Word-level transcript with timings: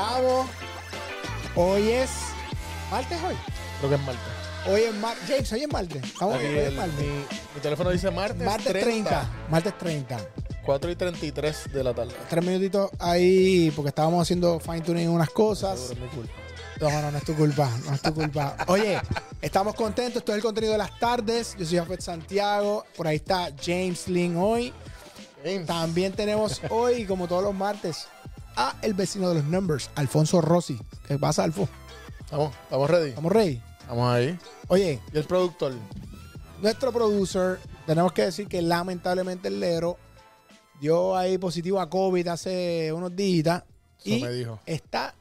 Llegamos. 0.00 0.46
Hoy 1.54 1.90
es 1.90 2.10
martes 2.90 3.18
hoy. 3.22 3.34
Creo 3.78 3.90
que 3.90 3.96
es 3.96 4.00
martes. 4.00 4.32
Hoy 4.66 4.80
es 4.80 4.94
martes. 4.94 5.28
James, 5.28 5.52
hoy 5.52 5.60
es 5.60 5.72
martes. 5.72 6.04
Estamos 6.04 6.36
hoy 6.38 6.44
es 6.46 6.72
martes. 6.72 6.98
mi, 6.98 7.06
mi 7.06 7.60
teléfono 7.60 7.90
dice 7.90 8.10
martes, 8.10 8.42
Martes 8.42 8.72
30. 8.72 9.30
Martes 9.50 9.78
30. 9.78 10.18
4 10.64 10.90
y 10.90 10.96
33 10.96 11.72
de 11.74 11.84
la 11.84 11.92
tarde. 11.92 12.14
Tres 12.30 12.44
minutitos 12.44 12.90
ahí 12.98 13.70
porque 13.76 13.90
estábamos 13.90 14.22
haciendo 14.22 14.58
fine 14.58 14.80
tuning 14.80 15.04
en 15.04 15.10
unas 15.10 15.28
cosas. 15.28 15.78
Seguro, 15.78 16.06
es 16.06 16.10
mi 16.10 16.16
culpa. 16.16 16.32
No, 16.80 17.02
no, 17.02 17.10
no 17.10 17.18
es 17.18 17.24
tu 17.24 17.34
culpa, 17.34 17.70
no 17.84 17.94
es 17.94 18.00
tu 18.00 18.14
culpa. 18.14 18.56
Oye, 18.68 18.98
estamos 19.42 19.74
contentos. 19.74 20.20
Esto 20.20 20.32
es 20.32 20.36
el 20.36 20.42
contenido 20.42 20.72
de 20.72 20.78
las 20.78 20.98
tardes. 20.98 21.56
Yo 21.58 21.66
soy 21.66 21.76
Jafet 21.76 22.00
Santiago. 22.00 22.86
Por 22.96 23.06
ahí 23.06 23.16
está 23.16 23.50
James 23.62 24.08
Lin 24.08 24.38
hoy. 24.38 24.72
James, 25.44 25.66
También 25.66 26.12
tenemos 26.12 26.62
hoy, 26.70 27.04
como 27.04 27.28
todos 27.28 27.42
los 27.42 27.54
martes, 27.54 28.06
a 28.60 28.76
el 28.82 28.94
vecino 28.94 29.28
de 29.30 29.36
los 29.36 29.44
numbers, 29.44 29.90
Alfonso 29.94 30.40
Rossi. 30.40 30.78
¿Qué 31.06 31.18
pasa, 31.18 31.44
Alfo? 31.44 31.68
¿Estamos, 32.20 32.54
estamos 32.64 32.90
ready. 32.90 33.08
¿Estamos 33.08 33.32
ready? 33.32 33.62
Estamos 33.80 34.12
ahí. 34.14 34.38
Oye, 34.68 35.00
¿Y 35.12 35.16
el 35.18 35.24
productor? 35.24 35.72
nuestro 36.60 36.92
producer, 36.92 37.58
tenemos 37.86 38.12
que 38.12 38.22
decir 38.26 38.46
que 38.46 38.60
lamentablemente 38.60 39.48
el 39.48 39.60
Lero 39.60 39.96
dio 40.78 41.16
ahí 41.16 41.38
positivo 41.38 41.80
a 41.80 41.88
COVID 41.88 42.28
hace 42.28 42.92
unos 42.92 43.16
días 43.16 43.62
Eso 44.04 44.16
y 44.16 44.20
me 44.22 44.30
dijo. 44.30 44.60
está 44.66 45.14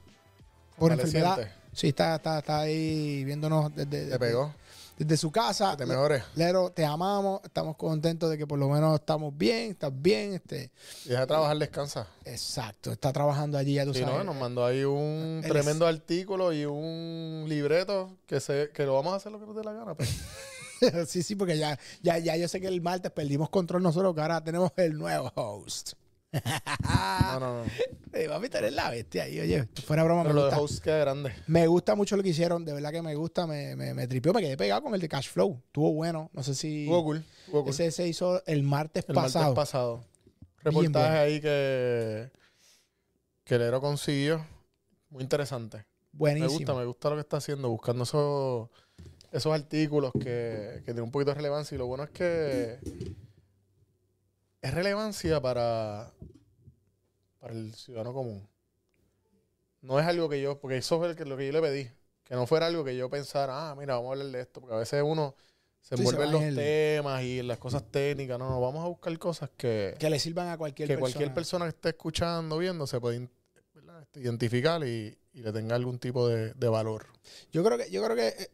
por 0.77 0.91
enfermedad. 0.91 1.37
Sí, 1.71 1.89
está, 1.89 2.15
está, 2.15 2.39
está 2.39 2.59
ahí 2.59 3.23
viéndonos 3.23 3.73
desde, 3.73 4.07
Te 4.09 4.19
pegó. 4.19 4.53
Desde 4.99 5.17
su 5.17 5.31
casa. 5.31 5.71
Que 5.71 5.83
te 5.83 5.85
mejores. 5.87 6.23
Lero, 6.35 6.71
te 6.71 6.85
amamos, 6.85 7.41
estamos 7.43 7.75
contentos 7.77 8.29
de 8.29 8.37
que 8.37 8.45
por 8.45 8.59
lo 8.59 8.69
menos 8.69 8.99
estamos 8.99 9.35
bien, 9.35 9.71
estás 9.71 9.91
bien, 9.93 10.33
este, 10.33 10.71
Y 11.05 11.09
de 11.09 11.25
trabajar, 11.25 11.57
descansa. 11.57 12.05
exacto, 12.25 12.91
está 12.91 13.11
trabajando 13.11 13.57
allí, 13.57 13.73
ya 13.75 13.85
tú 13.85 13.93
Sí, 13.93 14.01
sabes. 14.01 14.17
no, 14.17 14.23
nos 14.25 14.35
mandó 14.35 14.63
ahí 14.65 14.83
un 14.83 15.41
Él 15.43 15.49
tremendo 15.49 15.87
artículo 15.87 16.53
y 16.53 16.65
un 16.65 17.45
libreto 17.47 18.17
que 18.27 18.39
se 18.39 18.69
que 18.73 18.85
lo 18.85 18.93
vamos 18.93 19.13
a 19.13 19.15
hacer 19.15 19.31
lo 19.31 19.39
que 19.39 19.45
nos 19.47 19.55
dé 19.55 19.63
la 19.63 19.73
gana. 19.73 19.95
pues. 19.95 20.09
sí, 21.07 21.23
sí, 21.23 21.35
porque 21.35 21.57
ya, 21.57 21.77
ya, 22.01 22.17
ya 22.19 22.37
yo 22.37 22.47
sé 22.47 22.61
que 22.61 22.67
el 22.67 22.81
martes 22.81 23.11
perdimos 23.11 23.49
control 23.49 23.81
nosotros, 23.83 24.13
que 24.15 24.21
ahora 24.21 24.43
tenemos 24.43 24.71
el 24.77 24.93
nuevo 24.97 25.31
host. 25.35 25.93
No, 26.31 27.39
no, 27.39 27.63
no. 27.63 27.63
Eh, 28.11 28.27
papi, 28.27 28.49
tú 28.49 28.57
eres 28.57 28.73
la 28.73 28.89
bestia 28.89 29.23
ahí, 29.23 29.39
oye, 29.39 29.67
fuera 29.85 30.03
broma, 30.03 30.23
me 30.23 30.29
Pero 30.29 30.35
lo 30.35 30.41
de 30.45 30.49
gusta. 30.49 30.61
host 30.63 30.83
queda 30.83 30.97
grande. 30.97 31.31
Me 31.45 31.67
gusta 31.67 31.93
mucho 31.93 32.17
lo 32.17 32.23
que 32.23 32.29
hicieron, 32.29 32.65
de 32.65 32.73
verdad 32.73 32.91
que 32.91 33.03
me 33.03 33.13
gusta, 33.13 33.45
me, 33.45 33.75
me, 33.75 33.93
me 33.93 34.07
tripió, 34.07 34.33
me 34.33 34.41
quedé 34.41 34.57
pegado 34.57 34.81
con 34.81 34.95
el 34.95 34.99
de 34.99 35.07
Cash 35.07 35.29
Flow. 35.29 35.61
Estuvo 35.67 35.93
bueno, 35.93 36.29
no 36.33 36.41
sé 36.41 36.55
si 36.55 36.85
Estuvo 36.85 37.03
cool. 37.03 37.23
estuvo 37.45 37.61
cool. 37.61 37.69
ese 37.69 37.91
se 37.91 38.07
hizo 38.07 38.43
el 38.47 38.63
martes 38.63 39.05
El 39.07 39.13
pasado. 39.13 39.45
martes 39.45 39.55
pasado. 39.55 39.95
Bien 39.97 40.05
Reportaje 40.63 41.07
bueno. 41.07 41.19
ahí 41.19 41.39
que, 41.39 42.31
que 43.45 43.55
el 43.55 43.61
héroe 43.61 43.79
consiguió. 43.79 44.43
Muy 45.11 45.21
interesante. 45.21 45.85
Buenísimo. 46.11 46.49
Me 46.49 46.57
gusta, 46.57 46.73
me 46.73 46.85
gusta 46.85 47.09
lo 47.11 47.15
que 47.15 47.21
está 47.21 47.37
haciendo, 47.37 47.69
buscando 47.69 48.03
esos, 48.05 48.69
esos 49.31 49.53
artículos 49.53 50.11
que, 50.13 50.77
que 50.79 50.81
tienen 50.85 51.03
un 51.03 51.11
poquito 51.11 51.29
de 51.29 51.35
relevancia. 51.35 51.75
Y 51.75 51.77
lo 51.77 51.85
bueno 51.85 52.05
es 52.05 52.09
que 52.09 52.79
es 54.61 54.73
relevancia 54.73 55.39
para, 55.41 56.11
para 57.39 57.53
el 57.53 57.73
ciudadano 57.75 58.13
común. 58.13 58.47
No 59.81 59.99
es 59.99 60.05
algo 60.05 60.27
que 60.27 60.41
yo, 60.41 60.59
porque 60.59 60.77
eso 60.77 60.97
fue 60.99 61.15
que- 61.15 61.25
lo 61.25 61.37
que 61.37 61.47
yo 61.47 61.53
le 61.53 61.61
pedí. 61.61 61.89
Que 62.25 62.35
no 62.35 62.45
fuera 62.45 62.67
algo 62.67 62.83
que 62.83 62.95
yo 62.95 63.09
pensara, 63.09 63.69
ah, 63.71 63.75
mira, 63.75 63.95
vamos 63.95 64.09
a 64.09 64.11
hablar 64.13 64.27
de 64.27 64.41
esto. 64.41 64.59
Porque 64.61 64.75
a 64.75 64.79
veces 64.79 65.01
uno 65.05 65.35
se 65.81 65.95
envuelve 65.95 66.25
en 66.25 66.31
los 66.31 66.43
el- 66.43 66.55
temas 66.55 67.23
y 67.23 67.39
en 67.39 67.47
las 67.47 67.57
cosas 67.57 67.83
técnicas. 67.89 68.37
No, 68.37 68.49
no, 68.49 68.61
vamos 68.61 68.83
a 68.83 68.87
buscar 68.87 69.17
cosas 69.17 69.49
que, 69.57 69.95
Que 69.97 70.09
le 70.09 70.19
sirvan 70.19 70.49
a 70.49 70.57
cualquier 70.57 70.87
que 70.87 70.95
persona. 70.95 71.11
cualquier 71.13 71.33
persona 71.33 71.65
que 71.65 71.69
esté 71.69 71.89
escuchando, 71.89 72.57
viendo, 72.57 72.85
se 72.85 72.99
puede. 72.99 73.29
Este, 74.01 74.19
identificar 74.21 74.81
y, 74.85 75.17
y 75.33 75.41
le 75.41 75.51
tenga 75.51 75.75
algún 75.75 75.97
tipo 75.99 76.27
de, 76.27 76.53
de 76.53 76.67
valor. 76.69 77.07
Yo 77.51 77.63
creo 77.63 77.77
que, 77.77 77.89
yo 77.89 78.03
creo 78.03 78.15
que 78.15 78.27
eh, 78.29 78.49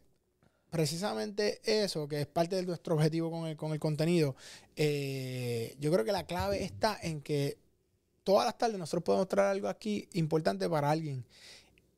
precisamente 0.76 1.62
eso, 1.64 2.06
que 2.06 2.20
es 2.20 2.26
parte 2.26 2.54
de 2.56 2.62
nuestro 2.62 2.96
objetivo 2.96 3.30
con 3.30 3.46
el, 3.46 3.56
con 3.56 3.72
el 3.72 3.80
contenido, 3.80 4.36
eh, 4.76 5.74
yo 5.80 5.90
creo 5.90 6.04
que 6.04 6.12
la 6.12 6.26
clave 6.26 6.62
está 6.62 6.98
en 7.02 7.22
que 7.22 7.56
todas 8.24 8.44
las 8.44 8.58
tardes 8.58 8.78
nosotros 8.78 9.02
podemos 9.02 9.26
traer 9.26 9.48
algo 9.48 9.68
aquí 9.68 10.06
importante 10.12 10.68
para 10.68 10.90
alguien. 10.90 11.24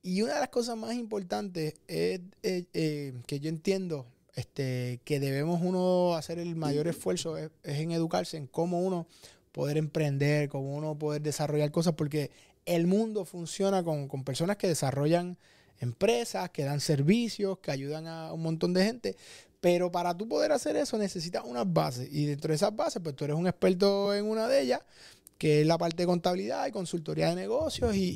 Y 0.00 0.22
una 0.22 0.34
de 0.34 0.40
las 0.40 0.50
cosas 0.50 0.76
más 0.76 0.94
importantes 0.94 1.74
es 1.88 2.20
eh, 2.44 2.66
eh, 2.72 3.14
que 3.26 3.40
yo 3.40 3.48
entiendo 3.48 4.06
este, 4.36 5.00
que 5.04 5.18
debemos 5.18 5.60
uno 5.60 6.14
hacer 6.14 6.38
el 6.38 6.54
mayor 6.54 6.86
esfuerzo 6.86 7.36
es, 7.36 7.50
es 7.64 7.78
en 7.80 7.90
educarse, 7.90 8.36
en 8.36 8.46
cómo 8.46 8.80
uno 8.80 9.08
poder 9.50 9.76
emprender, 9.76 10.48
cómo 10.48 10.76
uno 10.76 10.96
poder 10.96 11.20
desarrollar 11.20 11.72
cosas, 11.72 11.94
porque 11.94 12.30
el 12.64 12.86
mundo 12.86 13.24
funciona 13.24 13.82
con, 13.82 14.06
con 14.06 14.22
personas 14.22 14.56
que 14.56 14.68
desarrollan 14.68 15.36
empresas, 15.80 16.50
que 16.50 16.64
dan 16.64 16.80
servicios, 16.80 17.58
que 17.58 17.70
ayudan 17.70 18.06
a 18.06 18.32
un 18.32 18.42
montón 18.42 18.72
de 18.74 18.84
gente. 18.84 19.16
Pero 19.60 19.90
para 19.90 20.16
tú 20.16 20.28
poder 20.28 20.52
hacer 20.52 20.76
eso 20.76 20.98
necesitas 20.98 21.42
unas 21.44 21.70
bases. 21.72 22.08
Y 22.12 22.26
dentro 22.26 22.50
de 22.50 22.56
esas 22.56 22.74
bases, 22.74 23.02
pues 23.02 23.16
tú 23.16 23.24
eres 23.24 23.36
un 23.36 23.46
experto 23.46 24.14
en 24.14 24.24
una 24.26 24.46
de 24.46 24.60
ellas, 24.62 24.80
que 25.36 25.60
es 25.62 25.66
la 25.66 25.78
parte 25.78 26.02
de 26.02 26.06
contabilidad 26.06 26.66
y 26.66 26.70
consultoría 26.72 27.30
de 27.30 27.36
negocios. 27.36 27.94
Y, 27.96 28.08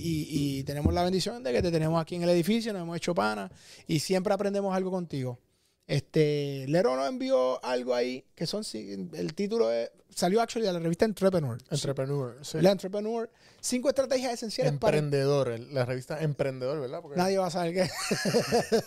y- 0.59 0.63
tenemos 0.65 0.95
la 0.95 1.03
bendición 1.03 1.43
de 1.43 1.53
que 1.53 1.63
te 1.63 1.71
tenemos 1.73 2.01
aquí 2.01 2.15
en 2.15 2.23
el 2.23 2.29
edificio, 2.31 2.73
nos 2.73 2.83
hemos 2.83 2.97
hecho 2.97 3.15
pana 3.15 3.51
y 3.89 3.99
siempre 3.99 4.33
aprendemos 4.33 4.75
algo 4.75 4.91
contigo. 4.93 5.39
Este, 5.87 6.65
Lero 6.69 6.95
nos 6.97 7.09
envió 7.09 7.63
algo 7.65 7.95
ahí 7.95 8.25
que 8.37 8.47
son, 8.47 8.63
el 8.73 9.35
título 9.35 9.73
es- 9.73 9.91
salió 10.15 10.41
actually 10.41 10.67
de 10.67 10.73
la 10.73 10.79
revista 10.79 11.05
Entrepreneur. 11.05 11.59
Entrepreneur, 11.71 12.37
sí. 12.43 12.59
La 12.61 12.71
Entrepreneur, 12.73 13.31
cinco 13.61 13.89
estrategias 13.89 14.35
esenciales 14.35 14.73
para 14.79 14.97
Emprendedor, 14.99 15.59
la 15.73 15.85
revista 15.85 16.21
Emprendedor, 16.23 16.81
¿verdad? 16.81 17.01
Porque 17.03 17.17
Nadie 17.19 17.39
va 17.39 17.47
a 17.47 17.51
saber 17.51 17.75
qué. 17.75 17.91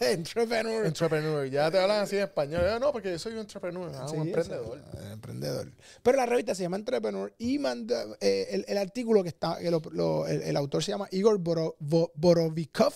Entrepreneur. 0.11 0.85
Entrepreneur, 0.85 1.45
ya 1.49 1.69
te 1.71 1.79
hablan 1.79 2.03
así 2.03 2.15
en 2.17 2.23
español. 2.23 2.63
No, 2.79 2.91
porque 2.91 3.11
yo 3.11 3.19
soy 3.19 3.33
un 3.33 3.39
entrepreneur, 3.39 3.91
ah, 3.95 4.07
Sí, 4.09 4.15
un 4.17 4.27
emprendedor. 4.27 4.81
emprendedor. 5.11 5.71
Pero 6.03 6.17
la 6.17 6.25
revista 6.25 6.55
se 6.55 6.63
llama 6.63 6.77
Entrepreneur 6.77 7.33
y 7.37 7.59
manda, 7.59 8.05
eh, 8.21 8.47
el, 8.51 8.65
el 8.67 8.77
artículo 8.77 9.23
que 9.23 9.29
está, 9.29 9.57
lo- 9.91 10.27
el, 10.27 10.41
el 10.41 10.57
autor 10.57 10.83
se 10.83 10.91
llama 10.91 11.07
Igor 11.11 11.37
Boro- 11.39 11.75
Bo- 11.79 12.11
Borovikov. 12.15 12.93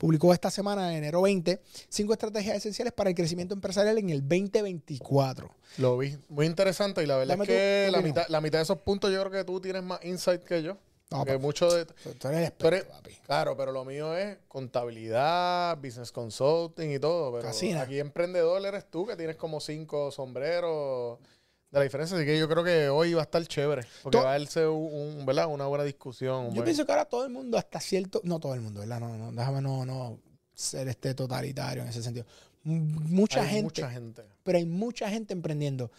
Publicó 0.00 0.32
esta 0.32 0.50
semana, 0.50 0.90
en 0.90 0.96
enero 0.96 1.20
20, 1.20 1.60
cinco 1.90 2.14
estrategias 2.14 2.56
esenciales 2.56 2.94
para 2.94 3.10
el 3.10 3.14
crecimiento 3.14 3.52
empresarial 3.52 3.98
en 3.98 4.08
el 4.08 4.26
2024. 4.26 5.54
Lo 5.76 5.98
vi, 5.98 6.16
muy 6.30 6.46
interesante 6.46 7.02
y 7.02 7.06
la 7.06 7.18
verdad 7.18 7.34
Dame 7.34 7.44
es 7.44 7.48
que 7.48 7.88
la 7.92 8.00
mitad, 8.00 8.26
la 8.28 8.40
mitad 8.40 8.60
de 8.60 8.62
esos 8.62 8.78
puntos 8.78 9.12
yo 9.12 9.20
creo 9.20 9.30
que 9.30 9.44
tú 9.44 9.60
tienes 9.60 9.82
más 9.82 10.02
insight 10.02 10.42
que 10.42 10.62
yo. 10.62 10.78
No, 11.10 11.18
porque 11.18 11.32
papi. 11.34 11.42
mucho 11.42 11.70
de... 11.70 11.84
Tú 11.84 12.28
eres 12.28 12.52
Tú 12.52 12.66
papi. 12.66 13.10
Claro, 13.26 13.54
pero 13.58 13.72
lo 13.72 13.84
mío 13.84 14.16
es 14.16 14.38
contabilidad, 14.48 15.76
business 15.76 16.12
consulting 16.12 16.92
y 16.92 16.98
todo. 16.98 17.30
Pero 17.32 17.44
Casina. 17.44 17.82
aquí 17.82 18.00
emprendedor 18.00 18.64
eres 18.64 18.90
tú, 18.90 19.06
que 19.06 19.16
tienes 19.16 19.36
como 19.36 19.60
cinco 19.60 20.10
sombreros 20.10 21.18
de 21.70 21.78
la 21.78 21.82
diferencia. 21.84 22.16
Así 22.16 22.26
que 22.26 22.38
yo 22.38 22.48
creo 22.48 22.64
que 22.64 22.88
hoy 22.88 23.14
va 23.14 23.20
a 23.20 23.24
estar 23.24 23.44
chévere. 23.46 23.82
Porque 24.02 24.18
To- 24.18 24.24
va 24.24 24.34
a 24.34 24.38
darse 24.38 24.66
un, 24.66 25.18
un- 25.20 25.26
¿verdad? 25.26 25.46
una 25.48 25.66
buena 25.66 25.84
discusión. 25.84 26.46
Yo 26.48 26.52
buen- 26.54 26.64
pienso 26.64 26.84
que 26.84 26.92
ahora 26.92 27.04
todo 27.04 27.24
el 27.24 27.30
mundo, 27.30 27.56
hasta 27.58 27.80
cierto. 27.80 28.20
No 28.24 28.38
todo 28.40 28.54
el 28.54 28.60
mundo, 28.60 28.80
¿verdad? 28.80 29.00
No, 29.00 29.16
no, 29.16 29.32
déjame 29.32 29.60
no, 29.60 29.84
no 29.86 30.18
ser 30.54 30.88
este 30.88 31.14
totalitario 31.14 31.82
en 31.82 31.88
ese 31.88 32.02
sentido. 32.02 32.26
Mucha 32.64 33.42
hay 33.42 33.48
gente. 33.48 33.62
mucha 33.82 33.90
gente. 33.90 34.22
pero 34.42 34.58
hay 34.58 34.66
mucha 34.66 35.08
gente 35.08 35.32
emprendiendo. 35.32 35.90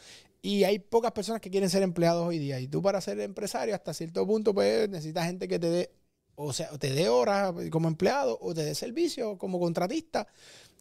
Y 0.43 0.63
hay 0.63 0.79
pocas 0.79 1.11
personas 1.11 1.39
que 1.41 1.49
quieren 1.51 1.69
ser 1.69 1.83
empleados 1.83 2.27
hoy 2.27 2.37
día. 2.39 2.59
Y 2.59 2.67
tú 2.67 2.81
para 2.81 2.99
ser 3.01 3.19
empresario 3.19 3.73
hasta 3.75 3.93
cierto 3.93 4.25
punto 4.25 4.53
pues 4.53 4.89
necesitas 4.89 5.25
gente 5.25 5.47
que 5.47 5.57
te 5.59 5.69
dé, 5.69 5.91
o 6.35 6.51
sea, 6.53 6.69
te 6.77 6.91
dé 6.91 7.09
horas 7.09 7.53
como 7.71 7.87
empleado 7.87 8.37
o 8.41 8.53
te 8.53 8.63
dé 8.63 8.75
servicio 8.75 9.37
como 9.37 9.59
contratista. 9.59 10.27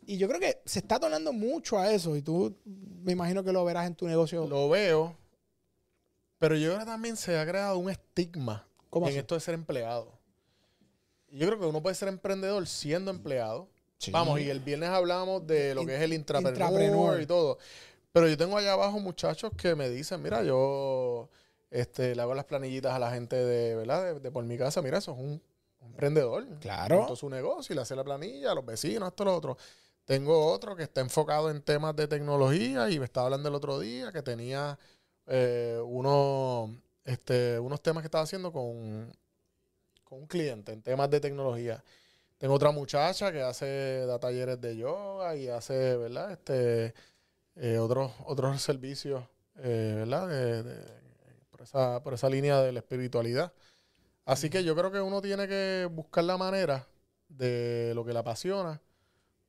Y 0.07 0.17
yo 0.19 0.29
creo 0.29 0.41
que 0.41 0.61
se 0.65 0.79
está 0.81 0.99
tornando 0.99 1.33
mucho 1.33 1.79
a 1.79 1.91
eso. 1.93 2.17
Y 2.17 2.23
tú 2.23 2.57
me 2.65 3.13
imagino 3.13 3.45
que 3.45 3.53
lo 3.53 3.65
verás 3.65 3.87
en 3.87 3.95
tu 3.95 4.07
negocio. 4.09 4.47
Lo 4.47 4.69
veo, 4.69 5.17
pero 6.39 6.57
yo 6.57 6.69
creo 6.71 6.79
que 6.81 6.87
también 6.87 7.17
se 7.17 7.39
ha 7.39 7.47
creado 7.47 7.77
un 7.79 7.91
estigma 7.91 8.67
¿Cómo 8.89 9.07
en 9.07 9.11
así? 9.13 9.19
esto 9.19 9.35
de 9.35 9.41
ser 9.41 9.55
empleado. 9.55 10.13
Yo 11.31 11.47
creo 11.47 11.61
que 11.61 11.67
uno 11.67 11.81
puede 11.83 11.95
ser 11.95 12.09
emprendedor 12.09 12.67
siendo 12.67 13.11
empleado. 13.11 13.69
Sí. 13.99 14.11
Vamos, 14.11 14.41
y 14.41 14.49
el 14.49 14.61
viernes 14.61 14.89
hablamos 14.89 15.47
de 15.47 15.75
lo 15.75 15.83
In- 15.83 15.89
que 15.89 15.97
es 15.97 16.03
el 16.03 16.13
intrapreneur, 16.15 16.55
intrapreneur. 16.55 17.21
y 17.21 17.27
todo. 17.27 17.59
Pero 18.13 18.27
yo 18.27 18.37
tengo 18.37 18.57
allá 18.57 18.73
abajo 18.73 18.99
muchachos 18.99 19.53
que 19.57 19.75
me 19.77 19.89
dicen, 19.91 20.21
mira, 20.23 20.43
yo 20.43 21.29
este, 21.71 22.17
le 22.17 22.23
hago 22.23 22.35
las 22.35 22.47
planillitas 22.47 22.93
a 22.95 22.99
la 22.99 23.13
gente 23.13 23.37
de, 23.37 23.77
¿verdad? 23.77 24.15
De, 24.15 24.21
de 24.21 24.31
por 24.33 24.43
mi 24.45 24.57
casa. 24.59 24.83
Mira, 24.83 24.99
eso 24.99 25.13
es 25.13 25.19
un, 25.19 25.41
un 25.83 25.87
emprendedor. 25.91 26.45
Claro. 26.59 26.97
Montó 27.01 27.15
su 27.15 27.29
negocio 27.31 27.75
y 27.75 27.77
le 27.77 27.83
hace 27.83 27.95
la 27.95 28.03
planilla 28.03 28.51
a 28.51 28.55
los 28.55 28.65
vecinos, 28.67 29.11
esto, 29.11 29.25
lo 29.25 29.37
otro. 29.37 29.57
Tengo 30.11 30.45
otro 30.53 30.75
que 30.75 30.83
está 30.83 31.03
enfocado 31.03 31.53
en 31.53 31.63
temas 31.63 31.95
de 31.95 32.09
tecnología 32.09 32.91
y 32.91 32.99
me 32.99 33.05
estaba 33.05 33.27
hablando 33.27 33.49
el 33.49 33.55
otro 33.55 33.79
día 33.79 34.11
que 34.11 34.23
tenía 34.23 34.77
eh, 35.29 35.81
uno, 35.85 36.77
este, 37.05 37.61
unos 37.61 37.81
temas 37.81 38.03
que 38.03 38.09
estaba 38.09 38.25
haciendo 38.25 38.51
con, 38.51 39.13
con 40.03 40.19
un 40.19 40.27
cliente 40.27 40.73
en 40.73 40.83
temas 40.83 41.09
de 41.11 41.21
tecnología. 41.21 41.85
Tengo 42.39 42.55
otra 42.55 42.73
muchacha 42.73 43.31
que 43.31 43.41
hace 43.41 44.05
da 44.05 44.19
talleres 44.19 44.61
de 44.61 44.77
yoga 44.79 45.37
y 45.37 45.47
hace, 45.47 45.97
¿verdad? 45.97 46.33
Este, 46.33 46.93
eh, 47.55 47.79
otros, 47.79 48.11
otros 48.27 48.61
servicios, 48.61 49.23
eh, 49.59 49.95
¿verdad? 49.99 50.27
De- 50.27 50.63
de- 50.65 50.87
por, 51.51 51.63
esa, 51.63 52.03
por 52.03 52.15
esa 52.15 52.29
línea 52.29 52.61
de 52.63 52.73
la 52.73 52.81
espiritualidad. 52.81 53.53
Así 54.25 54.51
que 54.51 54.65
yo 54.65 54.75
creo 54.77 54.91
que 54.93 55.01
uno 55.01 55.23
tiene 55.23 55.49
que 55.49 55.89
buscar 55.91 56.25
la 56.25 56.37
manera 56.37 56.89
de 57.29 57.93
lo 57.95 58.05
que 58.05 58.13
le 58.13 58.19
apasiona, 58.21 58.81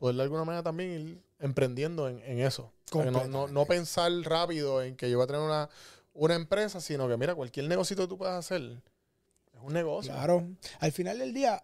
poder 0.01 0.15
de 0.17 0.23
alguna 0.23 0.43
manera 0.43 0.63
también 0.63 0.91
ir 0.91 1.21
emprendiendo 1.39 2.09
en, 2.09 2.19
en 2.23 2.39
eso. 2.39 2.71
O 2.91 2.95
sea, 2.95 3.03
que 3.05 3.11
no, 3.11 3.27
no- 3.27 3.47
no 3.47 3.65
pensar 3.65 4.11
rápido 4.23 4.81
en 4.83 4.95
que 4.97 5.09
yo 5.09 5.17
voy 5.17 5.23
a 5.23 5.27
tener 5.27 5.41
una, 5.41 5.69
una 6.13 6.35
empresa, 6.35 6.81
sino 6.81 7.07
que 7.07 7.15
mira, 7.17 7.35
cualquier 7.35 7.67
negocio 7.67 7.95
que 7.95 8.07
tú 8.07 8.17
puedas 8.17 8.37
hacer 8.37 8.61
es 9.53 9.59
un 9.61 9.73
negocio. 9.73 10.11
Claro. 10.11 10.45
Al 10.79 10.91
final 10.91 11.19
del 11.19 11.33
día, 11.33 11.63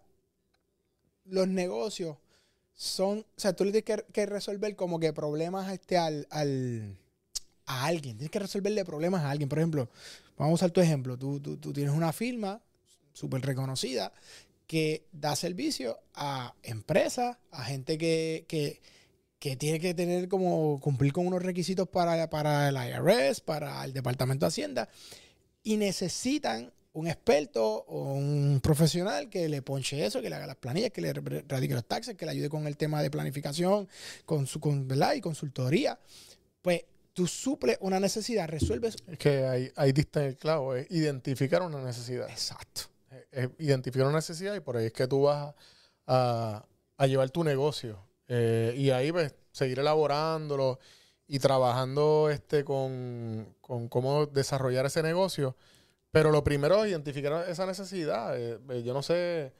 los 1.25 1.47
negocios 1.47 2.15
son, 2.75 3.19
o 3.19 3.25
sea, 3.39 3.53
tú 3.53 3.65
le 3.65 3.71
tienes 3.71 3.85
que, 4.05 4.11
que 4.13 4.25
resolver 4.25 4.75
como 4.75 4.99
que 4.99 5.11
problemas 5.13 5.71
este 5.73 5.97
al, 5.97 6.27
al- 6.29 6.95
a 7.65 7.85
alguien. 7.85 8.17
Tienes 8.17 8.31
que 8.31 8.39
resolverle 8.39 8.85
problemas 8.85 9.23
a 9.23 9.31
alguien. 9.31 9.49
Por 9.49 9.57
ejemplo, 9.57 9.89
vamos 10.37 10.51
a 10.51 10.55
usar 10.65 10.71
tu 10.71 10.79
ejemplo. 10.79 11.17
Tú, 11.17 11.39
tú- 11.39 11.57
tú 11.57 11.73
tienes 11.73 11.93
una 11.93 12.13
firma 12.13 12.61
súper 13.13 13.41
reconocida 13.41 14.13
que 14.67 15.07
da 15.13 15.35
servicio 15.35 15.97
a 16.13 16.53
empresas, 16.61 17.37
a 17.51 17.63
gente 17.63 17.97
que, 17.97 18.45
que, 18.47 18.81
que 19.39 19.55
tiene 19.55 19.79
que 19.79 19.93
tener 19.93 20.27
como 20.27 20.79
cumplir 20.81 21.13
con 21.13 21.25
unos 21.25 21.41
requisitos 21.41 21.87
para, 21.87 22.29
para 22.29 22.69
el 22.69 22.75
IRS, 22.75 23.41
para 23.41 23.83
el 23.85 23.93
Departamento 23.93 24.45
de 24.45 24.49
Hacienda, 24.49 24.89
y 25.63 25.77
necesitan 25.77 26.71
un 26.93 27.07
experto 27.07 27.63
o 27.87 28.13
un 28.13 28.59
profesional 28.61 29.29
que 29.29 29.47
le 29.47 29.61
ponche 29.61 30.05
eso, 30.05 30.21
que 30.21 30.29
le 30.29 30.35
haga 30.35 30.47
las 30.47 30.55
planillas, 30.55 30.91
que 30.91 31.01
le 31.01 31.13
radique 31.13 31.73
los 31.73 31.85
taxes, 31.87 32.15
que 32.15 32.25
le 32.25 32.31
ayude 32.31 32.49
con 32.49 32.65
el 32.67 32.75
tema 32.75 33.01
de 33.01 33.11
planificación, 33.11 33.87
con 34.25 34.47
su 34.47 34.59
con, 34.59 34.87
¿verdad? 34.87 35.13
y 35.13 35.21
consultoría. 35.21 35.99
Pues 36.61 36.85
tú 37.13 37.27
suples 37.27 37.77
una 37.81 37.99
necesidad, 37.99 38.47
resuelves. 38.47 38.97
Es 39.07 39.17
que 39.19 39.45
ahí, 39.45 39.71
ahí 39.75 39.91
diste 39.91 40.25
el 40.25 40.37
clavo, 40.37 40.75
es 40.75 40.89
identificar 40.89 41.61
una 41.61 41.81
necesidad. 41.83 42.29
Exacto. 42.29 42.89
Es 43.37 43.49
identificar 43.59 44.07
una 44.07 44.17
necesidad 44.17 44.55
y 44.55 44.59
por 44.61 44.77
ahí 44.77 44.87
es 44.87 44.93
que 44.93 45.07
tú 45.07 45.23
vas 45.23 45.53
a, 46.07 46.65
llevar 47.05 47.29
tu 47.29 47.43
negocio. 47.43 47.99
Eh, 48.27 48.73
y 48.77 48.89
ahí 48.89 49.11
pues 49.11 49.33
seguir 49.51 49.79
elaborándolo 49.79 50.79
y 51.27 51.39
trabajando 51.39 52.29
este 52.31 52.63
con, 52.63 53.55
con 53.61 53.87
cómo 53.89 54.25
desarrollar 54.25 54.85
ese 54.85 55.03
negocio. 55.03 55.55
Pero 56.11 56.31
lo 56.31 56.43
primero 56.43 56.83
es 56.83 56.89
identificar 56.91 57.47
esa 57.49 57.65
necesidad. 57.65 58.37
Eh, 58.39 58.59
eh, 58.69 58.83
yo 58.83 58.93
no 58.93 59.03
sé 59.03 59.53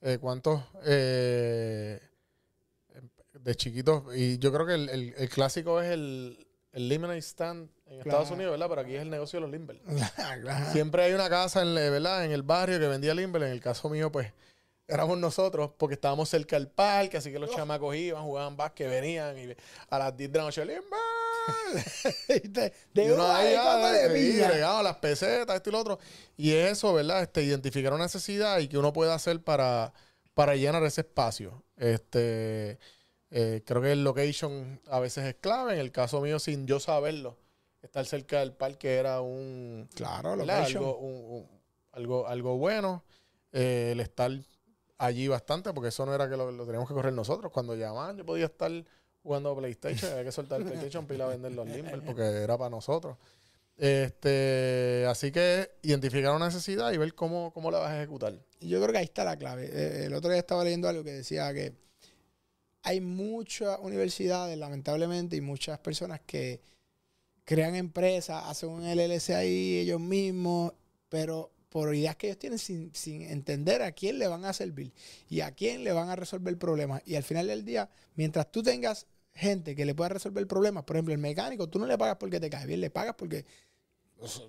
eh, 0.00 0.18
cuántos 0.20 0.62
eh, 0.84 2.00
de 3.32 3.54
chiquitos, 3.54 4.04
y 4.16 4.38
yo 4.38 4.52
creo 4.52 4.66
que 4.66 4.74
el, 4.74 4.88
el- 4.88 5.14
el 5.16 5.28
clásico 5.28 5.80
es 5.80 5.90
el, 5.92 6.46
el 6.72 6.88
lemonade 6.88 7.18
stand 7.22 7.70
en 7.90 8.00
Estados. 8.00 8.30
Unidos, 8.30 8.52
¿verdad? 8.52 8.68
Pero 8.68 8.80
aquí 8.80 8.94
es 8.94 9.02
el 9.02 9.10
negocio 9.10 9.38
de 9.38 9.40
los 9.42 9.50
Limber. 9.50 9.80
Siempre 10.72 11.04
hay 11.04 11.12
una 11.12 11.28
casa 11.28 11.62
en, 11.62 11.74
¿verdad? 11.74 12.24
en 12.24 12.30
el 12.32 12.42
barrio 12.42 12.78
que 12.78 12.86
vendía 12.86 13.14
Limber. 13.14 13.42
En 13.42 13.50
el 13.50 13.60
caso 13.60 13.88
mío, 13.88 14.10
pues, 14.12 14.32
éramos 14.86 15.18
nosotros 15.18 15.70
porque 15.76 15.94
estábamos 15.94 16.28
cerca 16.28 16.56
del 16.56 16.68
parque, 16.68 17.16
así 17.16 17.30
que 17.32 17.38
los 17.38 17.50
chamacos 17.50 17.94
iban, 17.96 18.22
jugaban 18.22 18.56
básquet, 18.56 18.88
venían 18.88 19.38
y 19.38 19.54
a 19.88 19.98
las 19.98 20.16
10 20.16 20.32
de 20.32 20.38
la 20.38 20.44
noche, 20.44 20.64
Limber. 20.64 20.84
de, 22.44 22.72
Y 22.94 23.10
uno 23.10 23.26
ahí, 23.26 23.54
ah, 23.58 24.06
bregaba 24.08 24.82
las 24.82 24.96
pesetas, 24.96 25.56
esto 25.56 25.70
y 25.70 25.72
lo 25.72 25.80
otro. 25.80 25.98
Y 26.36 26.52
eso, 26.52 26.92
¿verdad? 26.94 27.22
Este, 27.22 27.42
identificar 27.42 27.92
una 27.92 28.04
necesidad 28.04 28.58
y 28.58 28.68
que 28.68 28.78
uno 28.78 28.92
puede 28.92 29.12
hacer 29.12 29.42
para, 29.42 29.92
para 30.34 30.54
llenar 30.56 30.82
ese 30.84 31.02
espacio. 31.02 31.64
Este, 31.76 32.78
eh, 33.30 33.62
creo 33.64 33.82
que 33.82 33.92
el 33.92 34.04
location 34.04 34.80
a 34.88 35.00
veces 35.00 35.24
es 35.24 35.34
clave. 35.34 35.74
En 35.74 35.80
el 35.80 35.92
caso 35.92 36.20
mío, 36.20 36.38
sin 36.38 36.66
yo 36.66 36.80
saberlo, 36.80 37.36
estar 37.90 38.06
cerca 38.06 38.38
del 38.38 38.52
parque 38.52 38.94
era 38.96 39.20
un, 39.20 39.88
Claro, 39.94 40.36
lo 40.36 40.44
algo, 40.52 40.98
un- 40.98 41.38
un- 41.40 41.48
algo, 41.92 42.26
algo 42.28 42.56
bueno. 42.56 43.02
Eh, 43.52 43.90
el 43.92 44.00
estar 44.00 44.30
allí 44.96 45.26
bastante, 45.26 45.72
porque 45.72 45.88
eso 45.88 46.06
no 46.06 46.14
era 46.14 46.30
que 46.30 46.36
lo, 46.36 46.52
lo 46.52 46.64
teníamos 46.64 46.86
que 46.88 46.94
correr 46.94 47.12
nosotros. 47.12 47.50
Cuando 47.52 47.74
llamaban, 47.74 48.16
yo 48.16 48.24
podía 48.24 48.44
estar 48.46 48.70
jugando 49.24 49.56
PlayStation, 49.56 50.12
había 50.12 50.24
que 50.24 50.30
soltar 50.32 50.60
el 50.60 50.66
PlayStation 50.66 51.04
para 51.04 51.16
ir 51.16 51.22
a 51.22 51.26
vender 51.26 51.52
los 51.52 51.66
Limber, 51.68 52.00
porque 52.04 52.22
era 52.22 52.56
para 52.56 52.70
nosotros. 52.70 53.16
Este, 53.76 55.04
así 55.08 55.32
que 55.32 55.70
identificar 55.82 56.32
una 56.36 56.46
necesidad 56.46 56.92
y 56.92 56.96
ver 56.96 57.14
cómo, 57.14 57.52
cómo 57.52 57.70
la 57.72 57.78
vas 57.80 57.90
a 57.90 57.96
ejecutar. 57.96 58.34
Y 58.60 58.68
yo 58.68 58.78
creo 58.80 58.92
que 58.92 58.98
ahí 58.98 59.04
está 59.04 59.24
la 59.24 59.36
clave. 59.36 59.68
Eh, 59.72 60.04
el 60.04 60.14
otro 60.14 60.30
día 60.30 60.38
estaba 60.38 60.62
leyendo 60.62 60.88
algo 60.88 61.02
que 61.02 61.12
decía 61.12 61.52
que 61.52 61.72
hay 62.82 63.00
muchas 63.00 63.78
universidades, 63.80 64.56
lamentablemente, 64.56 65.34
y 65.34 65.40
muchas 65.40 65.78
personas 65.80 66.20
que 66.24 66.60
crean 67.50 67.74
empresas, 67.74 68.44
hacen 68.46 68.68
un 68.68 68.84
LLC 68.84 69.30
ahí 69.30 69.78
ellos 69.78 70.00
mismos, 70.00 70.72
pero 71.08 71.50
por 71.68 71.92
ideas 71.92 72.14
que 72.14 72.28
ellos 72.28 72.38
tienen 72.38 72.60
sin, 72.60 72.94
sin 72.94 73.22
entender 73.22 73.82
a 73.82 73.90
quién 73.90 74.20
le 74.20 74.28
van 74.28 74.44
a 74.44 74.52
servir 74.52 74.92
y 75.28 75.40
a 75.40 75.50
quién 75.50 75.82
le 75.82 75.90
van 75.90 76.10
a 76.10 76.14
resolver 76.14 76.56
problemas. 76.56 77.02
Y 77.04 77.16
al 77.16 77.24
final 77.24 77.48
del 77.48 77.64
día, 77.64 77.90
mientras 78.14 78.52
tú 78.52 78.62
tengas 78.62 79.08
gente 79.34 79.74
que 79.74 79.84
le 79.84 79.96
pueda 79.96 80.10
resolver 80.10 80.46
problemas, 80.46 80.84
por 80.84 80.94
ejemplo, 80.94 81.12
el 81.12 81.18
mecánico, 81.18 81.68
tú 81.68 81.80
no 81.80 81.86
le 81.86 81.98
pagas 81.98 82.18
porque 82.18 82.38
te 82.38 82.48
cae 82.48 82.66
bien, 82.66 82.80
le 82.80 82.90
pagas 82.90 83.16
porque 83.18 83.44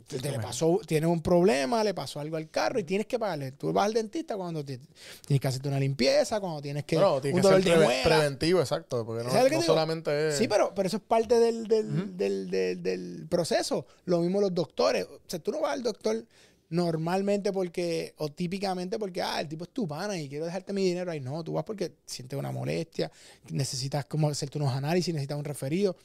te, 0.07 0.17
te 0.19 0.31
le 0.31 0.39
pasó, 0.39 0.79
tiene 0.85 1.07
un 1.07 1.21
problema, 1.21 1.83
le 1.83 1.93
pasó 1.93 2.19
algo 2.19 2.37
al 2.37 2.49
carro 2.49 2.79
y 2.79 2.83
tienes 2.83 3.07
que 3.07 3.17
pagarle. 3.17 3.51
Tú 3.53 3.71
vas 3.71 3.85
al 3.85 3.93
dentista 3.93 4.35
cuando 4.35 4.63
te- 4.65 4.79
tienes 5.25 5.39
que 5.41 5.47
hacerte 5.47 5.67
una 5.69 5.79
limpieza, 5.79 6.39
cuando 6.39 6.61
tienes 6.61 6.83
que 6.85 6.97
tiene 7.21 7.35
un 7.35 7.41
que 7.41 7.47
dolor 7.47 7.61
preventivo, 8.09 8.59
exacto, 8.59 9.05
porque 9.05 9.23
no, 9.23 9.29
¿Sabes 9.31 9.43
lo 9.45 9.49
que 9.49 9.55
no 9.55 9.61
solamente 9.61 10.29
es... 10.29 10.37
Sí, 10.37 10.47
pero, 10.47 10.73
pero 10.75 10.87
eso 10.87 10.97
es 10.97 11.03
parte 11.03 11.39
del, 11.39 11.67
del, 11.67 12.17
del, 12.17 12.49
del- 12.49 12.83
del 12.83 13.27
proceso. 13.29 13.85
Lo 14.05 14.19
mismo 14.19 14.41
los 14.41 14.53
doctores. 14.53 15.05
O 15.05 15.19
sea, 15.27 15.39
tú 15.39 15.51
no 15.51 15.61
vas 15.61 15.73
al 15.73 15.83
doctor 15.83 16.25
normalmente 16.69 17.51
porque, 17.51 18.13
o 18.17 18.29
típicamente 18.29 18.97
porque, 18.97 19.21
ah, 19.21 19.41
el 19.41 19.47
tipo 19.47 19.65
es 19.65 19.69
tu 19.71 19.87
pana 19.87 20.17
y 20.17 20.29
quiero 20.29 20.45
dejarte 20.45 20.71
mi 20.73 20.83
dinero 20.85 21.11
ahí. 21.11 21.19
No, 21.19 21.43
tú 21.43 21.53
vas 21.53 21.63
porque 21.65 21.93
sientes 22.05 22.37
una 22.39 22.51
molestia, 22.51 23.11
necesitas 23.49 24.05
como 24.05 24.29
hacerte 24.29 24.57
unos 24.57 24.73
análisis, 24.73 25.13
necesitas 25.13 25.37
un 25.37 25.43
referido. 25.45 25.95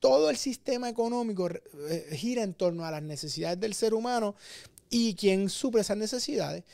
Todo 0.00 0.30
el 0.30 0.36
sistema 0.36 0.88
económico 0.88 1.48
eh, 1.48 2.08
gira 2.12 2.42
en 2.42 2.54
torno 2.54 2.84
a 2.84 2.90
las 2.90 3.02
necesidades 3.02 3.60
del 3.60 3.74
ser 3.74 3.94
humano 3.94 4.34
y 4.90 5.14
quien 5.14 5.48
suple 5.48 5.82
esas 5.82 5.96
necesidades. 5.96 6.64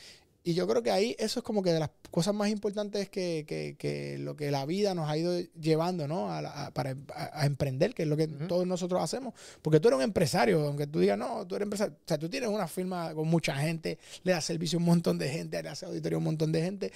Y 0.47 0.53
yo 0.53 0.65
creo 0.65 0.81
que 0.81 0.91
ahí 0.91 1.13
eso 1.19 1.41
es 1.41 1.43
como 1.43 1.61
que 1.61 1.73
de 1.73 1.79
las 1.81 1.89
cosas 2.09 2.33
más 2.33 2.47
importantes 2.49 3.09
que, 3.09 3.43
que- 3.45 3.75
que 3.77 4.17
lo 4.17 4.37
que 4.37 4.49
la 4.49 4.65
vida 4.65 4.93
nos 4.95 5.09
ha 5.09 5.17
ido 5.17 5.37
llevando, 5.59 6.07
¿no? 6.07 6.31
A, 6.31 6.41
la- 6.41 6.67
a- 6.67 6.71
para 6.73 6.91
a- 7.13 7.41
a 7.41 7.45
emprender, 7.45 7.93
que 7.93 8.03
es 8.03 8.07
lo 8.07 8.15
que 8.15 8.27
todos 8.29 8.65
nosotros 8.65 9.01
hacemos. 9.01 9.33
Porque 9.61 9.81
tú 9.81 9.89
eres 9.89 9.97
un 9.97 10.03
empresario, 10.03 10.65
aunque 10.65 10.87
tú 10.87 10.99
digas, 11.01 11.17
no, 11.17 11.45
tú 11.45 11.55
eres 11.55 11.65
empresario. 11.65 11.95
O 11.95 12.07
sea, 12.07 12.17
tú 12.17 12.29
tienes 12.29 12.49
una 12.49 12.65
firma 12.69 13.13
con 13.13 13.27
mucha 13.27 13.55
gente, 13.57 13.97
le 14.23 14.31
das 14.31 14.45
servicio 14.45 14.77
a 14.77 14.79
un 14.79 14.85
montón 14.85 15.17
de 15.17 15.27
gente, 15.27 15.61
le 15.61 15.67
haces 15.67 15.89
auditoría 15.89 16.15
a 16.15 16.19
un 16.19 16.23
montón 16.23 16.53
de 16.53 16.61
gente. 16.61 16.93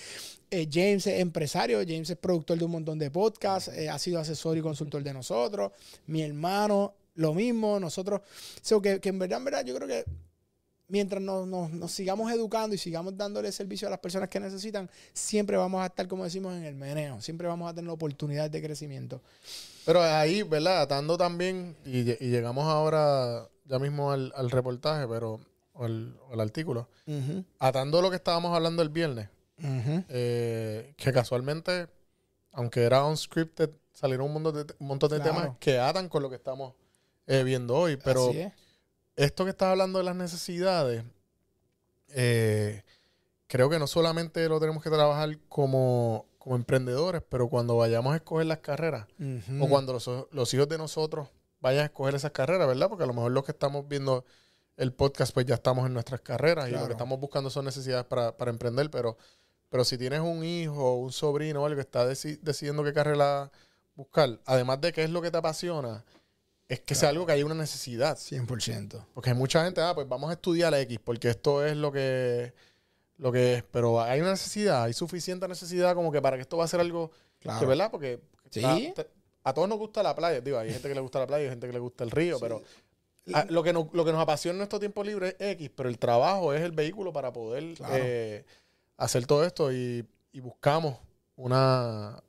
Eh, 0.49 0.69
James 0.71 1.05
es 1.07 1.19
empresario, 1.19 1.79
James 1.85 2.09
es 2.09 2.15
productor 2.17 2.57
de 2.57 2.63
un 2.63 2.71
montón 2.71 2.99
de 2.99 3.11
podcasts, 3.11 3.69
eh, 3.73 3.89
ha 3.89 3.99
sido 3.99 4.21
asesor 4.21 4.57
y 4.57 4.61
consultor 4.61 5.03
de 5.03 5.11
nosotros. 5.13 5.73
Mi 6.07 6.21
hermano, 6.21 6.93
lo 7.15 7.33
mismo, 7.33 7.81
nosotros. 7.81 8.21
So, 8.61 8.81
que, 8.81 9.01
que 9.01 9.09
en 9.09 9.19
verdad, 9.19 9.39
en 9.39 9.43
verdad, 9.43 9.65
yo 9.65 9.75
creo 9.75 9.89
que 9.89 10.05
mientras 10.91 11.21
nos, 11.21 11.47
nos- 11.47 11.71
nos 11.71 11.91
sigamos 11.91 12.31
educando 12.31 12.75
y 12.75 12.77
sigamos 12.77 13.15
dándole 13.17 13.51
servicio 13.51 13.87
a 13.87 13.91
las 13.91 13.99
personas 13.99 14.29
que 14.29 14.39
necesitan, 14.39 14.89
siempre 15.13 15.55
vamos 15.57 15.81
a 15.81 15.85
estar, 15.87 16.07
como 16.07 16.23
decimos, 16.25 16.53
en 16.53 16.63
el 16.65 16.75
meneo. 16.75 17.21
Siempre 17.21 17.47
vamos 17.47 17.69
a 17.71 17.73
tener 17.73 17.89
oportunidades 17.89 18.51
de 18.51 18.61
crecimiento. 18.61 19.21
Pero 19.85 20.03
ahí, 20.03 20.43
¿verdad? 20.43 20.81
Atando 20.81 21.17
también, 21.17 21.75
y, 21.85 21.99
y 22.11 22.29
llegamos 22.29 22.65
ahora 22.65 23.47
ya 23.65 23.79
mismo 23.79 24.11
al, 24.11 24.31
al 24.35 24.51
reportaje, 24.51 25.07
pero, 25.07 25.39
o 25.73 25.85
al, 25.85 26.15
o 26.29 26.39
artículo, 26.39 26.87
Ujú, 27.07 27.43
atando 27.59 28.01
lo 28.01 28.09
que 28.09 28.17
estábamos 28.17 28.53
hablando 28.55 28.81
el 28.83 28.89
viernes, 28.89 29.29
eh, 30.09 30.93
que 30.97 31.11
casualmente, 31.11 31.87
aunque 32.51 32.83
era 32.83 33.03
unscripted, 33.05 33.69
salieron 33.93 34.27
un 34.27 34.33
montón 34.33 34.67
de, 34.67 34.73
un 34.79 34.87
montón 34.87 35.09
de 35.09 35.17
Claro. 35.17 35.31
temas 35.33 35.57
que 35.59 35.79
atan 35.79 36.09
con 36.09 36.21
lo 36.23 36.29
que 36.29 36.35
estamos 36.35 36.73
eh, 37.27 37.43
viendo 37.43 37.75
hoy. 37.75 37.97
Pero 37.97 38.29
Así 38.29 38.39
es. 38.41 38.53
Esto 39.25 39.43
que 39.43 39.51
estás 39.51 39.69
hablando 39.69 39.99
de 39.99 40.05
las 40.05 40.15
necesidades, 40.15 41.03
eh, 42.09 42.83
creo 43.47 43.69
que 43.69 43.79
no 43.79 43.87
solamente 43.87 44.47
lo 44.47 44.59
tenemos 44.59 44.83
que 44.83 44.89
trabajar 44.89 45.37
como, 45.49 46.25
como 46.37 46.55
emprendedores, 46.55 47.21
pero 47.27 47.47
cuando 47.49 47.77
vayamos 47.77 48.13
a 48.13 48.17
escoger 48.17 48.47
las 48.47 48.59
carreras, 48.59 49.07
o 49.61 49.69
cuando 49.69 49.93
los, 49.93 50.09
los 50.31 50.53
hijos 50.53 50.67
de 50.69 50.77
nosotros 50.77 51.27
vayan 51.59 51.83
a 51.83 51.85
escoger 51.85 52.15
esas 52.15 52.31
carreras, 52.31 52.67
¿verdad? 52.67 52.89
Porque 52.89 53.03
a 53.03 53.07
lo 53.07 53.13
mejor 53.13 53.31
los 53.31 53.43
que 53.43 53.51
estamos 53.51 53.87
viendo 53.87 54.25
el 54.77 54.93
podcast, 54.93 55.33
pues 55.33 55.45
ya 55.45 55.55
estamos 55.55 55.85
en 55.85 55.93
nuestras 55.93 56.21
carreras 56.21 56.67
y 56.69 56.71
lo 56.71 56.77
que 56.87 56.93
estamos 56.93 57.19
buscando 57.19 57.49
son 57.49 57.65
necesidades 57.65 58.05
para, 58.05 58.35
para 58.35 58.49
emprender, 58.51 58.89
pero, 58.89 59.17
pero 59.69 59.83
si 59.85 59.97
tienes 59.97 60.21
un 60.21 60.43
hijo, 60.43 60.95
un 60.95 61.11
sobrino 61.11 61.61
o 61.61 61.65
algo 61.65 61.75
que 61.75 61.81
está 61.81 62.05
deci- 62.09 62.39
decidiendo 62.41 62.83
qué 62.83 62.93
carrera 62.93 63.51
buscar, 63.95 64.39
además 64.45 64.81
de 64.81 64.91
qué 64.91 65.03
es 65.03 65.09
lo 65.11 65.21
que 65.21 65.29
te 65.29 65.37
apasiona, 65.37 66.03
es 66.73 66.79
que 66.81 66.95
sea 66.95 67.01
Claro. 67.09 67.11
algo 67.15 67.25
que 67.27 67.31
haya 67.33 67.45
una 67.45 67.55
necesidad. 67.55 68.17
100%. 68.17 69.05
Porque 69.13 69.29
hay 69.31 69.35
mucha 69.35 69.63
gente, 69.65 69.81
ah, 69.81 69.93
pues 69.93 70.07
vamos 70.07 70.29
a 70.29 70.33
estudiar 70.33 70.73
X, 70.73 70.99
porque 71.03 71.29
esto 71.29 71.65
es 71.65 71.75
lo 71.75 71.91
que, 71.91 72.53
lo 73.17 73.31
que 73.31 73.55
es. 73.55 73.63
Pero 73.71 74.01
hay 74.01 74.21
una 74.21 74.31
necesidad, 74.31 74.83
hay 74.83 74.93
suficiente 74.93 75.47
necesidad 75.47 75.93
como 75.95 76.11
que 76.11 76.21
para 76.21 76.37
que 76.37 76.41
esto 76.43 76.57
va 76.57 76.65
a 76.65 76.67
ser 76.67 76.79
algo 76.79 77.11
Claro. 77.39 77.59
que, 77.59 77.65
¿verdad? 77.65 77.91
Porque 77.91 78.19
Sí. 78.49 78.59
está- 78.59 79.03
te- 79.03 79.09
a 79.43 79.53
todos 79.53 79.67
nos 79.67 79.77
gusta 79.79 80.01
la 80.03 80.15
playa. 80.15 80.39
Digo, 80.41 80.57
hay 80.59 80.71
gente 80.71 80.87
que 80.87 80.95
le 80.95 81.01
gusta 81.01 81.19
la 81.19 81.27
playa, 81.27 81.43
hay 81.45 81.49
gente 81.49 81.67
que 81.67 81.73
le 81.73 81.79
gusta 81.79 82.03
el 82.03 82.11
río, 82.11 82.35
Sí. 82.37 82.41
pero 82.41 82.61
lo, 83.49 83.63
que 83.63 83.73
nos, 83.73 83.93
lo 83.93 84.05
que 84.05 84.11
nos 84.11 84.21
apasiona 84.21 84.53
en 84.53 84.57
nuestro 84.59 84.79
tiempo 84.79 85.03
libre 85.03 85.35
es 85.39 85.51
X, 85.53 85.71
pero 85.75 85.89
el 85.89 85.97
trabajo 85.99 86.53
es 86.53 86.61
el 86.61 86.71
vehículo 86.71 87.11
para 87.11 87.31
poder 87.33 87.73
Claro. 87.75 87.95
eh, 87.97 88.45
hacer 88.97 89.25
todo 89.25 89.43
esto 89.45 89.71
y, 89.73 90.05
y 90.31 90.39
buscamos 90.39 90.97
una, 91.35 92.21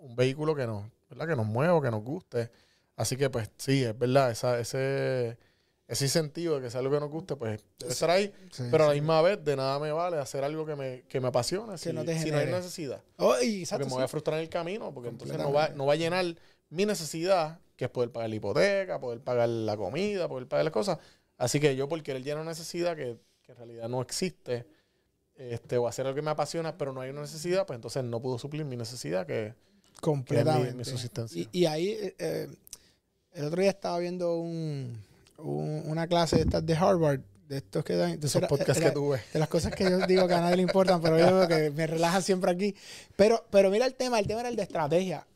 un 0.00 0.14
vehículo 0.16 0.54
que 0.54 0.66
nos, 0.66 0.84
¿verdad? 1.10 1.26
que 1.28 1.36
nos 1.36 1.46
mueva, 1.46 1.82
que 1.82 1.90
nos 1.90 2.02
guste. 2.02 2.50
Así 2.98 3.16
que, 3.16 3.30
pues, 3.30 3.48
sí, 3.56 3.84
es 3.84 3.96
verdad, 3.96 4.30
esa, 4.30 4.58
ese, 4.58 5.38
ese 5.86 6.04
incentivo 6.04 6.56
de 6.56 6.62
que 6.62 6.70
sea 6.70 6.80
algo 6.80 6.92
que 6.92 7.00
nos 7.00 7.10
guste, 7.10 7.36
pues, 7.36 7.64
debe 7.78 7.92
estar 7.92 8.10
ahí. 8.10 8.32
Sí, 8.50 8.64
Pero 8.70 8.84
a 8.84 8.88
la 8.88 8.94
misma 8.94 9.22
vez, 9.22 9.42
de 9.44 9.54
nada 9.54 9.78
me 9.78 9.92
vale 9.92 10.18
hacer 10.18 10.42
algo 10.42 10.66
que 10.66 10.74
me, 10.74 11.02
que 11.08 11.20
me 11.20 11.28
apasiona 11.28 11.78
si, 11.78 11.92
no 11.92 12.02
si 12.02 12.30
no 12.30 12.38
hay 12.38 12.46
necesidad. 12.46 13.00
Oh, 13.16 13.34
Porque 13.34 13.78
me 13.78 13.84
sí. 13.84 13.90
voy 13.90 14.02
a 14.02 14.08
frustrar 14.08 14.38
en 14.38 14.42
el 14.42 14.48
camino, 14.48 14.92
porque 14.92 15.10
entonces 15.10 15.38
no 15.38 15.52
va, 15.52 15.68
no 15.68 15.86
va 15.86 15.92
a 15.92 15.96
llenar 15.96 16.24
mi 16.70 16.86
necesidad, 16.86 17.60
que 17.76 17.84
es 17.84 17.90
poder 17.90 18.10
pagar 18.10 18.30
la 18.30 18.36
hipoteca, 18.36 18.98
poder 18.98 19.20
pagar 19.20 19.48
la 19.48 19.76
comida, 19.76 20.28
poder 20.28 20.48
pagar 20.48 20.64
las 20.64 20.72
cosas. 20.72 20.98
Así 21.36 21.60
que 21.60 21.76
yo, 21.76 21.88
por 21.88 22.02
querer 22.02 22.24
llenar 22.24 22.42
una 22.42 22.50
necesidad 22.50 22.96
que, 22.96 23.16
que 23.42 23.52
en 23.52 23.58
realidad 23.58 23.88
no 23.88 24.02
existe, 24.02 24.66
este, 25.36 25.78
o 25.78 25.86
hacer 25.86 26.04
algo 26.04 26.16
que 26.16 26.22
me 26.22 26.32
apasiona, 26.32 26.76
pero 26.76 26.92
no 26.92 27.00
hay 27.00 27.10
una 27.10 27.20
necesidad, 27.20 27.64
pues 27.64 27.76
entonces 27.76 28.02
no 28.02 28.20
puedo 28.20 28.40
suplir 28.40 28.64
mi 28.64 28.76
necesidad, 28.76 29.24
que 29.24 29.54
completamente. 30.00 30.74
mi 30.74 30.84
subsistencia. 30.84 31.40
Y, 31.40 31.48
y 31.52 31.66
ahí, 31.66 31.90
eh, 31.90 32.14
eh, 32.18 32.48
el 33.38 33.44
otro 33.46 33.60
día 33.62 33.70
estaba 33.70 33.98
viendo 33.98 34.36
un, 34.38 35.02
un- 35.38 35.82
una 35.86 36.06
clase 36.06 36.36
de 36.36 36.42
estas 36.42 36.64
de 36.66 36.74
Harvard, 36.74 37.20
de 37.48 37.58
estos 37.58 37.84
que 37.84 37.94
dan. 37.96 38.10
entonces 38.10 38.30
esos 38.32 38.40
era- 38.42 38.48
podcasts 38.48 38.76
era- 38.76 38.90
que 38.90 38.94
tuve. 38.94 39.20
de 39.32 39.38
las 39.38 39.48
cosas 39.48 39.74
que 39.74 39.84
yo 39.84 40.06
digo 40.06 40.26
que 40.28 40.34
a 40.34 40.40
nadie 40.40 40.56
le 40.56 40.62
importan, 40.62 41.00
pero 41.00 41.18
yo 41.18 41.26
veo 41.38 41.48
que 41.48 41.70
me 41.70 41.86
relajan 41.86 42.22
siempre 42.22 42.50
aquí. 42.50 42.74
Pero, 43.16 43.44
pero 43.50 43.70
mira 43.70 43.86
el 43.86 43.94
tema, 43.94 44.18
el 44.18 44.26
tema 44.26 44.40
era 44.40 44.48
el 44.48 44.56
de 44.56 44.62
estrategia. 44.64 45.26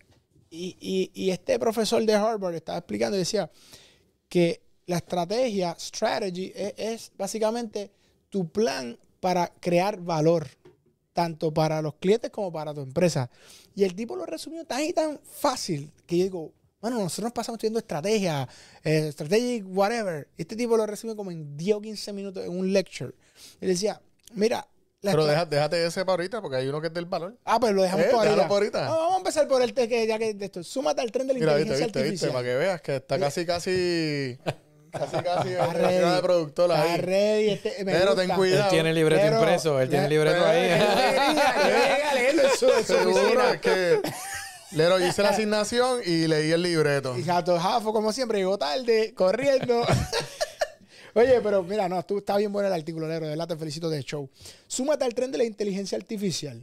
Y, 0.51 0.77
y- 0.81 1.11
y 1.15 1.31
este 1.31 1.59
profesor 1.59 2.05
de 2.05 2.13
Harvard 2.15 2.55
estaba 2.55 2.79
explicando 2.79 3.17
y 3.17 3.21
decía 3.21 3.51
que 4.29 4.61
la 4.87 4.97
estrategia, 4.97 5.75
strategy, 5.79 6.53
es, 6.55 6.75
es 6.77 7.13
básicamente 7.17 7.91
tu 8.29 8.49
plan 8.49 8.99
para 9.21 9.47
crear 9.61 10.01
valor, 10.01 10.49
tanto 11.13 11.53
para 11.55 11.81
los 11.81 11.95
clientes 11.95 12.31
como 12.31 12.51
para 12.53 12.75
tu 12.75 12.81
empresa. 12.81 13.31
Y 13.75 13.85
el 13.85 13.95
tipo 13.95 14.17
lo 14.17 14.27
resumió 14.27 14.65
tan 14.67 14.83
y 14.83 14.93
tan 14.93 15.19
fácil 15.23 15.91
que 16.07 16.19
yo 16.19 16.25
digo, 16.25 16.53
bueno, 16.83 16.99
nosotros 16.99 17.25
nos 17.25 17.33
pasamos 17.33 17.57
estudiando 17.57 17.79
estrategia, 17.79 18.47
eh, 18.85 19.09
strategic 19.13 19.65
whatever. 19.69 20.29
Este 20.37 20.55
tipo 20.57 20.77
lo 20.77 20.85
resumió 20.87 21.17
como 21.17 21.31
en 21.31 21.57
10 21.57 21.77
o 21.77 21.81
15 21.81 22.13
minutos 22.13 22.45
en 22.45 22.51
un 22.51 22.71
lecture. 22.73 23.13
Y 23.61 23.67
decía, 23.67 24.01
mira, 24.35 24.67
la 25.01 25.13
Pero 25.13 25.27
deja- 25.27 25.47
déjate 25.47 25.87
ese 25.87 26.01
para 26.05 26.13
ahorita, 26.13 26.41
porque 26.43 26.57
hay 26.59 26.69
uno 26.69 26.81
que 26.81 26.89
es 26.89 26.93
del 26.93 27.07
valor. 27.07 27.37
Ah, 27.45 27.59
pues 27.59 27.73
lo 27.73 27.83
dejamos 27.83 28.05
Eh, 28.07 28.09
ahí. 28.09 28.37
por 28.37 28.53
ahorita. 28.53 28.89
vamos 28.89 29.15
a 29.15 29.19
empezar 29.19 29.49
por 29.49 29.63
el 29.63 29.73
que 29.75 30.07
ya 30.07 30.19
que 30.19 30.35
de 30.35 30.45
esto. 30.45 30.63
Súmate 30.63 31.01
al 31.01 31.11
tren 31.11 31.27
de 31.27 31.33
la 31.35 31.39
Mira, 31.41 31.55
viste, 31.57 31.69
inteligencia 31.73 31.87
viste, 32.03 32.11
viste, 32.11 32.27
artificial. 32.27 32.33
para 32.33 32.45
que 32.45 32.55
veas 32.57 32.81
que 32.83 32.97
está 32.97 33.19
casi, 33.19 33.47
casi, 33.47 34.39
casi, 34.93 35.17
casi 35.25 35.49
Está 35.51 35.67
la 35.75 35.89
de 35.89 36.01
ready. 36.03 36.23
productora 36.23 36.75
Está 36.77 36.93
ahí. 36.95 37.01
ready, 37.01 37.51
este, 37.51 37.85
me 37.85 37.93
Pero 37.93 38.15
ten 38.15 38.25
gusta. 38.27 38.37
cuidado. 38.37 38.65
Él 38.65 38.71
tiene 38.71 38.89
el 38.91 38.95
libreto 38.95 39.23
Pero- 39.23 39.39
impreso, 39.41 39.81
él 39.81 39.89
tiene 39.89 40.09
libreto 40.09 40.45
ahí. 40.45 40.69
Qué 40.69 40.73
alegría, 40.75 41.55
que 41.55 41.69
llegue 41.69 42.03
a 42.05 42.15
leerlo 42.15 42.43
en 42.43 42.57
su, 42.59 42.67
en 42.69 42.85
su 42.85 42.93
Seguro 42.93 43.53
es 43.55 43.61
que 43.61 44.01
Lero, 44.75 44.99
hice 44.99 45.23
la 45.23 45.31
asignación 45.31 46.01
y 46.05 46.27
leí 46.27 46.51
el 46.51 46.63
libreto. 46.63 47.17
Y 47.19 47.23
Jato 47.23 47.59
Jafo, 47.59 47.93
como 47.93 48.13
siempre, 48.13 48.39
llegó 48.39 48.57
tarde, 48.57 49.13
corriendo. 49.15 49.83
Oye, 51.15 51.41
pero 51.43 51.63
mira, 51.63 51.89
no, 51.91 52.03
tú 52.05 52.19
está 52.19 52.39
bien 52.39 52.53
bueno 52.53 52.69
el 52.69 52.75
artículo, 52.75 53.07
Lero, 53.07 53.27
de 53.27 53.33
verdad 53.33 53.49
te 53.49 53.57
felicito 53.57 53.91
de 53.91 54.03
show. 54.03 54.31
Súmate 54.67 55.05
al 55.05 55.15
tren 55.15 55.31
de 55.31 55.39
la 55.39 55.45
inteligencia 55.45 55.99
artificial. 55.99 56.63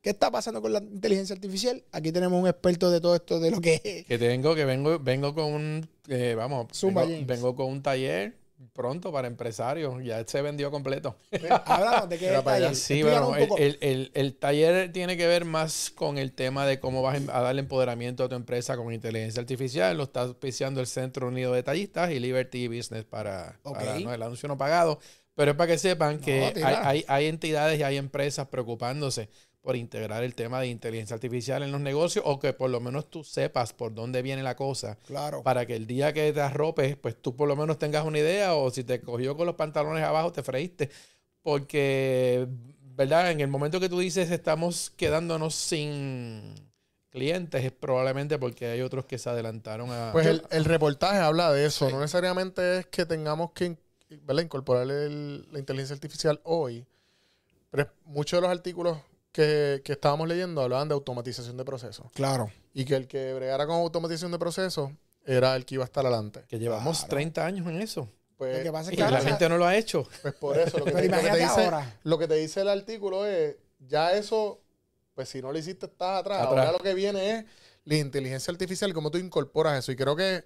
¿Qué 0.00 0.10
está 0.10 0.30
pasando 0.30 0.62
con 0.62 0.72
la 0.72 0.78
inteligencia 0.78 1.34
artificial? 1.34 1.82
Aquí 1.92 2.10
tenemos 2.10 2.40
un 2.40 2.48
experto 2.48 2.90
de 2.90 3.00
todo 3.00 3.16
esto, 3.16 3.38
de 3.38 3.50
lo 3.50 3.60
que 3.60 3.82
es. 3.84 4.06
Que 4.06 4.18
tengo, 4.18 4.54
que 4.54 4.64
vengo, 4.64 4.98
vengo 4.98 5.34
con 5.34 5.52
un, 5.52 5.88
eh, 6.08 6.34
vamos, 6.36 6.68
Zumba, 6.72 7.02
vengo, 7.02 7.14
James. 7.14 7.26
vengo 7.26 7.56
con 7.56 7.66
un 7.66 7.82
taller 7.82 8.34
pronto 8.72 9.12
para 9.12 9.28
empresarios. 9.28 10.02
Ya 10.04 10.24
se 10.26 10.42
vendió 10.42 10.70
completo. 10.70 11.16
Háblanos 11.64 12.08
de 12.08 12.18
qué 12.18 12.28
allá. 12.30 12.42
taller. 12.42 12.74
Sí, 12.76 13.02
bueno, 13.02 13.34
el, 13.36 13.48
el- 13.58 13.78
el- 13.80 14.10
el 14.14 14.34
taller 14.36 14.92
tiene 14.92 15.16
que 15.16 15.26
ver 15.26 15.44
más 15.44 15.90
con 15.90 16.18
el 16.18 16.32
tema 16.32 16.66
de 16.66 16.80
cómo 16.80 17.02
vas 17.02 17.20
a 17.28 17.40
darle 17.42 17.60
empoderamiento 17.60 18.24
a 18.24 18.28
tu 18.28 18.34
empresa 18.34 18.76
con 18.76 18.92
inteligencia 18.92 19.40
artificial. 19.40 19.96
Lo 19.96 20.04
está 20.04 20.22
auspiciando 20.22 20.80
el 20.80 20.86
Centro 20.86 21.28
Unido 21.28 21.52
de 21.52 21.62
Tallistas 21.62 22.10
y 22.10 22.18
Liberty 22.20 22.68
Business 22.68 23.04
para, 23.04 23.58
Ok. 23.62 23.78
para, 23.78 24.00
¿no? 24.00 24.12
el 24.14 24.22
anuncio 24.22 24.48
no 24.48 24.56
pagado. 24.56 24.98
Pero 25.34 25.50
es 25.50 25.56
para 25.58 25.72
que 25.72 25.76
sepan 25.78 26.18
que 26.18 26.50
hay- 26.64 27.04
hay 27.06 27.26
entidades 27.26 27.78
y 27.78 27.82
hay 27.82 27.98
empresas 27.98 28.48
preocupándose 28.48 29.28
por 29.66 29.74
integrar 29.74 30.22
el 30.22 30.36
tema 30.36 30.60
de 30.60 30.68
inteligencia 30.68 31.14
artificial 31.14 31.60
en 31.64 31.72
los 31.72 31.80
negocios 31.80 32.24
o 32.24 32.38
que 32.38 32.52
por 32.52 32.70
lo 32.70 32.78
menos 32.78 33.10
tú 33.10 33.24
sepas 33.24 33.72
por 33.72 33.92
dónde 33.92 34.22
viene 34.22 34.44
la 34.44 34.54
cosa 34.54 34.96
Claro. 35.08 35.42
para 35.42 35.66
que 35.66 35.74
el 35.74 35.88
día 35.88 36.12
que 36.12 36.32
te 36.32 36.40
arropes, 36.40 36.94
pues 36.96 37.20
tú 37.20 37.34
por 37.34 37.48
lo 37.48 37.56
menos 37.56 37.76
tengas 37.76 38.04
una 38.06 38.20
idea 38.20 38.54
o 38.54 38.70
si 38.70 38.84
te 38.84 39.00
cogió 39.00 39.36
con 39.36 39.44
los 39.44 39.56
pantalones 39.56 40.04
abajo, 40.04 40.30
te 40.30 40.44
freíste. 40.44 40.88
Porque, 41.42 42.46
¿verdad? 42.94 43.32
En 43.32 43.40
el 43.40 43.48
momento 43.48 43.80
que 43.80 43.88
tú 43.88 43.98
dices 43.98 44.30
estamos 44.30 44.90
quedándonos 44.96 45.54
sin 45.56 46.54
clientes, 47.10 47.64
es 47.64 47.72
probablemente 47.72 48.38
porque 48.38 48.66
hay 48.66 48.82
otros 48.82 49.04
que 49.06 49.18
se 49.18 49.28
adelantaron 49.30 49.90
a... 49.90 50.10
Pues 50.12 50.26
el, 50.26 50.42
el 50.50 50.64
reportaje 50.64 51.18
habla 51.18 51.52
de 51.52 51.66
eso. 51.66 51.90
No 51.90 51.98
necesariamente 51.98 52.78
es 52.78 52.86
que 52.86 53.04
tengamos 53.04 53.50
que 53.50 53.76
¿verdad? 54.22 54.42
incorporar 54.42 54.88
el- 54.88 55.48
la 55.50 55.58
inteligencia 55.58 55.94
artificial 55.94 56.40
hoy. 56.44 56.86
Pero 57.72 57.88
muchos 58.04 58.36
de 58.36 58.42
los 58.42 58.50
artículos 58.56 58.98
que, 59.36 59.82
que 59.84 59.92
estábamos 59.92 60.26
leyendo 60.26 60.62
hablaban 60.62 60.88
de 60.88 60.94
automatización 60.94 61.56
de 61.58 61.64
procesos. 61.64 62.06
Claro. 62.14 62.50
Y 62.72 62.84
que 62.86 62.96
el 62.96 63.06
que 63.06 63.34
bregara 63.34 63.66
con 63.66 63.76
automatización 63.76 64.32
de 64.32 64.38
procesos 64.38 64.90
era 65.26 65.54
el 65.56 65.66
que 65.66 65.74
iba 65.74 65.84
a 65.84 65.86
estar 65.86 66.06
adelante. 66.06 66.44
que 66.48 66.58
llevamos 66.58 66.98
Claro. 67.00 67.10
30 67.10 67.44
años 67.46 67.66
en 67.68 67.80
eso. 67.82 68.08
Pues, 68.38 68.56
Lo 68.58 68.64
que 68.64 68.72
pasa 68.72 68.90
es 68.90 68.94
Y 68.94 68.96
que 68.96 69.10
la 69.10 69.20
gente 69.20 69.48
no 69.48 69.58
lo 69.58 69.66
ha 69.66 69.76
hecho. 69.76 70.08
pues 70.22 70.34
por 70.34 70.58
eso, 70.58 70.78
lo 70.78 70.84
que, 70.86 70.92
Pero 70.92 71.02
te, 71.02 71.08
lo 71.08 71.16
que 71.16 71.22
te 71.22 71.26
imagínate 71.28 71.38
dice, 71.42 71.64
ahora. 71.64 71.98
lo 72.04 72.18
que 72.18 72.28
te 72.28 72.34
dice 72.36 72.60
el 72.62 72.68
artículo 72.68 73.26
es, 73.26 73.56
ya 73.78 74.12
eso, 74.12 74.60
pues 75.14 75.28
si 75.28 75.40
no 75.42 75.52
lo 75.52 75.58
hiciste, 75.58 75.86
estás 75.86 76.20
atrás. 76.20 76.38
Atrás. 76.40 76.50
Ahora 76.66 76.72
lo 76.72 76.78
que 76.78 76.94
viene 76.94 77.38
es 77.38 77.44
la 77.84 77.96
inteligencia 77.96 78.50
artificial, 78.50 78.92
cómo 78.94 79.10
tú 79.10 79.18
incorporas 79.18 79.78
eso. 79.78 79.92
Y 79.92 79.96
creo 79.96 80.16
que, 80.16 80.44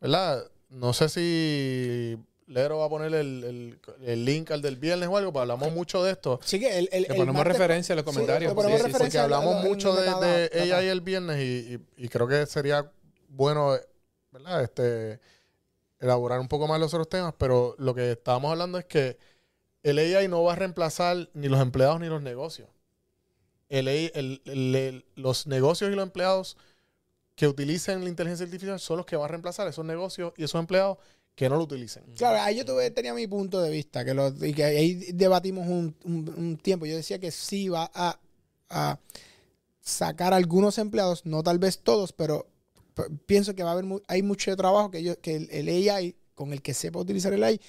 ¿verdad? 0.00 0.44
No 0.68 0.92
sé 0.92 1.08
si 1.08 2.16
Lero 2.52 2.78
va 2.78 2.86
a 2.86 2.88
poner 2.88 3.14
el, 3.14 3.44
el- 3.44 3.80
el 4.04 4.24
link 4.24 4.50
al 4.50 4.62
del 4.62 4.76
viernes 4.76 5.08
o 5.08 5.16
algo, 5.16 5.32
pues 5.32 5.42
hablamos 5.42 5.72
mucho 5.72 6.02
de 6.04 6.12
esto. 6.12 6.38
Sí 6.44 6.60
que 6.60 6.78
el, 6.78 6.88
el, 6.92 7.02
Le 7.02 7.08
el 7.08 7.16
ponemos 7.16 7.34
martes- 7.36 7.52
referencia 7.54 7.92
en 7.92 7.96
los 7.96 8.04
comentarios. 8.04 8.52
Sí, 8.52 8.56
sí, 8.60 8.62
sí. 8.76 8.82
referencia 8.82 9.22
Porque 9.22 9.34
hablamos 9.34 9.64
mucho 9.64 9.94
de, 9.94 10.02
de 10.02 10.48
data. 10.48 10.76
AI 10.78 10.88
el 10.88 11.00
viernes 11.00 11.38
y, 11.40 11.74
y- 11.96 12.04
y 12.04 12.08
creo 12.08 12.28
que 12.28 12.46
sería 12.46 12.90
bueno, 13.28 13.76
¿verdad? 14.30 14.62
Este, 14.62 15.20
elaborar 16.00 16.40
un 16.40 16.48
poco 16.48 16.66
más 16.66 16.78
los 16.80 16.92
otros 16.94 17.08
temas, 17.08 17.34
pero 17.38 17.74
lo 17.78 17.94
que 17.94 18.12
estábamos 18.12 18.50
hablando 18.52 18.78
es 18.78 18.84
que 18.84 19.16
el 19.82 19.98
AI 19.98 20.28
no 20.28 20.42
va 20.42 20.52
a 20.52 20.56
reemplazar 20.56 21.28
ni 21.34 21.48
los 21.48 21.60
empleados 21.60 22.00
ni 22.00 22.06
los 22.08 22.22
negocios. 22.22 22.68
El 23.68 23.88
AI 23.88 24.10
el- 24.14 24.42
el- 24.44 24.74
el- 24.76 25.04
los 25.16 25.46
negocios 25.46 25.90
y 25.90 25.94
los 25.94 26.02
empleados 26.04 26.56
que 27.34 27.48
utilicen 27.48 28.02
la 28.04 28.10
inteligencia 28.10 28.44
artificial 28.44 28.78
son 28.78 28.98
los 28.98 29.06
que 29.06 29.16
van 29.16 29.24
a 29.24 29.28
reemplazar 29.28 29.66
esos 29.66 29.84
negocios 29.84 30.32
y 30.36 30.44
esos 30.44 30.58
empleados 30.60 30.98
que 31.34 31.48
no 31.48 31.56
lo 31.56 31.64
utilicen. 31.64 32.04
Claro, 32.16 32.40
ahí 32.42 32.56
yo 32.56 32.64
tuve, 32.64 32.90
tenía 32.90 33.14
mi 33.14 33.26
punto 33.26 33.60
de 33.62 33.70
vista, 33.70 34.04
que 34.04 34.14
lo, 34.14 34.28
y 34.44 34.52
que 34.52 34.64
ahí 34.64 34.94
debatimos 35.12 35.66
un, 35.66 35.96
un- 36.04 36.34
un 36.36 36.56
tiempo. 36.58 36.86
Yo 36.86 36.96
decía 36.96 37.18
que 37.18 37.30
sí 37.30 37.68
va 37.68 37.90
a, 37.94 38.18
a 38.70 38.98
sacar 39.80 40.32
algunos 40.34 40.78
empleados, 40.78 41.24
no 41.26 41.42
tal 41.42 41.58
vez 41.58 41.78
todos, 41.80 42.12
pero 42.12 42.46
pienso 43.26 43.54
que 43.54 43.62
va 43.62 43.70
a 43.70 43.72
haber 43.72 43.86
hay 44.08 44.22
mucho 44.22 44.54
trabajo 44.56 44.90
que, 44.90 45.02
yo, 45.02 45.18
que 45.20 45.36
el, 45.36 45.48
el 45.50 45.88
AI, 45.88 46.14
con 46.34 46.52
el 46.52 46.62
que 46.62 46.74
sepa 46.74 46.98
utilizar 46.98 47.32
el 47.32 47.42
AI, 47.42 47.60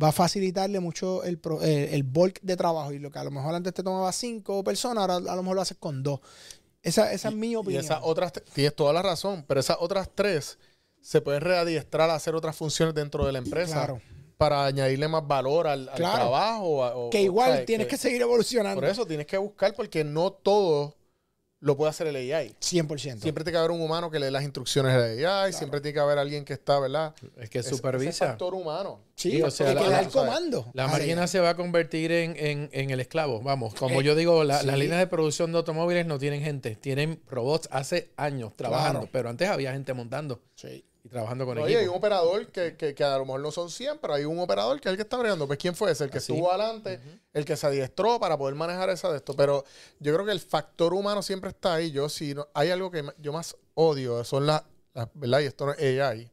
va 0.00 0.08
a 0.08 0.12
facilitarle 0.12 0.80
mucho 0.80 1.22
el, 1.24 1.38
pro- 1.38 1.62
el 1.62 2.02
bulk 2.02 2.40
de 2.42 2.56
trabajo. 2.56 2.92
Y 2.92 2.98
lo 2.98 3.10
que 3.10 3.18
a 3.18 3.24
lo 3.24 3.30
mejor 3.30 3.54
antes 3.54 3.74
te 3.74 3.82
tomaba 3.82 4.10
cinco 4.12 4.64
personas, 4.64 5.02
ahora 5.02 5.16
a 5.16 5.36
lo 5.36 5.42
mejor 5.42 5.56
lo 5.56 5.62
haces 5.62 5.76
con 5.78 6.02
dos. 6.02 6.20
Esa, 6.82 7.12
esa 7.12 7.28
es 7.28 7.34
mi 7.34 7.52
Y 7.52 7.56
opinión. 7.56 7.84
esas 7.84 8.00
otras, 8.02 8.32
tienes 8.54 8.74
toda 8.74 8.92
la 8.94 9.02
razón, 9.02 9.44
pero 9.46 9.60
esas 9.60 9.76
otras 9.80 10.08
tres 10.14 10.58
se 11.00 11.20
pueden 11.20 11.40
readiestrar 11.40 12.10
a 12.10 12.14
hacer 12.14 12.34
otras 12.34 12.56
funciones 12.56 12.94
dentro 12.94 13.24
de 13.26 13.32
la 13.32 13.38
empresa 13.38 13.74
Claro. 13.74 14.00
para 14.36 14.64
añadirle 14.66 15.08
más 15.08 15.26
valor 15.26 15.66
al, 15.66 15.88
al 15.88 15.94
Claro. 15.96 16.16
trabajo. 16.16 16.64
o 16.64 16.84
a- 16.84 16.96
o- 16.96 17.10
que 17.10 17.18
o, 17.18 17.22
igual 17.22 17.64
tienes 17.64 17.86
que, 17.86 17.96
seguir 17.96 18.22
evolucionando. 18.22 18.80
Por 18.80 18.88
eso 18.90 19.06
tienes 19.06 19.26
que 19.26 19.36
buscar 19.38 19.74
porque 19.74 20.04
no 20.04 20.30
todo 20.32 20.96
lo 21.62 21.76
puede 21.76 21.90
hacer 21.90 22.06
el 22.06 22.16
AI. 22.16 22.54
100%. 22.58 23.20
Siempre 23.20 23.44
tiene 23.44 23.52
que 23.52 23.58
haber 23.58 23.70
un 23.70 23.82
humano 23.82 24.10
que 24.10 24.18
lee 24.18 24.30
las 24.30 24.42
instrucciones 24.44 24.94
del 24.96 25.26
AI, 25.26 25.52
siempre 25.52 25.82
tiene 25.82 25.92
que 25.92 26.00
haber 26.00 26.16
alguien 26.16 26.42
que 26.42 26.54
está, 26.54 26.78
¿verdad? 26.80 27.14
Es 27.36 27.50
que 27.50 27.62
supervisa. 27.62 28.28
factor 28.28 28.54
humano. 28.54 29.00
Sí, 29.14 29.32
Sí, 29.32 29.42
o 29.42 29.50
sea, 29.50 29.66
que 29.68 29.74
la- 29.74 29.82
le 29.82 29.90
da 29.90 30.00
el 30.00 30.08
comando. 30.08 30.70
La 30.72 30.86
máquina 30.88 31.26
se 31.26 31.38
va 31.38 31.50
a 31.50 31.56
convertir 31.56 32.12
en, 32.12 32.34
en- 32.38 32.70
en 32.72 32.88
el 32.90 32.98
esclavo. 33.00 33.42
Vamos, 33.42 33.74
como 33.74 34.00
Eh, 34.00 34.04
yo 34.04 34.14
digo, 34.14 34.42
la- 34.42 34.60
sí. 34.60 34.66
las 34.66 34.78
líneas 34.78 35.00
de 35.00 35.06
producción 35.06 35.52
de 35.52 35.58
automóviles 35.58 36.06
no 36.06 36.18
tienen 36.18 36.40
gente, 36.42 36.76
tienen 36.76 37.20
robots 37.28 37.68
hace 37.70 38.10
años 38.16 38.56
trabajando, 38.56 39.00
Claro. 39.00 39.10
pero 39.12 39.28
antes 39.28 39.46
había 39.50 39.72
gente 39.72 39.92
montando 39.92 40.40
Sí. 40.54 40.82
Y 41.02 41.08
trabajando 41.08 41.46
con 41.46 41.56
Oye, 41.58 41.78
hay 41.78 41.86
un 41.86 41.94
operador 41.96 42.46
que, 42.48 42.76
que, 42.76 42.94
que 42.94 43.04
a 43.04 43.16
lo 43.18 43.24
mejor 43.24 43.40
no 43.40 43.50
son 43.50 43.70
100, 43.70 43.98
pero 43.98 44.14
hay 44.14 44.24
un 44.24 44.38
operador 44.38 44.80
que 44.80 44.88
es 44.88 44.90
el 44.90 44.96
que 44.96 45.02
está 45.02 45.16
bregando. 45.16 45.46
Pues, 45.46 45.58
¿quién 45.58 45.74
fue 45.74 45.90
ese? 45.92 46.04
El 46.04 46.10
que 46.10 46.18
Así. 46.18 46.32
estuvo 46.32 46.50
adelante, 46.50 47.00
el 47.32 47.44
que 47.44 47.56
se 47.56 47.66
adiestró 47.66 48.20
para 48.20 48.36
poder 48.36 48.54
manejar 48.54 48.90
esa 48.90 49.10
de 49.10 49.16
esto. 49.16 49.34
Pero 49.34 49.64
yo 49.98 50.12
creo 50.12 50.26
que 50.26 50.32
el 50.32 50.40
factor 50.40 50.92
humano 50.94 51.22
siempre 51.22 51.50
está 51.50 51.74
ahí. 51.74 51.90
Yo, 51.90 52.08
si 52.08 52.34
no, 52.34 52.48
hay 52.54 52.70
algo 52.70 52.90
que 52.90 53.04
yo 53.18 53.32
más 53.32 53.56
odio, 53.74 54.22
son 54.24 54.46
las, 54.46 54.62
las- 54.94 55.08
¿verdad? 55.14 55.40
Y 55.40 55.44
esto 55.46 55.66
no 55.66 55.72
es 55.72 56.00
AI. 56.00 56.30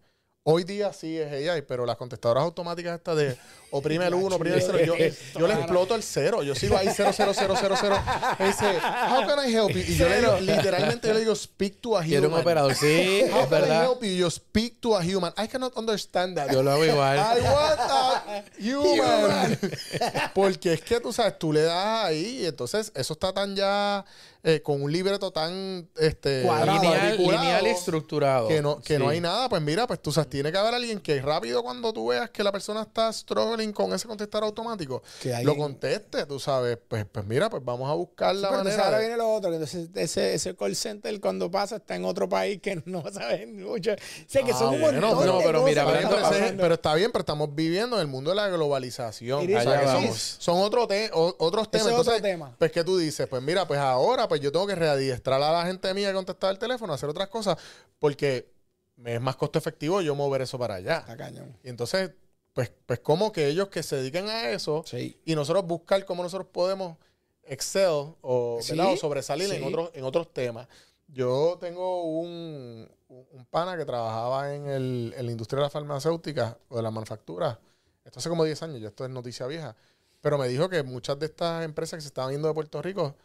Hoy 0.50 0.64
día 0.64 0.94
sí 0.94 1.18
es 1.20 1.50
AI, 1.50 1.62
pero 1.64 1.86
las 1.86 1.98
contestadoras 1.98 2.42
automáticas 2.46 2.96
estas 2.96 3.18
de 3.18 3.38
oprime 3.70 4.08
el 4.08 4.14
1, 4.14 4.34
oprime 4.34 4.56
el 4.56 4.62
0, 4.62 4.80
yo, 4.86 4.96
yo 5.38 5.46
le 5.46 5.54
exploto 5.56 5.94
el 5.94 6.02
0. 6.02 6.42
Yo 6.44 6.56
sigo 6.56 6.78
ahí 6.78 6.88
0, 6.96 7.12
0, 7.14 7.34
0, 7.36 7.54
0, 7.60 7.76
0. 7.82 7.98
Me 8.40 8.46
dice, 8.48 8.66
how 8.80 9.28
can 9.28 9.46
I 9.46 9.54
help 9.54 9.72
you? 9.72 9.80
Y 9.80 9.98
yo 9.98 10.08
le 10.08 10.22
digo, 10.22 10.40
literalmente 10.40 11.10
yo 11.10 11.14
le 11.16 11.20
digo, 11.20 11.36
speak 11.36 11.82
to 11.82 11.98
a 11.98 12.02
Quiero 12.02 12.28
un 12.28 12.32
human. 12.32 12.42
operador. 12.44 12.76
Sí, 12.76 13.24
How 13.30 13.42
es 13.42 13.48
can 13.50 13.64
I 13.66 13.76
help 13.84 14.02
you? 14.04 14.10
You 14.10 14.32
speak 14.32 14.80
to 14.80 14.96
a 14.96 15.04
human. 15.04 15.34
I 15.38 15.50
cannot 15.50 15.76
understand 15.76 16.38
that. 16.38 16.50
Yo 16.50 16.64
lo 16.64 16.72
hago 16.72 16.86
igual. 16.86 17.18
I 17.18 17.42
want 17.42 17.80
a 17.82 18.44
human. 18.58 19.60
Porque 20.34 20.72
es 20.72 20.82
que 20.82 21.02
tú 21.02 21.12
sabes, 21.12 21.38
tú 21.38 21.52
le 21.52 21.64
das 21.64 22.06
ahí 22.06 22.44
y 22.44 22.46
entonces 22.46 22.90
eso 22.96 23.12
está 23.12 23.34
tan 23.34 23.54
ya 23.54 24.06
eh, 24.50 24.62
con 24.62 24.82
un 24.82 24.90
libreto 24.92 25.30
tan 25.32 25.90
este 25.98 26.42
Cuadrado, 26.44 26.82
Lineal, 26.82 27.18
lineal 27.18 27.68
y 27.68 27.70
estructurado. 27.70 28.48
que 28.48 28.62
no, 28.62 28.80
que 28.82 28.98
no 28.98 29.06
Sí. 29.10 29.12
hay 29.12 29.20
nada, 29.22 29.50
pues 29.50 29.62
mira, 29.62 29.86
pues 29.88 30.02
tú 30.02 30.12
sabes, 30.14 30.30
tiene 30.30 30.54
que 30.54 30.58
haber 30.58 30.74
alguien 30.74 31.02
que 31.02 31.22
rápido 31.22 31.62
cuando 31.64 31.92
tú 31.92 32.08
veas 32.08 32.30
que 32.30 32.44
la 32.44 32.52
persona 32.54 32.84
está 32.84 33.12
struggling 33.12 33.74
con 33.74 33.92
ese 33.94 34.08
contestar 34.08 34.44
automático, 34.44 35.04
Que 35.22 35.30
lo 35.32 35.36
alguien- 35.36 35.58
conteste, 35.58 36.26
tú 36.26 36.40
sabes, 36.40 36.78
pues, 36.88 37.06
pues 37.12 37.26
mira, 37.26 37.50
pues 37.50 37.62
vamos 37.66 37.90
a 37.90 37.94
buscar 37.94 38.34
la 38.36 38.48
Pero 38.48 38.60
entonces 38.62 38.78
manera. 38.80 38.86
ahora 38.86 38.98
de- 39.00 39.04
viene 39.04 39.18
lo 39.18 39.34
otro, 39.34 39.50
que 39.50 39.56
entonces 39.58 39.90
ese, 39.96 40.34
ese 40.36 40.56
call 40.56 40.76
center 40.78 41.20
cuando 41.20 41.52
pasa 41.52 41.76
está 41.76 41.96
en 41.98 42.06
otro 42.06 42.30
país 42.30 42.62
que 42.62 42.82
no 42.86 43.04
sabe 43.12 43.48
mucho. 43.48 43.92
Sé 44.28 44.44
que 44.44 44.52
Ah, 44.54 44.58
son 44.58 44.76
un 44.76 44.82
bueno, 44.82 45.02
montón 45.08 45.20
pero- 45.26 45.38
de 45.40 45.44
pero 45.46 45.64
mira, 45.64 45.84
cosas 45.84 46.00
que 46.00 46.08
Pero, 46.08 46.22
ese- 46.22 46.40
pasando. 46.40 46.62
pero 46.64 46.74
está 46.76 46.96
bien, 46.96 47.12
pero 47.12 47.22
estamos 47.24 47.54
viviendo 47.54 47.98
en 47.98 48.02
el 48.04 48.08
mundo 48.08 48.30
de 48.30 48.38
la 48.38 48.48
globalización. 48.48 49.44
O 49.44 49.62
sea, 49.62 49.80
que 49.82 49.88
son, 49.88 50.14
son 50.14 50.58
otro 50.62 50.88
te- 50.88 51.10
o- 51.14 51.36
otros 51.40 51.70
temas. 51.70 51.88
Ese 51.88 51.94
es 51.96 52.00
otro 52.00 52.14
Entonces, 52.14 52.22
tema. 52.22 52.56
Pues, 52.58 52.72
¿qué 52.72 52.84
tú 52.84 52.98
dices? 52.98 53.28
Pues 53.28 53.42
mira, 53.42 53.68
pues 53.68 53.80
ahora 53.80 54.28
pues 54.28 54.37
yo 54.40 54.52
tengo 54.52 54.68
que 54.68 54.76
readiestrar 54.76 55.42
a 55.42 55.52
la 55.52 55.66
gente 55.66 55.94
mía 55.94 56.10
que 56.10 56.16
contestar 56.16 56.52
el 56.52 56.60
teléfono, 56.60 56.94
hacer 56.94 57.10
otras 57.10 57.28
cosas, 57.30 57.58
porque 58.00 58.50
me 58.96 59.16
es 59.16 59.22
más 59.22 59.36
costo 59.36 59.60
efectivo 59.60 60.02
yo 60.02 60.16
mover 60.16 60.42
eso 60.42 60.58
para 60.58 60.76
allá. 60.76 61.00
Está 61.00 61.18
cañón. 61.18 61.56
Y 61.64 61.70
entonces, 61.70 62.12
pues, 62.54 62.72
pues 62.86 63.00
como 63.00 63.32
que 63.32 63.48
ellos 63.48 63.68
que 63.70 63.84
se 63.84 63.96
dediquen 63.98 64.28
a 64.30 64.50
eso 64.50 64.84
Sí. 64.86 65.20
y 65.26 65.36
nosotros 65.36 65.66
buscar 65.66 66.04
cómo 66.06 66.24
nosotros 66.24 66.48
podemos 66.52 66.98
excel 67.44 68.14
o, 68.22 68.60
Sí, 68.62 68.72
¿verdad? 68.76 68.94
o 68.94 68.98
sobresalir 68.98 69.52
en, 69.54 69.64
otros, 69.64 69.92
en 69.94 70.04
otros 70.04 70.34
temas. 70.34 70.68
Yo 71.08 71.58
tengo 71.62 72.04
un, 72.04 72.90
un 73.08 73.28
un 73.32 73.46
pana 73.46 73.78
que 73.78 73.86
trabajaba 73.86 74.54
en, 74.54 74.68
el, 74.68 75.14
en 75.16 75.26
la 75.26 75.32
industria 75.32 75.60
de 75.60 75.64
la 75.64 75.70
farmacéutica 75.70 76.58
o 76.68 76.76
de 76.76 76.82
la 76.82 76.92
manufactura. 76.92 77.58
Esto 78.04 78.20
hace 78.20 78.28
como 78.30 78.44
10 78.44 78.64
años, 78.64 78.82
ya 78.82 78.90
esto 78.90 79.06
es 79.06 79.12
noticia 79.12 79.48
vieja. 79.48 79.76
Pero 80.20 80.38
me 80.38 80.48
dijo 80.50 80.68
que 80.68 80.84
muchas 80.84 81.18
de 81.20 81.28
estas 81.28 81.64
empresas 81.64 81.98
que 81.98 82.02
se 82.02 82.08
estaban 82.08 82.32
yendo 82.34 82.48
de 82.50 82.54
Puerto 82.54 82.82
Rico 82.82 83.16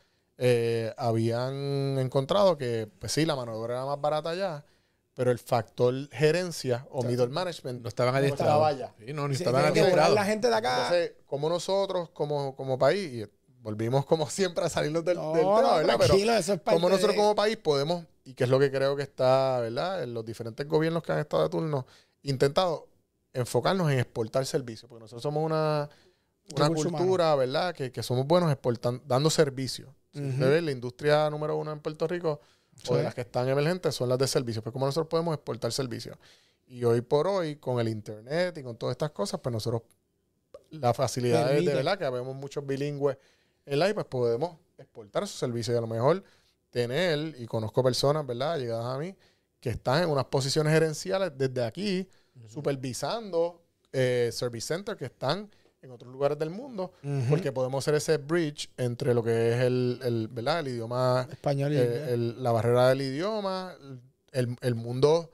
eh, 0.44 0.92
habían 0.96 2.00
encontrado 2.00 2.58
que, 2.58 2.88
pues 2.99 3.12
sí, 3.12 3.25
la 3.25 3.37
mano 3.37 3.52
de 3.52 3.58
obra 3.58 3.75
era 3.75 3.87
más 3.87 4.00
barata 4.00 4.30
allá, 4.30 4.64
pero 5.14 5.30
el 5.30 5.38
factor 5.38 5.94
gerencia 6.11 6.84
o 6.90 7.04
middle 7.04 7.28
management 7.28 7.80
No 7.80 7.88
estaban 7.88 8.20
no 8.20 8.26
estaba 8.26 8.66
allá. 8.66 8.92
Sí, 8.99 9.12
no, 9.12 9.28
ni 9.28 9.37
Sí, 9.37 9.44
estaban 9.44 9.66
adiestrados. 9.66 10.16
la 10.16 10.25
gente 10.25 10.49
de 10.49 10.54
acá. 10.56 10.75
Entonces, 10.78 11.12
como 11.26 11.49
nosotros, 11.49 12.11
como, 12.11 12.56
como 12.56 12.76
país, 12.76 13.12
y 13.12 13.30
volvimos 13.61 14.04
como 14.04 14.28
siempre 14.28 14.64
a 14.64 14.68
salirnos 14.68 15.04
del, 15.04 15.16
No, 15.16 15.32
del 15.32 15.42
tema, 15.42 15.76
¿verdad? 15.76 15.96
Pero 16.00 16.14
eso 16.16 16.54
es 16.54 16.61
parte 16.61 16.76
como 16.76 16.88
nosotros 16.88 17.14
como 17.14 17.37
país 17.37 17.56
podemos, 17.56 18.04
y 18.25 18.34
que 18.34 18.42
es 18.42 18.50
lo 18.50 18.58
que 18.58 18.72
creo 18.72 18.96
que 18.96 19.04
está, 19.04 19.61
¿verdad? 19.61 20.02
En 20.02 20.12
los 20.12 20.25
diferentes 20.25 20.66
gobiernos 20.66 21.04
que 21.04 21.12
han 21.12 21.20
estado 21.20 21.44
de 21.44 21.50
turno, 21.50 21.87
intentado 22.22 22.88
enfocarnos 23.32 23.92
en 23.92 24.00
exportar 24.00 24.44
servicios, 24.44 24.88
porque 24.88 25.02
nosotros 25.02 25.22
somos 25.22 25.44
una, 25.46 25.88
una 26.57 26.68
cultura, 26.68 27.37
¿verdad? 27.37 27.72
Que, 27.76 27.92
que 27.92 28.02
somos 28.02 28.26
buenos 28.26 28.50
exportando, 28.50 29.05
dando 29.07 29.31
servicios. 29.31 29.88
Si 30.12 30.20
Ujú. 30.20 30.29
usted 30.29 30.51
ve, 30.51 30.62
la 30.62 30.70
industria 30.70 31.31
número 31.31 31.57
uno 31.57 31.72
en 31.72 31.81
Puerto 31.81 32.07
Rico, 32.07 32.40
o 32.88 32.96
de 32.96 33.03
las 33.03 33.14
que 33.14 33.22
están 33.22 33.48
emergentes, 33.48 33.94
son 33.94 34.09
las 34.09 34.18
de 34.18 34.27
servicios. 34.27 34.62
Pues 34.62 34.72
como 34.72 34.87
nosotros 34.87 35.09
podemos 35.09 35.35
exportar 35.35 35.72
servicios. 35.72 36.16
Y 36.66 36.85
hoy 36.85 37.01
por 37.01 37.27
hoy, 37.27 37.57
con 37.57 37.81
el 37.81 37.88
internet 37.88 38.57
y 38.59 38.62
con 38.62 38.77
todas 38.77 38.94
estas 38.94 39.11
cosas, 39.11 39.40
pues 39.40 39.53
nosotros, 39.53 39.83
la 40.70 40.94
facilidad 40.94 41.46
de, 41.46 41.55
Permite. 41.55 41.75
verdad 41.75 41.98
que 41.98 42.05
habemos 42.05 42.35
muchos 42.35 42.64
bilingües 42.66 43.16
en 43.66 43.79
live, 43.79 43.94
pues 43.94 44.07
podemos 44.07 44.57
exportar 44.79 45.22
esos 45.22 45.38
servicios 45.38 45.75
y 45.75 45.79
a 45.79 45.81
lo 45.81 45.87
mejor 45.87 46.22
tener, 46.70 47.35
y 47.38 47.46
conozco 47.46 47.83
personas, 47.83 48.27
¿verdad? 48.27 48.59
Llegadas 48.59 48.87
a 48.87 48.98
mí, 48.98 49.14
que 49.61 49.70
están 49.70 50.03
en 50.03 50.09
unas 50.09 50.25
posiciones 50.25 50.72
gerenciales 50.72 51.31
desde 51.37 51.64
aquí, 51.64 52.09
supervisando 52.48 53.62
eh, 53.92 54.31
service 54.33 54.66
centers 54.66 54.98
que 54.98 55.05
están 55.05 55.51
en 55.83 55.90
otros 55.90 56.12
lugares 56.12 56.38
del 56.38 56.51
mundo, 56.51 56.92
porque 57.29 57.51
podemos 57.51 57.83
hacer 57.83 57.97
ese 57.97 58.16
bridge 58.16 58.71
entre 58.77 59.14
lo 59.14 59.23
que 59.23 59.53
es 59.53 59.61
el, 59.62 59.99
el, 60.05 60.29
¿verdad? 60.29 60.61
el 60.61 60.68
idioma 60.68 61.27
Español 61.31 61.73
y 61.73 61.77
eh, 61.77 62.12
el- 62.12 62.42
la 62.42 62.53
barrera 62.53 62.88
del 62.90 63.03
idioma, 63.03 63.75
el, 64.31 64.57
el 64.61 64.75
mundo, 64.77 65.31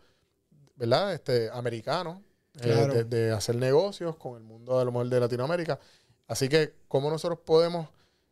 ¿verdad? 0.75 1.13
Este, 1.13 1.51
americano, 1.53 2.23
eh, 2.63 2.69
de, 2.69 3.05
de 3.05 3.31
hacer 3.33 3.57
negocios 3.57 4.17
con 4.17 4.37
el 4.39 4.43
mundo 4.43 4.79
a 4.81 4.85
lo 4.87 4.91
mejor 4.91 5.09
de 5.11 5.21
Latinoamérica. 5.21 5.79
Así 6.27 6.49
que, 6.49 6.73
¿cómo 6.89 7.11
nosotros 7.11 7.41
podemos 7.45 7.89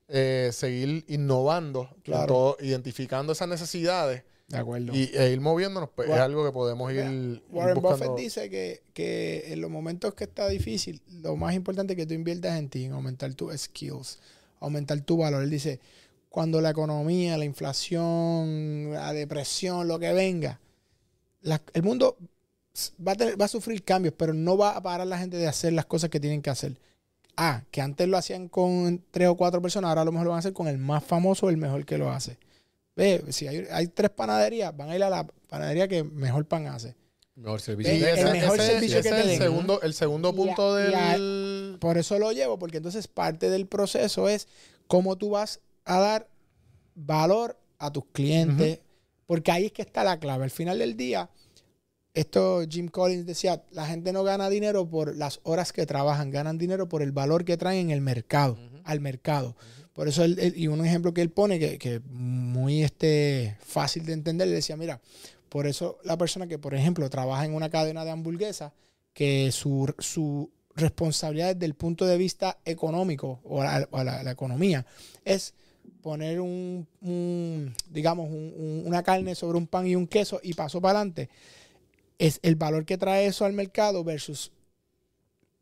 eh, 0.09 0.51
seguir 0.53 1.05
innovando, 1.09 1.91
en 1.97 2.01
Claro. 2.03 2.27
todo, 2.27 2.57
identificando 2.61 3.33
esas 3.35 3.49
necesidades 3.49 4.23
De 4.49 4.59
acuerdo. 4.59 4.95
y, 4.95 5.11
e 5.13 5.33
ir 5.33 5.41
moviéndonos? 5.41 5.91
Pues 5.95 6.09
es 6.09 6.15
algo 6.17 6.45
que 6.45 6.53
podemos 6.53 6.93
ir, 6.93 7.43
Warren 7.51 7.75
buscando. 7.81 8.13
Buffett 8.13 8.17
dice 8.25 8.49
que, 8.49 8.83
que 8.95 9.53
en 9.53 9.61
los 9.61 9.71
momentos 9.71 10.15
que 10.15 10.23
está 10.25 10.49
difícil, 10.49 11.01
lo 11.21 11.35
más 11.37 11.55
importante 11.55 11.95
es 11.95 11.97
que 11.97 12.07
tú 12.07 12.15
inviertas 12.15 12.57
en 12.59 12.69
ti, 12.69 12.85
en 12.85 12.93
aumentar 12.93 13.35
tus 13.35 13.53
skills, 13.61 14.21
aumentar 14.61 15.01
tu 15.01 15.17
valor. 15.17 15.43
Él 15.43 15.51
dice, 15.51 15.81
cuando 16.29 16.61
la 16.61 16.71
economía, 16.71 17.37
la 17.37 17.45
inflación, 17.45 18.93
la 18.93 19.13
depresión, 19.13 19.89
lo 19.89 19.99
que 19.99 20.13
venga, 20.13 20.61
la- 21.43 21.63
el 21.75 21.83
mundo 21.83 22.17
va 23.07 23.13
a, 23.13 23.17
tener- 23.17 23.41
va 23.41 23.47
a 23.47 23.49
sufrir 23.49 23.83
cambios, 23.83 24.15
pero 24.17 24.33
no 24.35 24.57
va 24.57 24.77
a 24.77 24.83
parar 24.83 25.07
la 25.07 25.19
gente 25.19 25.37
de 25.39 25.47
hacer 25.49 25.73
las 25.73 25.87
cosas 25.87 26.11
que 26.11 26.21
tienen 26.21 26.43
que 26.43 26.51
hacer. 26.51 26.79
Ah, 27.37 27.65
que 27.71 27.81
antes 27.81 28.09
lo 28.09 28.17
hacían 28.17 28.49
con 28.49 29.03
tres 29.11 29.29
o 29.29 29.37
cuatro 29.37 29.61
personas, 29.61 29.89
ahora 29.89 30.03
a 30.03 30.05
lo 30.05 30.13
mejor 30.13 30.27
lo 30.27 30.31
van 30.31 30.39
a 30.39 30.41
hacer 30.41 30.53
con 30.53 30.69
el 30.69 30.79
más 30.79 31.05
famoso 31.05 31.47
o 31.47 31.51
el 31.51 31.57
mejor 31.57 31.85
que 31.85 31.99
lo 31.99 32.11
hace. 32.11 32.39
Ve, 32.97 33.23
si 33.29 33.47
hay, 33.47 33.67
hay 33.71 33.87
tres 33.89 34.11
panaderías, 34.11 34.75
van 34.77 34.89
a 34.91 34.97
ir 34.97 35.03
a 35.05 35.11
la 35.11 35.27
panadería 35.49 35.87
que 35.87 36.03
mejor 36.03 36.47
pan 36.47 36.67
hace. 36.67 36.97
Mejor 37.35 37.61
servicio. 37.61 37.93
el 37.93 38.03
ese, 38.03 38.33
mejor 38.33 38.59
ese- 38.59 38.67
servicio 38.73 38.99
ese 39.01 39.11
que 39.11 39.15
es 39.21 39.25
te 39.27 39.33
el 39.35 39.39
segundo, 39.39 39.83
el 39.83 39.93
segundo 39.95 40.35
punto 40.35 40.81
y 40.81 40.95
a- 40.95 41.13
del... 41.13 41.77
Por 41.79 41.99
eso 41.99 42.19
lo 42.19 42.33
llevo, 42.33 42.59
porque 42.59 42.79
entonces 42.79 43.07
parte 43.09 43.51
del 43.51 43.67
proceso 43.67 44.29
es 44.31 44.49
cómo 44.87 45.17
tú 45.17 45.31
vas 45.31 45.61
a 45.85 46.01
dar 46.01 46.29
valor 46.95 47.59
a 47.79 47.93
tus 47.93 48.07
clientes, 48.13 48.81
porque 49.27 49.53
ahí 49.53 49.67
es 49.67 49.73
que 49.73 49.83
está 49.83 50.03
la 50.03 50.19
clave. 50.19 50.45
Al 50.45 50.51
final 50.51 50.79
del 50.79 50.97
día, 50.97 51.29
esto 52.15 52.63
Jim 52.67 52.89
Collins 52.89 53.27
decía, 53.27 53.63
la 53.71 53.85
gente 53.87 54.15
no 54.15 54.25
gana 54.25 54.49
dinero 54.49 54.89
por 54.89 55.15
las 55.15 55.41
horas 55.43 55.75
que 55.75 55.85
trabajan, 55.85 56.31
ganan 56.31 56.57
dinero 56.57 56.89
por 56.89 57.03
el 57.03 57.13
valor 57.13 57.45
que 57.45 57.59
traen 57.59 57.81
en 57.81 57.91
el 57.91 58.01
mercado. 58.01 58.57
Al 58.87 59.01
mercado. 59.01 59.57
Por 59.93 60.09
eso, 60.09 60.25
él- 60.25 60.55
y 60.57 60.67
un 60.69 60.85
ejemplo 60.85 61.13
que 61.15 61.23
él 61.23 61.31
pone, 61.31 61.59
que, 61.59 61.79
que 61.79 62.01
muy 62.01 62.83
este, 62.83 63.57
fácil 63.61 64.05
de 64.07 64.13
entender, 64.13 64.49
le 64.49 64.55
decía, 64.55 64.77
mira, 64.77 65.01
por 65.49 65.67
eso 65.67 65.99
la 66.05 66.17
persona 66.19 66.47
que, 66.47 66.59
por 66.59 66.75
ejemplo, 66.75 67.09
trabaja 67.11 67.45
en 67.45 67.55
una 67.55 67.71
cadena 67.71 68.05
de 68.05 68.11
hamburguesas, 68.11 68.73
que 69.13 69.51
su, 69.53 69.93
su 69.99 70.51
responsabilidad 70.75 71.55
desde 71.55 71.67
el 71.67 71.75
punto 71.75 72.05
de 72.05 72.19
vista 72.19 72.59
económico 72.67 73.41
o 73.45 73.63
la, 73.65 73.89
la- 73.91 74.31
economía 74.31 74.85
es 75.25 75.55
poner 76.03 76.41
un, 76.41 76.87
digamos, 77.91 78.29
un- 78.29 78.83
una 78.85 79.03
carne 79.03 79.35
sobre 79.35 79.57
un 79.57 79.67
pan 79.67 79.87
y 79.87 79.97
un 79.97 80.07
queso 80.07 80.41
y 80.43 80.53
paso 80.53 80.81
para 80.81 80.99
adelante. 80.99 81.31
Es 82.19 82.39
el 82.43 82.57
valor 82.57 82.85
que 82.85 82.99
trae 82.99 83.27
eso 83.27 83.45
al 83.47 83.53
mercado 83.55 84.05
versus 84.05 84.53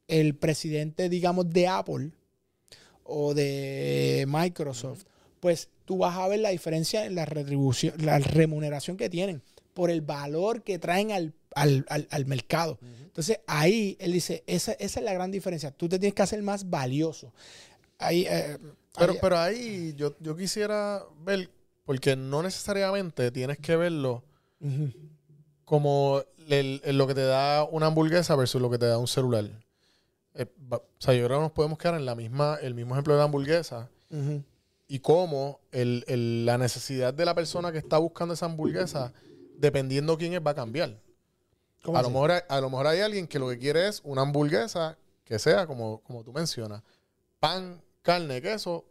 el 0.08 0.34
presidente, 0.34 1.08
digamos, 1.08 1.50
de 1.50 1.68
Apple 1.68 2.10
o 3.05 3.35
de 3.35 4.25
Microsoft. 4.29 5.05
Pues 5.40 5.69
tú 5.85 5.99
vas 5.99 6.17
a 6.17 6.27
ver 6.29 6.40
la 6.40 6.49
diferencia 6.51 7.05
en 7.05 7.14
la 7.14 7.25
retribución, 7.27 7.95
la 7.99 8.19
remuneración 8.19 8.97
que 8.97 9.11
tienen 9.11 9.43
por 9.75 9.90
el 9.90 10.01
valor 10.01 10.62
que 10.62 10.79
traen 10.79 11.12
al, 11.12 11.35
al- 11.55 11.85
al- 11.88 12.09
al 12.11 12.27
mercado. 12.27 12.79
Entonces 13.03 13.40
ahí 13.47 13.97
él 14.01 14.12
dice, 14.12 14.43
esa, 14.47 14.73
esa 14.73 15.01
es 15.01 15.05
la 15.05 15.12
gran 15.12 15.31
diferencia. 15.31 15.71
Tú 15.71 15.88
te 15.88 15.99
tienes 15.99 16.14
que 16.14 16.23
hacer 16.23 16.43
más 16.43 16.71
valioso. 16.71 17.33
Ahí, 17.99 18.27
eh, 18.29 18.59
Pero, 18.97 19.12
ahí- 19.12 19.19
pero 19.21 19.38
ahí 19.38 19.95
yo, 19.97 20.14
yo 20.21 20.37
quisiera 20.37 21.03
ver, 21.25 21.51
porque 21.85 22.17
no 22.17 22.43
necesariamente 22.43 23.31
tienes 23.31 23.59
que 23.59 23.77
verlo 23.77 24.23
como 25.64 26.23
el- 26.49 26.81
el- 26.85 26.99
lo 26.99 27.07
que 27.07 27.14
te 27.14 27.23
da 27.25 27.64
una 27.64 27.87
hamburguesa 27.87 28.37
versus 28.37 28.61
lo 28.61 28.71
que 28.71 28.79
te 28.79 28.87
da 28.87 28.99
un 28.99 29.09
celular. 29.09 29.51
Eh, 30.35 30.47
o 30.70 30.83
sea, 30.99 31.14
yo 31.14 31.25
creo 31.27 31.38
que 31.38 31.42
nos 31.44 31.53
podemos 31.53 31.79
quedar 31.79 31.94
en 31.94 32.05
la 32.07 32.14
misma, 32.14 32.59
el 32.61 32.75
mismo 32.75 32.94
ejemplo 32.94 33.14
de 33.14 33.18
la 33.18 33.25
hamburguesa 33.25 33.88
y 34.87 34.99
cómo 35.01 35.61
el- 35.73 36.05
el- 36.09 36.44
la 36.47 36.59
necesidad 36.59 37.12
de 37.14 37.25
la 37.25 37.35
persona 37.35 37.73
que 37.73 37.79
está 37.79 37.99
buscando 37.99 38.35
esa 38.35 38.47
hamburguesa, 38.47 39.12
dependiendo 39.57 40.16
quién 40.18 40.33
es, 40.35 40.40
va 40.44 40.51
a 40.53 40.55
cambiar. 40.55 40.99
¿Cómo 41.83 41.99
A 41.99 42.03
lo, 42.03 42.11
mejor, 42.11 42.31
hay- 42.33 42.40
a 42.49 42.61
lo 42.61 42.70
mejor 42.70 42.87
hay 42.87 43.01
alguien 43.01 43.27
que 43.27 43.38
lo 43.38 43.49
que 43.49 43.59
quiere 43.59 43.88
es 43.88 44.01
una 44.05 44.23
hamburguesa 44.23 44.97
que 45.25 45.38
sea, 45.38 45.66
como, 45.66 46.01
como 46.03 46.23
tú 46.25 46.33
mencionas, 46.33 46.83
pan, 47.40 47.81
carne, 48.03 48.40
queso, 48.42 48.85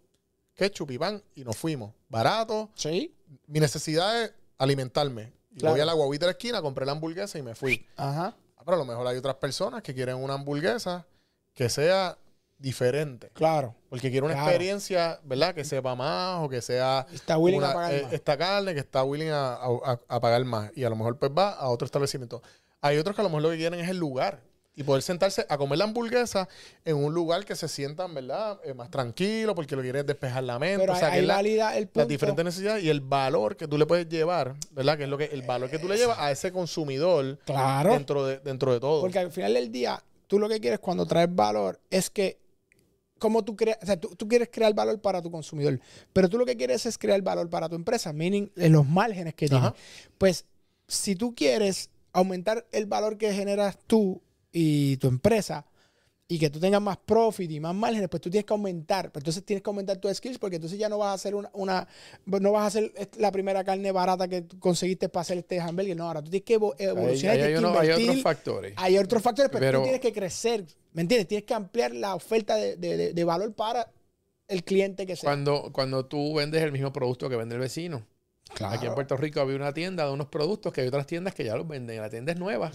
ketchup 0.56 0.91
y 0.91 0.97
pan, 0.97 1.23
y 1.36 1.43
nos 1.43 1.56
fuimos. 1.58 1.93
Barato. 2.10 2.69
Sí. 2.75 3.13
Mi 3.47 3.60
necesidad 3.60 4.23
es 4.23 4.32
alimentarme. 4.58 5.32
Claro. 5.58 5.73
voy 5.75 5.82
a 5.82 5.86
la 5.86 5.93
guaguita 5.93 6.25
de 6.25 6.32
la 6.32 6.32
esquina, 6.32 6.62
compré 6.63 6.84
la 6.86 6.93
hamburguesa 6.93 7.38
y 7.38 7.43
me 7.43 7.53
fui. 7.53 7.86
Ajá. 7.95 8.36
Pero 8.65 8.73
a 8.75 8.77
lo 8.79 8.86
mejor 8.86 9.06
hay 9.06 9.17
otras 9.17 9.36
personas 9.36 9.84
que 9.84 9.93
quieren 9.93 10.15
una 10.15 10.34
hamburguesa 10.34 11.06
que 11.53 11.69
sea 11.69 12.17
diferente. 12.57 13.29
Claro. 13.33 13.75
Porque 13.89 14.09
quiere 14.09 14.25
una 14.25 14.35
Claro. 14.35 14.49
experiencia, 14.49 15.19
¿verdad? 15.23 15.53
Que 15.53 15.65
sepa 15.65 15.95
más 15.95 16.39
o 16.43 16.49
que 16.49 16.61
sea 16.61 17.05
Está 17.13 17.37
willing 17.37 17.59
una- 17.59 17.71
a 17.71 17.73
pagar 17.73 17.93
eh, 17.93 18.03
más. 18.03 18.13
esta 18.13 18.37
carne 18.37 18.73
que 18.73 18.79
está 18.79 19.03
willing 19.03 19.29
a, 19.31 19.53
a- 19.55 19.99
a 20.07 20.19
pagar 20.19 20.43
más. 20.45 20.71
Y 20.75 20.83
a 20.83 20.89
lo 20.89 20.95
mejor 20.95 21.17
pues 21.17 21.31
va 21.37 21.51
a 21.51 21.67
otro 21.69 21.85
establecimiento. 21.85 22.41
Hay 22.81 22.97
otros 22.97 23.15
que 23.15 23.21
a 23.21 23.23
lo 23.23 23.29
mejor 23.29 23.43
lo 23.43 23.49
que 23.51 23.57
quieren 23.57 23.79
es 23.79 23.89
el 23.89 23.97
lugar. 23.97 24.39
Y 24.75 24.81
poder 24.81 25.03
sentarse 25.03 25.45
a 25.49 25.57
comer 25.59 25.77
la 25.77 25.83
hamburguesa 25.83 26.49
en 26.83 26.95
un 26.95 27.13
lugar 27.13 27.45
que 27.45 27.55
se 27.55 27.67
sientan, 27.67 28.11
¿verdad? 28.15 28.59
Eh, 28.63 28.73
más 28.73 28.89
tranquilo 28.89 29.53
porque 29.53 29.75
lo 29.75 29.83
quieren 29.83 30.03
despejar 30.03 30.43
la 30.43 30.57
mente. 30.57 30.79
Pero 30.79 30.93
o 30.93 30.95
sea, 30.95 31.09
ahí 31.09 31.13
que 31.13 31.19
es 31.19 31.25
la- 31.57 31.77
el 31.77 31.85
punto. 31.85 31.99
las 31.99 32.07
diferentes 32.07 32.43
necesidades 32.45 32.83
y 32.83 32.89
el 32.89 32.99
valor 33.01 33.55
que 33.55 33.67
tú 33.67 33.77
le 33.77 33.85
puedes 33.85 34.09
llevar, 34.09 34.55
¿verdad? 34.71 34.97
Que 34.97 35.03
es 35.03 35.09
lo 35.09 35.17
que 35.19 35.25
el 35.25 35.43
valor 35.43 35.69
que 35.69 35.77
tú 35.77 35.87
le 35.87 35.95
llevas 35.97 36.17
a 36.17 36.31
ese 36.31 36.51
consumidor 36.51 37.37
Claro. 37.45 37.91
dentro 37.93 38.25
de 38.25 38.39
dentro 38.39 38.73
de 38.73 38.79
todo. 38.79 39.01
Porque 39.01 39.19
al 39.19 39.31
final 39.31 39.53
del 39.53 39.71
día, 39.71 40.01
tú 40.27 40.39
lo 40.39 40.49
que 40.49 40.59
quieres 40.59 40.79
cuando 40.79 41.05
traes 41.05 41.33
valor 41.33 41.79
es 41.89 42.09
que, 42.09 42.39
como 43.19 43.43
tú 43.43 43.55
creas, 43.55 43.77
o 43.81 43.86
sea, 43.86 43.99
tú, 43.99 44.15
tú 44.15 44.27
quieres 44.27 44.49
crear 44.51 44.73
valor 44.73 44.99
para 44.99 45.21
tu 45.21 45.31
consumidor, 45.31 45.79
pero 46.12 46.29
tú 46.29 46.38
lo 46.38 46.45
que 46.45 46.57
quieres 46.57 46.86
es 46.86 46.97
crear 46.97 47.21
valor 47.21 47.49
para 47.49 47.69
tu 47.69 47.75
empresa, 47.75 48.13
meaning 48.13 48.49
en 48.55 48.71
los 48.73 48.88
márgenes 48.88 49.33
que 49.36 49.47
tiene. 49.47 49.67
Ajá. 49.67 49.75
Pues, 50.17 50.45
si 50.88 51.15
tú 51.15 51.33
quieres 51.33 51.89
aumentar 52.12 52.65
el 52.71 52.86
valor 52.86 53.17
que 53.17 53.33
generas 53.33 53.77
tú 53.88 54.21
y 54.51 54.97
tu 54.97 55.07
empresa, 55.07 55.65
y 56.27 56.39
que 56.39 56.49
tú 56.49 56.59
tengas 56.59 56.81
más 56.81 56.97
profit 56.97 57.51
y 57.51 57.59
más 57.59 57.75
márgenes, 57.75 58.07
pues 58.09 58.21
tú 58.21 58.29
tienes 58.29 58.45
que 58.45 58.53
aumentar. 58.53 59.12
Pero 59.12 59.19
entonces 59.21 59.43
tienes 59.43 59.62
que 59.62 59.69
aumentar 59.69 59.97
tus 59.97 60.15
skills 60.17 60.39
porque 60.39 60.55
entonces 60.55 60.79
ya 60.79 60.89
no 60.89 60.97
vas 60.97 61.09
a 61.09 61.13
hacer 61.13 61.36
una, 61.36 61.49
una- 61.53 61.88
no 62.25 62.51
vas 62.53 62.63
a 62.63 62.67
hacer 62.67 62.91
la 63.17 63.31
primera 63.31 63.63
carne 63.63 63.91
barata 63.91 64.27
que 64.27 64.45
conseguiste 64.59 65.09
para 65.09 65.21
hacer 65.21 65.38
este 65.39 65.59
hamburger. 65.59 65.95
No, 65.97 66.07
ahora 66.07 66.21
tú 66.23 66.31
tienes 66.31 66.45
que 66.45 66.53
evolucionar. 66.53 67.39
hay, 67.39 67.55
uno- 67.55 67.77
hay 67.79 67.89
otros 67.91 68.21
factores. 68.21 68.73
Hay 68.77 68.97
otros 68.97 69.21
factores, 69.21 69.51
pero, 69.51 69.62
Pero- 69.62 69.79
tú 69.79 69.83
tienes 69.83 70.01
que 70.01 70.13
crecer. 70.13 70.65
¿Me 70.93 71.01
entiendes? 71.01 71.27
Tienes 71.27 71.45
que 71.45 71.53
ampliar 71.53 71.93
la 71.93 72.15
oferta 72.15 72.55
de, 72.55 72.77
de- 72.77 72.97
de- 72.97 73.13
de 73.13 73.23
valor 73.23 73.53
para 73.53 73.91
el 74.47 74.63
cliente 74.63 75.05
que 75.05 75.15
sea. 75.15 75.27
Cuando, 75.29 75.71
cuando 75.73 76.05
tú 76.05 76.33
vendes 76.36 76.62
el 76.63 76.71
mismo 76.71 76.93
producto 76.93 77.29
que 77.29 77.36
vende 77.36 77.55
el 77.55 77.62
vecino. 77.62 78.05
Claro. 78.55 78.75
Aquí 78.75 78.85
en 78.85 78.93
Puerto 78.93 79.17
Rico 79.17 79.39
había 79.41 79.55
una 79.55 79.73
tienda 79.73 80.05
de 80.05 80.11
unos 80.11 80.27
productos 80.27 80.71
que 80.73 80.81
hay 80.81 80.87
otras 80.87 81.07
tiendas 81.07 81.33
que 81.33 81.43
ya 81.43 81.55
los 81.55 81.67
venden. 81.67 81.99
La 81.99 82.09
tienda 82.09 82.31
es 82.33 82.37
nueva. 82.39 82.71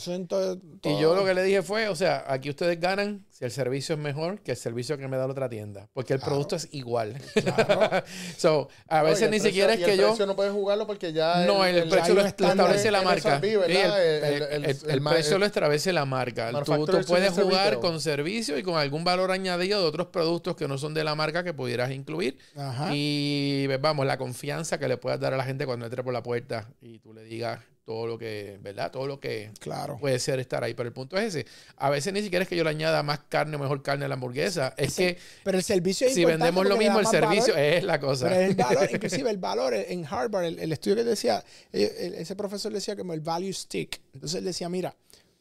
Y 0.83 1.01
yo 1.01 1.15
lo 1.15 1.25
que 1.25 1.35
le 1.35 1.43
dije 1.43 1.63
fue, 1.63 1.89
o 1.89 1.97
sea, 1.97 2.25
aquí 2.27 2.51
ustedes 2.51 2.81
ganan 2.81 3.25
si 3.31 3.45
el 3.45 3.51
servicio 3.53 3.95
es 3.95 4.01
mejor 4.01 4.41
que 4.41 4.51
el 4.53 4.57
servicio 4.57 4.99
que 4.99 5.07
me 5.07 5.17
da 5.17 5.27
la 5.27 5.33
otra 5.33 5.49
tienda. 5.49 5.89
Porque 5.95 6.15
el 6.15 6.19
Claro. 6.19 6.33
producto 6.33 6.57
es 6.57 6.69
igual. 6.73 7.15
Claro. 7.33 8.05
so, 8.37 8.69
a 8.89 9.03
veces 9.03 9.23
el 9.23 9.31
ni 9.31 9.37
precio- 9.39 9.49
siquiera 9.51 9.75
es 9.75 9.79
que 9.85 9.93
el 9.93 9.99
yo... 10.01 10.07
precio 10.09 10.27
no 10.27 10.35
puedes 10.35 10.53
jugarlo 10.53 10.87
porque 10.87 11.13
ya. 11.13 11.45
No, 11.47 11.65
el, 11.65 11.89
precio 11.89 12.15
lo, 12.15 12.23
establece 12.23 12.91
la 12.91 13.03
marca. 13.03 13.37
El, 13.37 13.45
El- 13.45 13.63
el- 13.71 13.73
el- 13.73 14.43
el- 14.53 14.65
el 14.65 14.77
el 14.91 15.03
precio 15.03 15.35
el- 15.35 15.41
lo 15.41 15.47
establece 15.47 15.93
la 15.93 16.05
marca. 16.05 16.51
Tú, 16.65 16.87
tú 16.87 16.99
puedes 17.07 17.33
jugar 17.33 17.79
con 17.79 18.01
servicio 18.01 18.59
y 18.59 18.63
con 18.65 18.77
algún 18.77 19.05
valor 19.05 19.31
añadido 19.31 19.81
de 19.81 19.87
otros 19.87 20.09
productos 20.09 20.57
que 20.57 20.67
no 20.67 20.77
son 20.79 20.93
de 20.95 21.05
la 21.05 21.15
marca 21.15 21.45
que 21.45 21.55
pudieras 21.55 21.93
incluir. 21.93 22.37
Ajá. 22.57 22.89
Y 22.93 23.69
vamos, 23.81 24.05
la 24.07 24.19
confianza 24.19 24.79
que 24.79 24.89
le 24.89 24.97
puedas 24.97 25.21
dar 25.21 25.33
a 25.35 25.37
la 25.37 25.45
gente 25.45 25.67
cuando 25.69 25.85
entre 25.87 26.03
por 26.03 26.15
la 26.15 26.23
puerta 26.23 26.67
y 26.81 26.99
tú 26.99 27.13
le 27.13 27.23
digas 27.25 27.61
todo 27.85 28.07
lo 28.07 28.19
que, 28.19 28.59
¿verdad? 28.63 28.91
Todo 28.91 29.07
lo 29.07 29.21
que 29.21 29.51
Claro. 29.61 29.99
puede 29.99 30.19
ser 30.19 30.39
estar 30.41 30.63
ahí. 30.65 30.73
Pero 30.75 30.89
el 30.89 30.93
punto 30.95 31.17
es 31.19 31.35
ese. 31.35 31.47
A 31.77 31.89
veces 31.91 32.13
ni 32.13 32.23
siquiera 32.23 32.43
es 32.43 32.49
que 32.49 32.57
yo 32.57 32.65
le 32.65 32.71
añada 32.71 33.03
más 33.03 33.21
carne 33.29 33.57
o 33.57 33.59
mejor 33.59 33.83
carne 33.83 34.05
a 34.05 34.09
la 34.09 34.15
hamburguesa. 34.15 34.75
Es 34.77 34.95
Sí, 34.95 35.03
que 35.05 35.19
Pero 35.45 35.59
el 35.59 35.65
servicio 35.65 36.07
es 36.07 36.15
si 36.15 36.25
vendemos 36.25 36.67
lo 36.67 36.77
mismo, 36.77 37.01
el 37.01 37.07
servicio 37.07 37.55
valor. 37.55 37.69
es 37.75 37.85
la 37.85 38.01
cosa. 38.01 38.29
Pero 38.29 38.41
el 38.43 38.55
valor, 38.55 38.89
inclusive 38.95 39.31
el 39.31 39.39
valor 39.39 39.75
en 39.75 40.05
Harvard, 40.05 40.45
el, 40.45 40.59
el 40.59 40.73
estudio 40.73 40.97
que 40.97 41.05
decía, 41.05 41.45
eh, 41.73 42.15
ese 42.19 42.35
profesor 42.37 42.73
decía 42.73 42.97
como 42.97 43.13
el 43.15 43.21
value 43.21 43.53
stick. 43.53 44.01
Entonces 44.15 44.39
él 44.39 44.45
decía, 44.45 44.69
mira, 44.69 44.95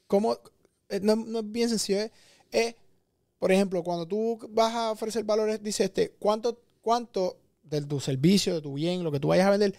¿cómo? 0.08 0.38
eh, 0.90 1.00
No, 1.02 1.16
no 1.18 1.40
es 1.40 1.52
bien 1.52 1.68
sencillo, 1.70 2.00
es, 2.00 2.12
es, 2.52 2.76
por 3.40 3.52
ejemplo, 3.52 3.84
cuando 3.84 4.08
tú 4.08 4.40
vas 4.52 4.74
a 4.74 4.92
ofrecer 4.92 5.24
valores, 5.26 5.62
dice 5.62 5.84
este, 5.84 6.12
¿cuánto, 6.18 6.62
cuánto 6.82 7.38
de 7.69 7.82
tu 7.82 7.99
servicio, 7.99 8.56
de 8.56 8.62
tu 8.62 8.73
bien, 8.73 9.03
lo 9.03 9.12
que 9.12 9.19
tú 9.19 9.27
vayas 9.30 9.47
a 9.47 9.51
vender, 9.51 9.75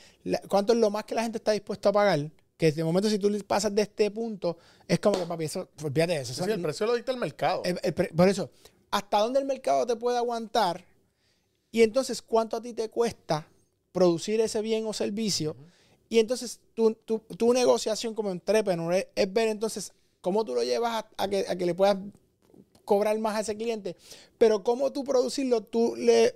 cuánto 0.48 0.72
es 0.72 0.78
lo 0.78 0.90
más 0.90 1.04
que 1.04 1.14
la 1.14 1.22
gente 1.22 1.38
está 1.38 1.52
dispuesta 1.52 1.88
a 1.88 1.92
pagar? 1.92 2.30
Que 2.56 2.72
de 2.72 2.82
momento 2.84 3.08
si 3.08 3.18
tú 3.18 3.30
pasas 3.46 3.74
de 3.74 3.82
este 3.82 4.10
punto, 4.10 4.58
es 4.86 4.98
como 4.98 5.18
que, 5.18 5.26
papi, 5.26 5.44
eso, 5.44 5.68
olvídate 5.82 6.14
de 6.14 6.20
eso. 6.22 6.34
Sí, 6.34 6.50
el 6.50 6.60
precio 6.60 6.86
lo 6.86 6.94
dicta 6.94 7.12
el 7.12 7.18
mercado. 7.18 7.62
el- 7.64 7.78
el 7.82 7.94
pre- 7.94 8.08
por 8.14 8.28
eso, 8.28 8.50
¿hasta 8.90 9.18
dónde 9.20 9.38
el 9.38 9.44
mercado 9.46 9.86
te 9.86 9.94
puede 9.96 10.18
aguantar? 10.18 10.84
Y 11.70 11.82
entonces, 11.82 12.20
¿cuánto 12.22 12.56
a 12.56 12.62
ti 12.62 12.72
te 12.72 12.88
cuesta 12.88 13.46
producir 13.92 14.40
ese 14.40 14.60
bien 14.60 14.86
o 14.86 14.92
servicio? 14.92 15.54
Y 16.08 16.18
entonces, 16.18 16.60
tu, 16.74 16.94
tu- 16.94 17.20
tu 17.36 17.52
negociación 17.52 18.14
como 18.14 18.30
entrepreneur 18.30 18.92
es, 18.94 19.06
es 19.14 19.32
ver 19.32 19.48
entonces 19.48 19.92
cómo 20.20 20.44
tú 20.44 20.54
lo 20.54 20.62
llevas 20.64 21.04
a, 21.04 21.24
a 21.24 21.28
que, 21.28 21.46
a 21.48 21.54
que 21.56 21.66
le 21.66 21.74
puedas 21.74 21.96
cobrar 22.84 23.16
más 23.18 23.36
a 23.36 23.40
ese 23.40 23.56
cliente, 23.56 23.94
pero 24.38 24.64
cómo 24.64 24.90
tú 24.92 25.04
producirlo, 25.04 25.62
tú 25.62 25.94
le 25.96 26.34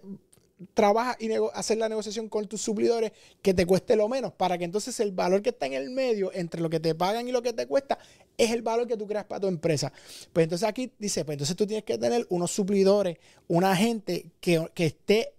trabajas 0.75 1.16
y 1.20 1.31
hacer 1.55 1.79
la 1.79 1.88
negociación 1.88 2.29
con 2.29 2.46
tus 2.46 2.61
suplidores 2.61 3.12
que 3.40 3.55
te 3.55 3.66
cueste 3.66 3.96
lo 3.96 4.09
menos, 4.09 4.33
para 4.33 4.59
que 4.59 4.64
entonces 4.64 4.98
el 5.01 5.12
valor 5.12 5.42
que 5.42 5.51
está 5.51 5.66
en 5.66 5.75
el 5.75 5.90
medio 5.90 6.33
entre 6.33 6.61
lo 6.61 6.70
que 6.70 6.81
te 6.81 6.94
pagan 6.94 7.29
y 7.29 7.33
lo 7.33 7.42
que 7.42 7.53
te 7.53 7.66
cuesta 7.66 7.98
es 8.37 8.51
el 8.51 8.62
valor 8.62 8.87
que 8.87 8.96
tú 8.96 9.07
creas 9.07 9.25
para 9.25 9.40
tu 9.40 9.46
empresa. 9.48 9.92
Pues 10.33 10.44
entonces 10.44 10.68
aquí 10.68 10.92
dice, 10.98 11.25
pues 11.25 11.37
entonces 11.37 11.57
tú 11.57 11.66
tienes 11.66 11.85
que 11.85 11.98
tener 11.98 12.27
unos 12.31 12.51
suplidores, 12.51 13.18
una 13.48 13.77
gente 13.77 14.27
que, 14.40 14.68
que 14.75 14.87
esté 14.87 15.33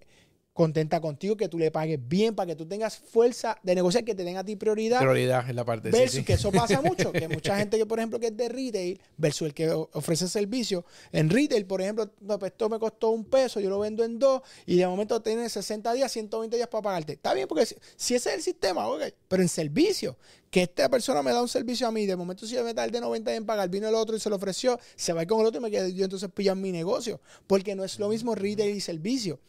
contenta 0.54 1.02
contigo, 1.02 1.36
que 1.36 1.50
tú 1.50 1.58
le 1.58 1.72
pagues 1.72 2.00
bien, 2.08 2.36
para 2.36 2.48
que 2.48 2.56
tú 2.56 2.68
tengas 2.68 2.98
fuerza 2.98 3.58
de 3.64 3.74
negociar, 3.74 4.06
que 4.06 4.14
te 4.14 4.24
den 4.24 4.38
a 4.38 4.44
ti 4.44 4.56
prioridad. 4.56 5.00
Prioridad 5.00 5.50
es 5.50 5.56
la 5.56 5.66
parte. 5.66 5.92
sí, 5.92 5.98
Versus 5.98 6.20
sí. 6.20 6.24
que 6.24 6.34
eso 6.34 6.52
pasa 6.52 6.82
mucho, 6.84 7.12
que 7.12 7.28
mucha 7.28 7.58
gente 7.58 7.78
que, 7.78 7.86
por 7.86 8.00
ejemplo, 8.00 8.20
que 8.20 8.28
es 8.28 8.38
de 8.38 8.50
retail, 8.50 9.02
versus 9.18 9.48
el 9.48 9.54
que 9.54 9.72
ofrece 9.72 10.28
servicio. 10.28 10.86
En 11.12 11.30
retail, 11.30 11.66
por 11.66 11.82
ejemplo, 11.82 12.10
no, 12.22 12.38
pues 12.38 12.52
esto 12.52 12.70
me 12.70 12.78
costó 12.78 13.10
un 13.10 13.26
peso, 13.26 13.60
yo 13.60 13.70
lo 13.70 13.80
vendo 13.80 14.04
en 14.04 14.20
dos, 14.20 14.42
y 14.66 14.78
de 14.78 14.88
momento 14.88 15.22
tienes 15.22 15.52
60 15.54 15.92
días, 15.94 16.12
120 16.12 16.56
días 16.56 16.68
para 16.68 16.84
pagarte. 16.84 17.14
Está 17.14 17.34
bien, 17.34 17.48
porque 17.48 17.66
si, 17.66 17.76
si 17.96 18.16
ese 18.16 18.30
es 18.30 18.36
el 18.36 18.42
sistema, 18.44 18.88
ok, 18.88 19.02
pero 19.28 19.42
en 19.42 19.50
servicio, 19.50 20.18
que 20.52 20.62
esta 20.62 20.88
persona 20.88 21.24
me 21.24 21.32
da 21.32 21.42
un 21.42 21.50
servicio 21.50 21.88
a 21.88 21.92
mí, 21.92 22.06
de 22.06 22.16
momento 22.16 22.46
si 22.46 22.54
yo 22.54 22.64
me 22.64 22.76
tardé 22.76 23.02
90 23.02 23.32
días 23.32 23.40
en 23.40 23.46
pagar, 23.48 23.70
vino 23.70 23.88
el 23.90 23.96
otro 23.96 24.16
y 24.16 24.20
se 24.20 24.30
lo 24.30 24.36
ofreció, 24.36 24.80
se 24.96 25.12
va 25.12 25.26
con 25.26 25.40
el 25.40 25.48
otro 25.48 25.60
y 25.60 25.64
me 25.64 25.72
quedo 25.72 25.88
yo 25.88 26.04
entonces 26.04 26.30
pillan 26.32 26.62
mi 26.62 26.72
negocio, 26.72 27.20
porque 27.48 27.74
no 27.74 27.84
es 27.84 27.98
lo 27.98 28.08
mismo 28.08 28.36
retail 28.36 28.76
y 28.76 28.80
servicio, 28.80 29.40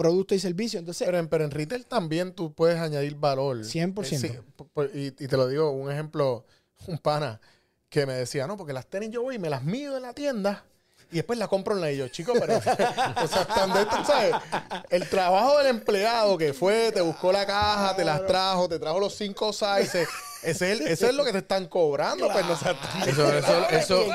producto 0.00 0.34
y 0.34 0.38
servicio. 0.38 0.78
Entonces, 0.78 1.04
Pero 1.04 1.18
en, 1.18 1.28
pero 1.28 1.44
en 1.44 1.50
retail 1.50 1.84
también 1.84 2.32
tú 2.32 2.54
puedes 2.54 2.78
añadir 2.78 3.16
valor. 3.16 3.58
100%. 3.58 4.00
Eh, 4.00 4.16
sí, 4.16 4.32
y, 4.94 5.24
y 5.24 5.28
te 5.28 5.36
lo 5.36 5.46
digo, 5.46 5.70
un 5.72 5.92
ejemplo, 5.92 6.46
un 6.86 6.96
pana 6.96 7.38
que 7.90 8.06
me 8.06 8.14
decía, 8.14 8.46
no, 8.46 8.56
porque 8.56 8.72
las 8.72 8.86
tenis 8.86 9.10
yo 9.10 9.20
voy 9.20 9.34
y 9.34 9.38
me 9.38 9.50
las 9.50 9.62
mido 9.62 9.98
en 9.98 10.02
la 10.02 10.14
tienda 10.14 10.64
y 11.12 11.16
después 11.16 11.38
las 11.38 11.48
compro 11.48 11.74
en 11.74 11.82
la 11.82 11.92
y 11.92 11.98
yo, 11.98 12.08
chico, 12.08 12.32
pero, 12.32 12.56
o 13.24 13.28
sea. 14.06 14.42
El 14.88 15.06
trabajo 15.08 15.58
del 15.58 15.66
empleado 15.66 16.38
que 16.38 16.54
fue, 16.54 16.92
te 16.92 17.02
buscó 17.02 17.30
la 17.30 17.44
caja, 17.44 17.94
te 17.94 18.04
las 18.04 18.24
trajo, 18.26 18.68
te 18.70 18.78
trajo 18.78 19.00
los 19.00 19.14
cinco 19.14 19.52
sizes, 19.52 20.08
ese 20.42 20.72
es, 20.72 20.80
el- 20.80 20.86
eso 20.88 21.06
es 21.08 21.14
lo 21.14 21.24
que 21.24 21.32
te 21.32 21.38
están 21.38 21.66
cobrando, 21.66 22.28
pues 22.32 22.44
no 22.46 22.56
seas 22.56 22.76
tan 22.80 23.08
Eso, 23.08 23.32
eso, 23.32 23.68
eso, 23.70 24.06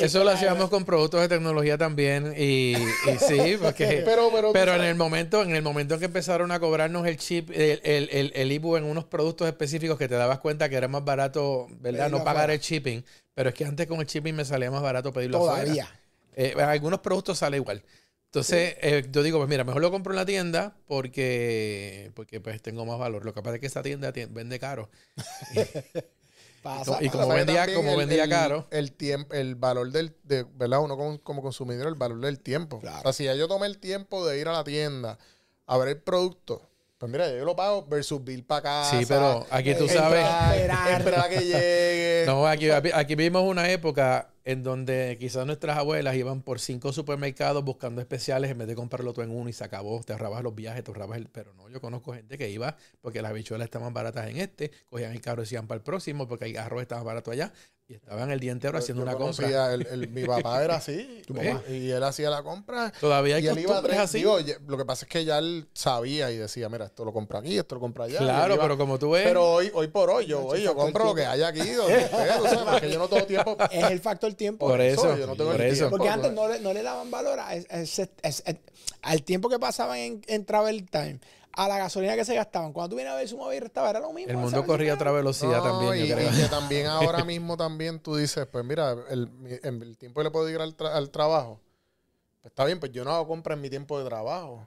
eso 0.00 0.24
lo 0.24 0.30
hacíamos 0.30 0.68
con 0.70 0.84
productos 0.84 1.20
de 1.20 1.28
tecnología 1.28 1.78
también 1.78 2.34
y, 2.36 2.72
y 2.76 3.18
sí, 3.20 3.56
porque 3.62 4.02
Pero- 4.04 4.30
pero 4.32 4.52
pero 4.52 4.74
en 4.74 4.82
el 4.82 4.94
momento 4.94 5.42
en 5.42 5.54
el 5.54 5.62
momento 5.62 5.94
en 5.94 6.00
que 6.00 6.06
empezaron 6.06 6.50
a 6.52 6.60
cobrarnos 6.60 7.06
el 7.06 7.16
chip, 7.16 7.50
el, 7.50 7.80
el, 7.84 8.08
el, 8.12 8.32
el 8.34 8.52
IBU 8.52 8.76
en 8.76 8.84
unos 8.84 9.04
productos 9.04 9.46
específicos 9.48 9.98
que 9.98 10.08
te 10.08 10.14
dabas 10.16 10.38
cuenta 10.40 10.68
que 10.68 10.76
era 10.76 10.88
más 10.88 11.04
barato, 11.04 11.66
¿verdad? 11.80 11.98
Pedirlo 12.00 12.18
No 12.18 12.24
pagar 12.24 12.36
afuera. 12.44 12.54
el 12.54 12.60
shipping, 12.60 13.04
pero 13.34 13.48
es 13.50 13.54
que 13.54 13.64
antes 13.64 13.86
con 13.86 14.00
el 14.00 14.06
shipping 14.06 14.34
me 14.34 14.44
salía 14.44 14.70
más 14.70 14.82
barato 14.82 15.12
pedirlo 15.12 15.38
afuera. 15.38 15.62
todavía. 15.62 15.88
Eh, 16.36 16.54
algunos 16.60 17.00
productos 17.00 17.38
sale 17.38 17.56
igual. 17.56 17.82
Entonces, 18.28 18.76
eh, 18.82 19.06
yo 19.10 19.22
digo, 19.22 19.38
pues 19.38 19.48
mira, 19.48 19.64
mejor 19.64 19.80
lo 19.80 19.90
compro 19.90 20.12
en 20.12 20.16
la 20.16 20.26
tienda 20.26 20.76
porque, 20.86 22.12
porque 22.14 22.40
pues 22.40 22.60
tengo 22.60 22.84
más 22.84 22.98
valor. 22.98 23.24
Lo 23.24 23.32
que 23.32 23.40
pasa 23.42 23.54
es 23.54 23.60
que 23.60 23.66
esta 23.66 23.82
tienda 23.82 24.12
tien- 24.12 24.32
vende 24.34 24.58
caro. 24.58 24.90
Pasa, 26.62 26.98
Y 27.02 27.08
como 27.08 27.28
¿Sabes 27.28 27.46
vendía- 27.46 27.72
como 27.74 27.96
vendía 27.96 28.28
caro. 28.28 28.66
El, 28.70 28.92
tiempo, 28.92 29.32
el 29.34 29.54
valor 29.54 29.92
del, 29.92 30.14
de, 30.24 30.42
¿verdad? 30.56 30.80
Uno 30.80 30.96
como, 30.96 31.18
como 31.22 31.40
consumidor, 31.40 31.86
el 31.86 31.94
valor 31.94 32.20
del 32.20 32.40
tiempo. 32.40 32.80
Claro. 32.80 32.98
O 32.98 33.02
sea, 33.04 33.12
si 33.12 33.24
ya 33.24 33.34
yo 33.34 33.46
tomé 33.48 33.66
el 33.66 33.78
tiempo 33.78 34.26
de 34.26 34.38
ir 34.40 34.48
a 34.48 34.52
la 34.52 34.64
tienda 34.64 35.18
a 35.66 35.78
ver 35.78 35.88
el 35.88 36.02
producto, 36.02 36.67
pues 36.98 37.12
mira, 37.12 37.30
yo 37.30 37.44
lo 37.44 37.54
pago 37.54 37.86
versus 37.86 38.22
bill 38.24 38.44
para 38.44 38.62
casa. 38.62 38.98
Sí, 38.98 39.06
pero 39.06 39.46
aquí 39.50 39.72
tú 39.74 39.84
entrar, 39.84 39.98
sabes- 40.12 40.56
Esperar. 40.56 40.90
Esperar 41.00 41.20
a 41.20 41.28
que 41.28 41.40
llegue. 41.40 42.24
No, 42.26 42.46
aquí, 42.46 42.68
aquí 42.70 43.14
vivimos 43.14 43.42
una 43.44 43.70
época 43.70 44.30
en 44.44 44.62
donde 44.62 45.16
quizás 45.20 45.46
nuestras 45.46 45.76
abuelas 45.78 46.16
iban 46.16 46.42
por 46.42 46.58
cinco 46.58 46.92
supermercados 46.92 47.62
buscando 47.64 48.00
especiales 48.00 48.50
en 48.50 48.58
vez 48.58 48.66
de 48.66 48.74
comprarlo 48.74 49.12
todo 49.12 49.24
en 49.24 49.30
uno 49.30 49.48
y 49.48 49.52
se 49.52 49.62
acabó. 49.62 50.02
Te 50.02 50.12
ahorrabas 50.12 50.42
los 50.42 50.54
viajes, 50.54 50.82
te 50.82 50.90
ahorrabas 50.90 51.18
el... 51.18 51.28
Pero 51.28 51.52
no, 51.54 51.68
yo 51.68 51.80
conozco 51.80 52.14
gente 52.14 52.36
que 52.38 52.48
iba 52.50 52.76
porque 53.00 53.22
las 53.22 53.30
habichuelas 53.30 53.66
estaban 53.66 53.92
baratas 53.94 54.28
en 54.28 54.38
este, 54.38 54.70
cogían 54.86 55.12
el 55.12 55.20
carro 55.20 55.42
y 55.42 55.46
se 55.46 55.54
iban 55.54 55.66
para 55.68 55.76
el 55.76 55.82
próximo 55.82 56.26
porque 56.26 56.46
el 56.46 56.56
arroz 56.58 56.82
estaba 56.82 57.02
barato 57.02 57.30
allá. 57.30 57.52
Y 57.90 57.94
estaban 57.94 58.30
el 58.30 58.38
día 58.38 58.52
entero 58.52 58.76
haciendo 58.76 59.02
Yo 59.02 59.08
una 59.08 59.16
compra. 59.16 59.72
el- 59.72 59.86
el- 59.86 60.08
mi 60.10 60.22
papá 60.26 60.62
era 60.62 60.76
así. 60.76 61.22
¿Tu 61.26 61.32
y- 61.32 61.36
papá? 61.36 61.62
Y 61.70 61.90
él 61.90 62.02
hacía 62.04 62.28
la 62.28 62.42
compra. 62.42 62.92
Todavía 63.00 63.36
hay 63.36 63.44
y 63.44 63.48
él 63.48 63.58
iba 63.60 63.78
a 63.78 63.82
tres. 63.82 63.96
así. 63.98 64.18
Digo, 64.18 64.36
lo 64.66 64.76
que 64.76 64.84
pasa 64.84 65.06
es 65.06 65.08
que 65.10 65.24
ya 65.24 65.38
él 65.38 65.66
sabía 65.72 66.30
y 66.30 66.36
decía, 66.36 66.68
mira, 66.68 66.84
esto 66.84 67.06
lo 67.06 67.14
compra 67.14 67.38
aquí, 67.38 67.56
esto 67.56 67.76
lo 67.76 67.80
compra 67.80 68.04
allá. 68.04 68.18
claro, 68.18 68.54
iba- 68.56 68.62
pero 68.62 68.76
como 68.76 68.98
tú 68.98 69.12
ves, 69.12 69.24
Pero 69.24 69.42
hoy, 69.52 69.70
hoy 69.72 69.88
por 69.88 70.10
hoy, 70.10 70.26
yo 70.26 70.54
yo 70.56 70.74
compro 70.74 71.02
lo 71.06 71.14
que 71.14 71.24
haya 71.24 71.48
aquí. 71.48 71.60
donde 71.70 72.00
tú 72.10 72.44
sabes, 72.46 72.92
yo 72.92 72.98
no 72.98 73.08
tengo 73.08 73.24
tiempo. 73.24 73.56
Es 73.72 73.84
el 73.90 74.00
factor 74.00 74.34
tiempo. 74.34 74.68
por 74.68 74.82
eso, 74.82 75.16
yo 75.16 75.26
no 75.26 75.34
tengo 75.34 75.52
por 75.52 75.60
el 75.62 75.68
eso. 75.68 75.76
tiempo. 75.88 75.96
Porque 75.96 76.10
antes 76.10 76.32
no 76.32 76.46
le, 76.46 76.60
no 76.60 76.74
le 76.74 76.82
daban 76.82 77.10
valor 77.10 77.40
a 77.40 77.54
ese- 77.54 77.68
ese- 77.80 78.10
ese- 78.22 78.60
al 79.00 79.22
tiempo 79.22 79.48
que 79.48 79.58
pasaban 79.58 79.96
en, 79.96 80.20
en 80.26 80.44
Travel 80.44 80.84
Time, 80.90 81.20
a 81.58 81.68
la 81.68 81.78
gasolina 81.78 82.14
que 82.16 82.24
se 82.24 82.34
gastaban. 82.34 82.72
Cuando 82.72 82.90
tú 82.90 82.96
vienes 82.96 83.12
a 83.12 83.16
ver 83.16 83.28
su 83.28 83.36
móvil 83.36 83.60
restaba, 83.60 83.90
era 83.90 84.00
lo 84.00 84.12
mismo. 84.12 84.30
el 84.30 84.36
mundo 84.36 84.64
corría 84.64 84.92
a 84.92 84.94
otra 84.94 85.10
velocidad 85.12 85.58
No, 85.58 85.64
también, 85.64 86.04
y, 86.04 86.08
yo 86.08 86.14
creo. 86.16 86.30
y 86.32 86.36
que 86.36 86.48
también 86.48 86.86
ahora 86.88 87.24
mismo 87.24 87.56
también 87.56 87.98
tú 88.00 88.14
dices, 88.16 88.46
pues 88.46 88.64
mira, 88.64 88.94
el, 89.10 89.28
mi- 89.28 89.58
en 89.62 89.82
el 89.82 89.98
tiempo 89.98 90.20
que 90.20 90.24
le 90.24 90.30
puedo 90.30 90.44
dedicar 90.46 90.62
al, 90.62 90.76
tra- 90.76 90.92
al 90.94 91.10
trabajo, 91.10 91.60
pues 92.40 92.52
está 92.52 92.64
bien, 92.64 92.78
pues 92.80 92.92
yo 92.92 93.04
no 93.04 93.10
hago 93.12 93.26
compra 93.26 93.54
en 93.54 93.60
mi 93.60 93.68
tiempo 93.70 93.98
de 93.98 94.04
trabajo. 94.08 94.66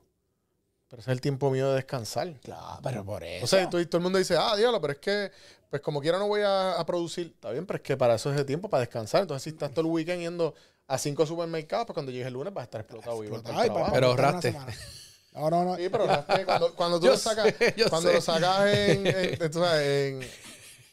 Pero 0.90 1.00
ese 1.02 1.12
es 1.12 1.16
el 1.16 1.22
tiempo 1.22 1.50
mío 1.50 1.70
de 1.70 1.76
descansar. 1.76 2.34
Claro, 2.42 2.80
pero 2.84 3.06
por 3.06 3.24
eso. 3.24 3.46
O 3.46 3.48
sea, 3.48 3.70
tú- 3.70 3.84
todo 3.86 3.98
el 3.98 4.04
mundo 4.04 4.20
dice, 4.20 4.36
ah, 4.38 4.56
diablo, 4.58 4.82
pero 4.82 4.92
es 4.92 5.00
que, 5.00 5.32
pues 5.70 5.82
como 5.82 6.02
quiera 6.02 6.20
no 6.20 6.28
voy 6.28 6.42
a, 6.42 6.74
a 6.74 6.86
producir. 6.86 7.28
Está 7.28 7.52
bien, 7.52 7.66
pero 7.66 7.78
es 7.78 7.84
que 7.84 7.96
para 7.96 8.16
eso 8.16 8.30
es 8.34 8.38
el 8.38 8.46
tiempo, 8.46 8.70
para 8.70 8.82
descansar. 8.82 9.22
Entonces, 9.22 9.44
si 9.44 9.50
estás 9.52 9.72
todo 9.72 9.86
el 9.86 9.88
weekend 9.88 10.20
yendo 10.22 10.54
a 10.88 10.98
cinco 10.98 11.26
supermercados, 11.26 11.86
pues 11.86 11.94
cuando 11.94 12.12
llegues 12.12 12.28
el 12.28 12.34
lunes 12.34 12.54
vas 12.54 12.64
a 12.64 12.66
estar 12.66 12.82
explotado. 12.82 13.24
el 13.24 13.34
Ay, 13.34 13.42
para- 13.42 13.64
trabajo. 13.66 13.92
Pero 13.94 14.16
para 14.16 14.28
ahorraste. 14.28 14.58
No, 15.34 15.50
no, 15.50 15.64
no. 15.64 15.76
Sí, 15.78 15.88
pero 15.90 16.06
cuando, 16.46 16.76
cuando 16.76 17.00
tú 17.00 17.06
Yo 17.08 17.12
lo 17.14 17.18
sacas, 17.18 17.54
sé, 17.58 17.74
cuando 17.90 18.10
sé. 18.10 18.16
lo 18.16 18.22
sacas 18.22 18.68
en, 18.68 19.08
en- 19.08 19.38
en- 19.42 20.22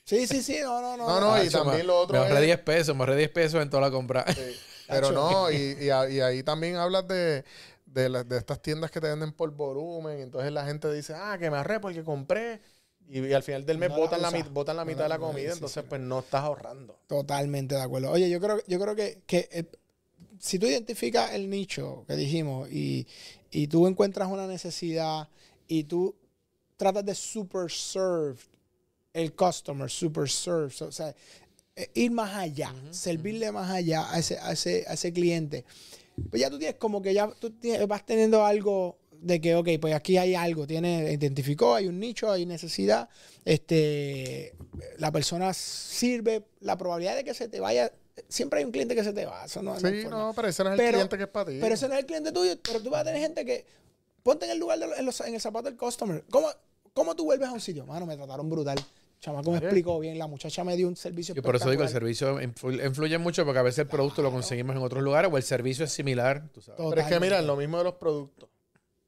Sí, 0.04 0.26
sí, 0.26 0.42
sí, 0.42 0.58
no, 0.62 0.80
no, 0.80 0.96
no. 0.96 1.06
No, 1.06 1.20
no, 1.20 1.44
y 1.44 1.50
también 1.50 1.78
me- 1.78 1.82
lo 1.84 1.98
otro 2.00 2.14
Me 2.14 2.24
ahorré 2.24 2.40
es- 2.40 2.46
10 2.46 2.58
pesos, 2.60 2.94
me 2.96 3.02
ahorré 3.02 3.16
10 3.16 3.30
pesos 3.30 3.60
en 3.62 3.68
toda 3.68 3.82
la 3.82 3.90
compra. 3.90 4.24
Sí, 4.32 4.40
Pero 4.88 5.12
no, 5.12 5.50
y, 5.50 5.76
y, 5.80 5.90
ahí 5.90 6.42
también 6.42 6.76
hablas 6.76 7.06
de, 7.08 7.44
de, 7.84 8.08
la- 8.08 8.24
de 8.24 8.38
estas 8.38 8.62
tiendas 8.62 8.90
que 8.90 9.00
te 9.02 9.08
venden 9.08 9.32
por 9.32 9.50
volumen. 9.50 10.20
Entonces 10.20 10.50
la 10.50 10.64
gente 10.64 10.90
dice, 10.92 11.14
ah, 11.14 11.36
que 11.38 11.50
me 11.50 11.58
ahorré 11.58 11.78
porque 11.80 12.02
compré. 12.04 12.60
Y, 13.10 13.20
y 13.26 13.32
al 13.34 13.42
final 13.42 13.66
del 13.66 13.76
mes 13.78 13.90
No 13.90 13.96
botan, 13.96 14.22
la, 14.22 14.30
botan 14.50 14.76
la 14.76 14.84
mitad 14.84 15.02
de 15.04 15.08
la 15.10 15.18
comida. 15.18 15.48
sí, 15.50 15.54
entonces, 15.54 15.82
sí. 15.82 15.86
pues 15.88 16.00
no 16.00 16.20
estás 16.20 16.42
ahorrando. 16.44 16.98
Totalmente 17.06 17.74
de 17.74 17.80
acuerdo. 17.82 18.10
Oye, 18.10 18.30
yo 18.30 18.40
creo, 18.40 18.62
yo 18.66 18.78
creo 18.78 18.94
que, 18.94 19.22
que 19.26 19.48
el- 19.52 19.68
si 20.38 20.58
tú 20.58 20.66
identificas 20.66 21.32
el 21.34 21.50
nicho 21.50 22.04
que 22.06 22.14
dijimos 22.16 22.70
y, 22.70 23.06
y 23.50 23.66
tú 23.66 23.86
encuentras 23.86 24.28
una 24.28 24.46
necesidad 24.46 25.28
y 25.66 25.84
tú 25.84 26.14
tratas 26.76 27.04
de 27.04 27.14
super 27.14 27.70
serve 27.70 28.38
el 29.12 29.34
customer, 29.34 29.90
super 29.90 30.28
serve, 30.28 30.72
o 30.80 30.92
sea, 30.92 31.14
eh, 31.74 31.90
ir 31.94 32.10
más 32.10 32.34
allá, 32.34 32.74
servirle 32.90 33.50
más 33.52 33.70
allá 33.70 34.10
a 34.12 34.18
ese, 34.18 34.38
a 34.38 34.52
ese, 34.52 34.84
a 34.86 34.92
ese 34.94 35.12
cliente. 35.12 35.64
Pues 36.30 36.40
ya 36.40 36.50
tú 36.50 36.58
tienes 36.58 36.76
como 36.76 37.00
que 37.00 37.14
ya 37.14 37.28
tú 37.40 37.50
tienes- 37.50 37.86
vas 37.86 38.04
teniendo 38.04 38.44
algo 38.44 38.98
de 39.20 39.40
que, 39.40 39.54
ok, 39.56 39.68
pues 39.80 39.94
aquí 39.94 40.16
hay 40.16 40.34
algo, 40.34 40.66
tiene, 40.66 41.12
identificó, 41.12 41.74
hay 41.74 41.86
un 41.88 41.98
nicho, 41.98 42.30
hay 42.30 42.46
necesidad, 42.46 43.08
este, 43.44 44.54
la 44.98 45.10
persona 45.10 45.52
sirve, 45.54 46.44
la 46.60 46.76
probabilidad 46.76 47.16
de 47.16 47.24
que 47.24 47.34
se 47.34 47.48
te 47.48 47.58
vaya, 47.60 47.92
siempre 48.28 48.58
hay 48.60 48.64
un 48.64 48.72
cliente 48.72 48.94
que 48.94 49.04
se 49.04 49.12
te 49.12 49.24
va, 49.26 49.44
eso 49.44 49.62
no, 49.62 49.78
Sí, 49.78 50.02
forma. 50.02 50.18
no, 50.18 50.32
pero 50.34 50.48
ese 50.48 50.64
no 50.64 50.72
es 50.72 50.80
el 50.80 50.88
cliente 50.90 51.16
que 51.16 51.22
es 51.24 51.28
para 51.28 51.50
ti. 51.50 51.58
Pero 51.60 51.74
ese 51.74 51.86
no 51.88 51.94
es 51.94 52.00
el 52.00 52.06
cliente 52.06 52.32
tuyo, 52.32 52.52
pero 52.62 52.80
tú 52.80 52.90
vas 52.90 53.02
a 53.02 53.04
tener 53.04 53.20
gente 53.20 53.44
que, 53.44 53.66
ponte 54.22 54.44
en 54.46 54.52
el 54.52 54.58
lugar, 54.58 54.78
de 54.78 54.86
los- 54.86 54.98
en, 54.98 55.06
los- 55.06 55.20
en 55.20 55.34
el 55.34 55.40
zapato 55.40 55.66
del 55.66 55.76
customer, 55.76 56.24
¿cómo, 56.30 56.48
¿cómo 56.92 57.14
tú 57.14 57.24
vuelves 57.24 57.48
a 57.48 57.52
un 57.52 57.60
sitio? 57.60 57.86
Mano, 57.86 58.06
me 58.06 58.16
trataron 58.16 58.48
brutal. 58.50 58.78
Chamaco 59.20 59.50
me 59.50 59.58
explicó 59.58 59.98
bien, 59.98 60.16
la 60.16 60.28
muchacha 60.28 60.62
me 60.62 60.76
dio 60.76 60.86
un 60.86 60.94
servicio 60.94 61.34
Y 61.36 61.40
por 61.40 61.56
eso 61.56 61.68
digo, 61.68 61.82
el 61.82 61.88
servicio 61.88 62.40
influ- 62.40 62.86
influye 62.86 63.18
mucho 63.18 63.44
porque 63.44 63.58
a 63.58 63.62
veces 63.62 63.80
el 63.80 63.88
producto 63.88 64.22
lo 64.22 64.30
conseguimos 64.30 64.76
en 64.76 64.82
otros 64.82 65.02
lugares 65.02 65.28
o 65.32 65.36
el 65.36 65.42
servicio 65.42 65.84
es 65.84 65.90
similar, 65.92 66.48
tú 66.52 66.60
sabes. 66.60 66.76
Todo. 66.76 66.90
Pero 66.90 67.00
es 67.02 67.08
que 67.08 67.18
mira, 67.18 67.42
lo 67.42 67.56
mismo 67.56 67.78
de 67.78 67.84
los 67.84 67.94
productos. 67.94 68.48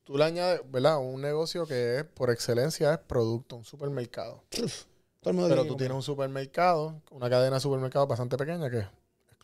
Tú 0.03 0.18
le 0.18 0.25
añades, 0.25 0.62
¿verdad? 0.68 0.99
Un 0.99 1.20
negocio 1.20 1.64
que 1.64 1.99
es, 1.99 2.05
por 2.05 2.31
excelencia, 2.31 2.94
es 2.94 2.99
producto, 2.99 3.55
un 3.55 3.64
supermercado. 3.64 4.42
Todo 4.51 5.31
el 5.31 5.35
mundo 5.35 5.49
Pero 5.51 5.64
tú 5.64 5.77
tienes 5.77 5.94
un 5.94 6.03
supermercado, 6.03 7.01
una 7.12 7.31
cadena 7.31 7.57
de 7.57 7.61
supermercados 7.61 8.09
bastante 8.09 8.37
pequeña 8.37 8.68
que, 8.68 8.85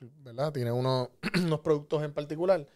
¿verdad? 0.01 0.53
Tiene 0.53 0.73
unos, 0.73 1.09
unos 1.43 1.61
productos 1.61 2.03
en 2.03 2.13
particular 2.13 2.67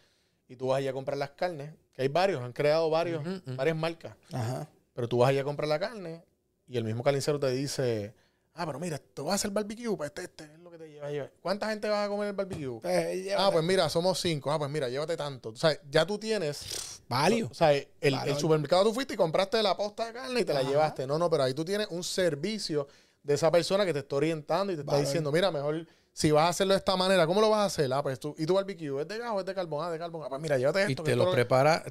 y 0.49 0.57
tú 0.57 0.69
vas 0.69 0.79
allá 0.79 0.91
a 0.91 0.95
comprar 0.95 1.17
las 1.19 1.31
carnes, 1.31 1.73
que 1.93 2.03
hay 2.03 2.09
varios, 2.09 2.43
han 2.43 2.53
creado 2.53 2.91
varios, 2.91 3.23
varias 3.47 3.77
marcas. 3.77 4.15
Ajá. 4.33 4.69
pero 4.93 5.09
tú 5.09 5.19
vas 5.19 5.31
allá 5.31 5.43
a 5.43 5.45
comprar 5.45 5.69
la 5.69 5.79
carne 5.79 6.25
y 6.67 6.77
el 6.77 6.85
mismo 6.85 7.03
carnicero 7.03 7.39
te 7.39 7.51
dice, 7.51 8.15
ah, 8.55 8.67
pero 8.67 8.79
mira, 8.79 8.99
tú 8.99 9.25
vas 9.25 9.33
a 9.33 9.35
hacer 9.37 9.51
barbecue, 9.51 9.97
pues 9.97 10.09
este, 10.09 10.23
este 10.23 10.45
es 10.45 10.59
lo 10.61 10.71
que 10.71 10.79
te 10.79 10.89
lleva 10.89 11.07
a 11.07 11.11
llevar. 11.11 11.33
¿Cuánta 11.41 11.69
gente 11.71 11.89
va 11.89 12.05
a 12.05 12.09
comer 12.09 12.29
el 12.29 12.35
barbecue? 12.35 12.81
Pues, 12.81 13.17
llévate. 13.25 13.35
Ah, 13.43 13.51
pues 13.53 13.65
mira, 13.65 13.89
somos 13.89 14.21
cinco. 14.21 14.53
Ah, 14.53 14.59
pues 14.59 14.71
mira, 14.71 14.89
llévate 14.89 15.17
tanto. 15.17 15.49
O 15.51 15.57
sea, 15.57 15.77
ya 15.91 16.07
tú 16.07 16.19
tienes 16.19 17.03
Value. 17.09 17.49
o 17.51 17.55
sea, 17.55 17.73
el, 17.73 17.89
el 18.01 18.37
supermercado 18.39 18.85
tú 18.85 18.95
fuiste 18.95 19.15
y 19.15 19.17
compraste 19.17 19.63
la 19.63 19.77
posta 19.77 20.07
de 20.07 20.13
carne 20.13 20.41
y 20.41 20.45
te 20.45 20.55
la 20.55 20.63
llevaste. 20.63 21.07
No, 21.07 21.19
no, 21.19 21.29
pero 21.31 21.43
ahí 21.45 21.55
tú 21.55 21.65
tienes 21.65 21.89
un 21.91 22.05
servicio 22.05 22.87
de 23.23 23.35
esa 23.35 23.51
persona 23.51 23.85
que 23.85 23.93
te 23.93 23.99
está 24.01 24.17
orientando 24.17 24.73
y 24.73 24.77
te 24.77 24.83
está 24.83 24.93
Valor. 24.93 25.07
diciendo, 25.07 25.33
mira, 25.33 25.51
mejor 25.51 25.87
si 26.13 26.31
vas 26.31 26.45
a 26.45 26.49
hacerlo 26.49 26.75
de 26.75 26.79
esta 26.79 26.97
manera, 26.97 27.27
¿cómo 27.27 27.41
lo 27.41 27.51
vas 27.51 27.61
a 27.61 27.65
hacer? 27.67 27.93
Ah, 27.93 28.03
pues 28.03 28.19
tú, 28.21 28.35
y 28.39 28.47
tu 28.47 28.55
barbecue, 28.55 29.01
¿es 29.01 29.09
de 29.09 29.19
gas 29.19 29.31
o 29.33 29.41
es 29.41 29.47
de 29.47 29.55
carbón? 29.55 29.85
Ah, 29.85 29.91
de 29.91 29.99
carbón. 29.99 30.23
Ah, 30.25 30.29
pues 30.29 30.41
mira, 30.43 30.59
llévate 30.59 30.81
esto. 30.81 30.93
Y 30.93 30.95
que 30.97 31.03
te 31.03 31.17
los 31.17 31.27
lo- 31.27 31.33
prepara 31.33 31.85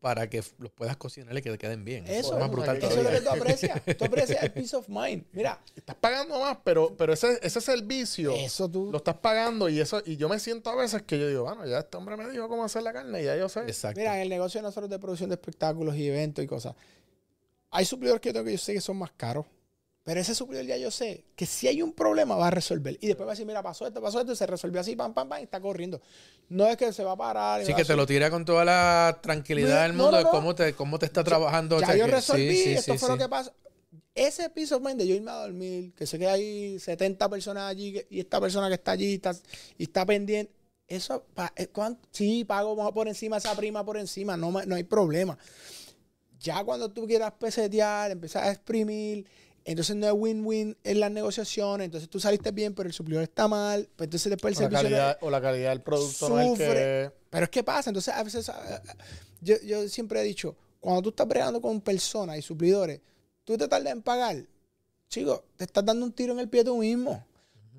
para 0.00 0.28
que 0.28 0.42
los 0.58 0.70
puedas 0.72 0.96
cocinar 0.96 1.36
y 1.38 1.42
que 1.42 1.50
te 1.52 1.58
queden 1.58 1.84
bien. 1.84 2.04
Eso, 2.08 2.34
es 2.34 2.40
más 2.40 2.50
brutal 2.50 2.76
eso 2.76 2.88
Eso 2.88 2.98
es 2.98 3.04
lo 3.04 3.10
que 3.10 3.20
tú 3.20 3.28
aprecias. 3.30 3.80
Tú 3.98 4.04
aprecias 4.04 4.42
el 4.42 4.52
peace 4.52 4.74
of 4.74 4.88
mind. 4.88 5.24
Mira, 5.30 5.60
Estás 5.76 5.94
pagando 5.94 6.40
más, 6.40 6.58
pero, 6.64 6.92
pero 6.96 7.12
ese, 7.12 7.38
ese 7.40 7.60
servicio 7.60 8.32
eso 8.32 8.68
tú. 8.68 8.90
lo 8.90 8.96
estás 8.98 9.14
pagando 9.18 9.68
y 9.68 9.78
eso 9.78 10.02
y 10.04 10.16
yo 10.16 10.28
me 10.28 10.40
siento 10.40 10.70
a 10.70 10.74
veces 10.74 11.02
que 11.02 11.20
yo 11.20 11.28
digo, 11.28 11.44
bueno, 11.44 11.64
ya 11.66 11.78
este 11.78 11.96
hombre 11.96 12.16
me 12.16 12.28
dijo 12.30 12.48
cómo 12.48 12.64
hacer 12.64 12.82
la 12.82 12.92
carne 12.92 13.22
y 13.22 13.26
ya 13.26 13.36
yo 13.36 13.48
sé. 13.48 13.60
Exacto. 13.60 14.00
Mira, 14.00 14.16
en 14.16 14.22
el 14.22 14.28
negocio 14.28 14.58
de 14.60 14.62
nosotros 14.64 14.90
de 14.90 14.98
producción 14.98 15.30
de 15.30 15.34
espectáculos 15.34 15.94
y 15.94 16.08
eventos 16.08 16.44
y 16.44 16.48
cosas, 16.48 16.74
hay 17.70 17.84
suplidores 17.84 18.20
que 18.20 18.30
yo 18.30 18.32
tengo 18.32 18.46
que 18.46 18.52
yo 18.52 18.58
sé 18.58 18.74
que 18.74 18.80
son 18.80 18.96
más 18.96 19.12
caros. 19.12 19.46
Pero 20.04 20.20
ese 20.20 20.34
suplidor 20.34 20.66
ya 20.66 20.76
yo 20.76 20.90
sé 20.90 21.24
que 21.36 21.46
si 21.46 21.68
hay 21.68 21.80
un 21.80 21.92
problema 21.92 22.34
va 22.34 22.48
a 22.48 22.50
resolver. 22.50 22.98
Y 23.00 23.06
después 23.06 23.24
va 23.24 23.32
a 23.32 23.34
decir, 23.34 23.46
mira, 23.46 23.62
pasó 23.62 23.86
esto, 23.86 24.02
pasó 24.02 24.18
esto, 24.20 24.32
y 24.32 24.36
se 24.36 24.46
resolvió 24.46 24.80
así, 24.80 24.96
pam, 24.96 25.14
pam, 25.14 25.28
pam, 25.28 25.40
y 25.40 25.44
está 25.44 25.60
corriendo. 25.60 26.00
No 26.48 26.66
es 26.66 26.76
que 26.76 26.92
se 26.92 27.04
va 27.04 27.12
a 27.12 27.16
parar. 27.16 27.62
va 27.62 27.76
que 27.76 27.84
te 27.84 27.94
lo 27.94 28.04
tira 28.04 28.28
con 28.28 28.44
toda 28.44 28.64
la 28.64 29.20
tranquilidad 29.22 29.82
del 29.82 29.96
No, 29.96 30.04
mundo 30.04 30.18
no, 30.20 30.24
de 30.24 30.30
cómo 30.30 30.54
te, 30.54 30.74
cómo 30.74 30.98
te 30.98 31.06
está 31.06 31.22
trabajando. 31.22 31.78
Ya 31.78 31.86
o 31.86 31.90
sea, 31.90 31.96
yo 31.96 32.06
resolví, 32.08 32.56
sí, 32.56 32.64
sí, 32.64 32.72
esto 32.72 32.92
sí, 32.94 32.98
fue 32.98 33.08
sí. 33.08 33.12
lo 33.12 33.18
que 33.18 33.28
pasa. 33.28 33.52
Ese 34.14 34.50
peace 34.50 34.74
of 34.74 34.82
mind 34.82 34.98
de 34.98 35.06
yo 35.06 35.14
irme 35.14 35.30
a 35.30 35.36
dormir, 35.36 35.94
que 35.94 36.06
sé 36.06 36.18
que 36.18 36.26
hay 36.26 36.78
70 36.78 37.28
personas 37.30 37.70
allí 37.70 38.04
y 38.10 38.20
esta 38.20 38.40
persona 38.40 38.68
que 38.68 38.74
está 38.74 38.92
allí 38.92 39.14
está, 39.14 39.34
y 39.78 39.84
está 39.84 40.04
pendiente, 40.04 40.52
eso, 40.88 41.24
eh, 41.56 41.68
¿cuánto? 41.68 42.06
sí, 42.10 42.44
pago 42.44 42.92
por 42.92 43.08
encima 43.08 43.38
esa 43.38 43.54
prima 43.54 43.84
por 43.84 43.96
encima, 43.96 44.36
no, 44.36 44.50
no 44.50 44.74
hay 44.74 44.84
problema. 44.84 45.38
Ya 46.40 46.62
cuando 46.64 46.90
tú 46.90 47.06
quieras 47.06 47.32
pesetear, 47.38 48.10
empezar 48.10 48.44
a 48.44 48.50
exprimir, 48.50 49.26
entonces 49.64 49.94
no 49.96 50.06
es 50.06 50.12
win-win 50.14 50.76
en 50.84 51.00
las 51.00 51.10
negociaciones, 51.10 51.84
entonces 51.86 52.08
tú 52.08 52.18
saliste 52.20 52.50
bien, 52.50 52.74
pero 52.74 52.88
el 52.88 52.92
suplidor 52.92 53.22
está 53.22 53.48
mal, 53.48 53.88
pues 53.96 54.06
entonces 54.08 54.30
después 54.30 54.58
el 54.58 54.66
O 54.66 54.70
la, 54.70 54.78
servicio... 54.80 54.96
no- 54.96 55.02
calidad, 55.04 55.18
o 55.20 55.30
la 55.30 55.40
calidad 55.40 55.70
del 55.70 55.82
producto 55.82 56.28
no 56.28 56.38
es 56.40 56.44
el 56.46 56.50
Sufre. 56.52 56.66
que... 56.74 57.12
pero 57.30 57.44
es 57.44 57.50
que 57.50 57.62
pasa, 57.64 57.90
entonces 57.90 58.14
a 58.14 58.22
veces 58.22 58.48
ah, 58.48 58.82
ah, 58.88 58.94
yo, 59.40 59.56
yo 59.64 59.88
siempre 59.88 60.20
he 60.20 60.24
dicho, 60.24 60.56
cuando 60.80 61.02
tú 61.02 61.08
estás 61.10 61.28
bregando 61.28 61.60
con 61.60 61.80
personas 61.80 62.38
y 62.38 62.42
suplidores, 62.42 63.00
tú 63.44 63.56
te 63.56 63.68
tardas 63.68 63.92
en 63.92 64.02
pagar, 64.02 64.44
chico, 65.08 65.44
te 65.56 65.64
estás 65.64 65.84
dando 65.84 66.04
un 66.06 66.12
tiro 66.12 66.32
en 66.32 66.40
el 66.40 66.48
pie 66.48 66.64
tú 66.64 66.76
mismo. 66.78 67.24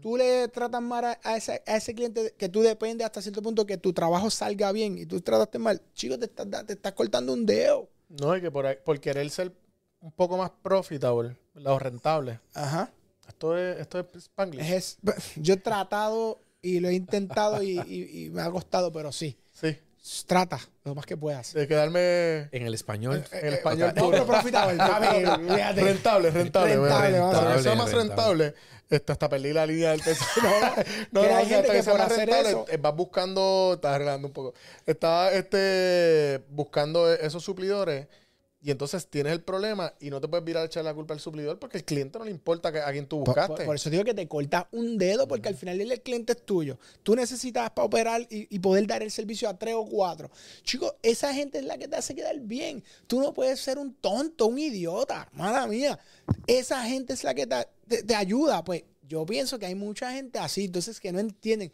Tú 0.02 0.18
le 0.18 0.50
tratas 0.50 0.82
mal 0.82 1.06
a, 1.06 1.20
a 1.24 1.38
ese, 1.38 1.64
a 1.66 1.78
ese 1.78 1.96
cliente 1.96 2.34
que 2.38 2.50
tú 2.50 2.62
dependes 2.62 3.06
hasta 3.06 3.22
cierto 3.22 3.42
punto 3.42 3.66
que 3.66 3.78
tu 3.78 3.94
trabajo 3.94 4.30
salga 4.30 4.70
bien 4.74 4.98
y 4.98 5.06
tú 5.06 5.22
trataste 5.22 5.60
mal, 5.60 5.82
chico, 5.94 6.20
te 6.20 6.26
estás, 6.26 6.46
te 6.66 6.74
estás 6.74 6.92
cortando 6.92 7.32
un 7.32 7.46
dedo. 7.46 7.90
No, 8.10 8.36
es 8.36 8.42
que 8.42 8.52
por, 8.52 8.78
por 8.84 9.00
querer 9.00 9.30
ser 9.30 9.54
un 10.04 10.12
poco 10.12 10.38
más 10.38 10.52
profitable, 10.62 11.38
¿verdad? 11.54 11.74
o 11.74 11.80
rentable. 11.80 12.40
Ajá. 12.54 12.92
Esto 13.28 13.58
es, 13.58 13.80
esto 13.80 14.00
es 14.00 14.06
Spanglish. 14.26 14.70
Es- 14.72 14.98
yo 15.38 15.54
he 15.54 15.58
tratado 15.58 16.40
y 16.62 16.80
lo 16.82 16.90
he 16.90 16.94
intentado 16.94 17.64
y, 17.64 17.80
y- 17.88 18.26
y 18.26 18.30
me 18.30 18.42
ha 18.42 18.52
costado, 18.52 18.92
pero 18.92 19.12
sí, 19.14 19.38
Sí. 19.54 19.78
trata 20.28 20.60
lo 20.84 20.94
más 20.94 21.06
que 21.06 21.16
puedas. 21.16 21.54
De 21.54 21.66
quedarme 21.68 22.50
En 22.52 22.66
el 22.68 22.74
español. 22.74 23.24
en 23.32 23.48
el 23.48 23.54
español 23.54 23.94
No, 23.96 24.12
pero 24.12 24.26
profitable. 24.26 24.74
Rentable, 24.78 25.82
rentable. 25.84 26.32
Rentable, 26.32 26.78
Para 26.78 27.10
ver. 27.48 27.56
que 27.58 27.64
sea 27.64 27.76
más 27.76 27.92
Rentable. 27.92 28.46
rentable, 28.50 28.54
este, 28.90 29.12
hasta 29.14 29.30
perdí 29.30 29.54
la 29.54 29.66
línea 29.66 29.92
del 29.92 30.02
texto. 30.04 30.26
No, 30.44 30.52
no, 31.12 31.22
Que 31.22 31.30
no, 31.30 31.38
hay 31.38 31.48
que 31.48 31.56
gente 31.56 31.72
hasta 31.72 31.74
que 31.74 31.84
por 31.90 31.98
más 32.00 32.12
hacer 32.12 32.18
rentable, 32.28 32.50
eso- 32.50 32.66
eh, 32.70 32.78
vas 32.78 32.96
buscando, 32.96 33.72
estás 33.76 33.96
arreglando 33.96 34.28
un 34.28 34.34
poco. 34.34 34.54
Estás 34.86 35.34
este, 35.34 36.44
buscando 36.50 37.12
esos 37.14 37.42
suplidores 37.44 38.08
y 38.66 38.72
entonces 38.72 39.06
tienes 39.08 39.34
el 39.34 39.42
problema 39.42 39.94
y 40.00 40.10
no 40.10 40.22
te 40.22 40.28
puedes 40.30 40.46
virar 40.46 40.64
a 40.64 40.66
echar 40.68 40.86
la 40.86 40.94
culpa 40.94 41.14
al 41.14 41.20
suplidor 41.20 41.60
porque 41.60 41.78
el 41.80 41.84
cliente 41.84 42.18
no 42.18 42.24
le 42.24 42.32
importa 42.32 42.70
a 42.70 42.92
quién 42.94 43.06
tú 43.08 43.18
Por, 43.20 43.36
buscaste. 43.36 43.56
por- 43.58 43.66
por 43.66 43.76
eso 43.76 43.90
digo 43.90 44.06
que 44.06 44.14
te 44.14 44.26
cortas 44.28 44.66
un 44.72 44.98
dedo 44.98 45.28
porque 45.28 45.50
al 45.50 45.56
final 45.56 45.82
el 45.82 46.02
cliente 46.02 46.32
es 46.32 46.46
tuyo. 46.46 46.78
Tú 47.04 47.14
necesitas 47.16 47.70
para 47.72 47.86
operar 47.86 48.22
y, 48.30 48.48
y 48.56 48.60
poder 48.60 48.88
dar 48.88 49.04
el 49.04 49.12
servicio 49.12 49.50
a 49.50 49.58
tres 49.60 49.76
o 49.76 49.86
cuatro. 49.86 50.32
Chicos, 50.64 50.94
esa 51.04 51.34
gente 51.34 51.58
es 51.60 51.66
la 51.66 51.78
que 51.78 51.90
te 51.90 51.98
hace 51.98 52.16
quedar 52.16 52.40
bien. 52.40 52.84
Tú 53.06 53.20
no 53.20 53.34
puedes 53.34 53.60
ser 53.60 53.78
un 53.78 53.94
tonto, 53.96 54.48
un 54.48 54.58
idiota. 54.58 55.28
Mala 55.34 55.68
mía. 55.68 56.00
Esa 56.48 56.84
gente 56.86 57.12
es 57.14 57.24
la 57.26 57.34
que 57.34 57.46
te, 57.46 57.68
te- 57.88 58.04
te 58.04 58.16
ayuda. 58.16 58.64
Pues 58.64 58.84
yo 59.10 59.26
pienso 59.26 59.60
que 59.60 59.66
hay 59.66 59.76
mucha 59.76 60.14
gente 60.14 60.40
así, 60.40 60.64
entonces 60.66 61.02
que 61.02 61.12
no 61.12 61.20
entienden. 61.20 61.72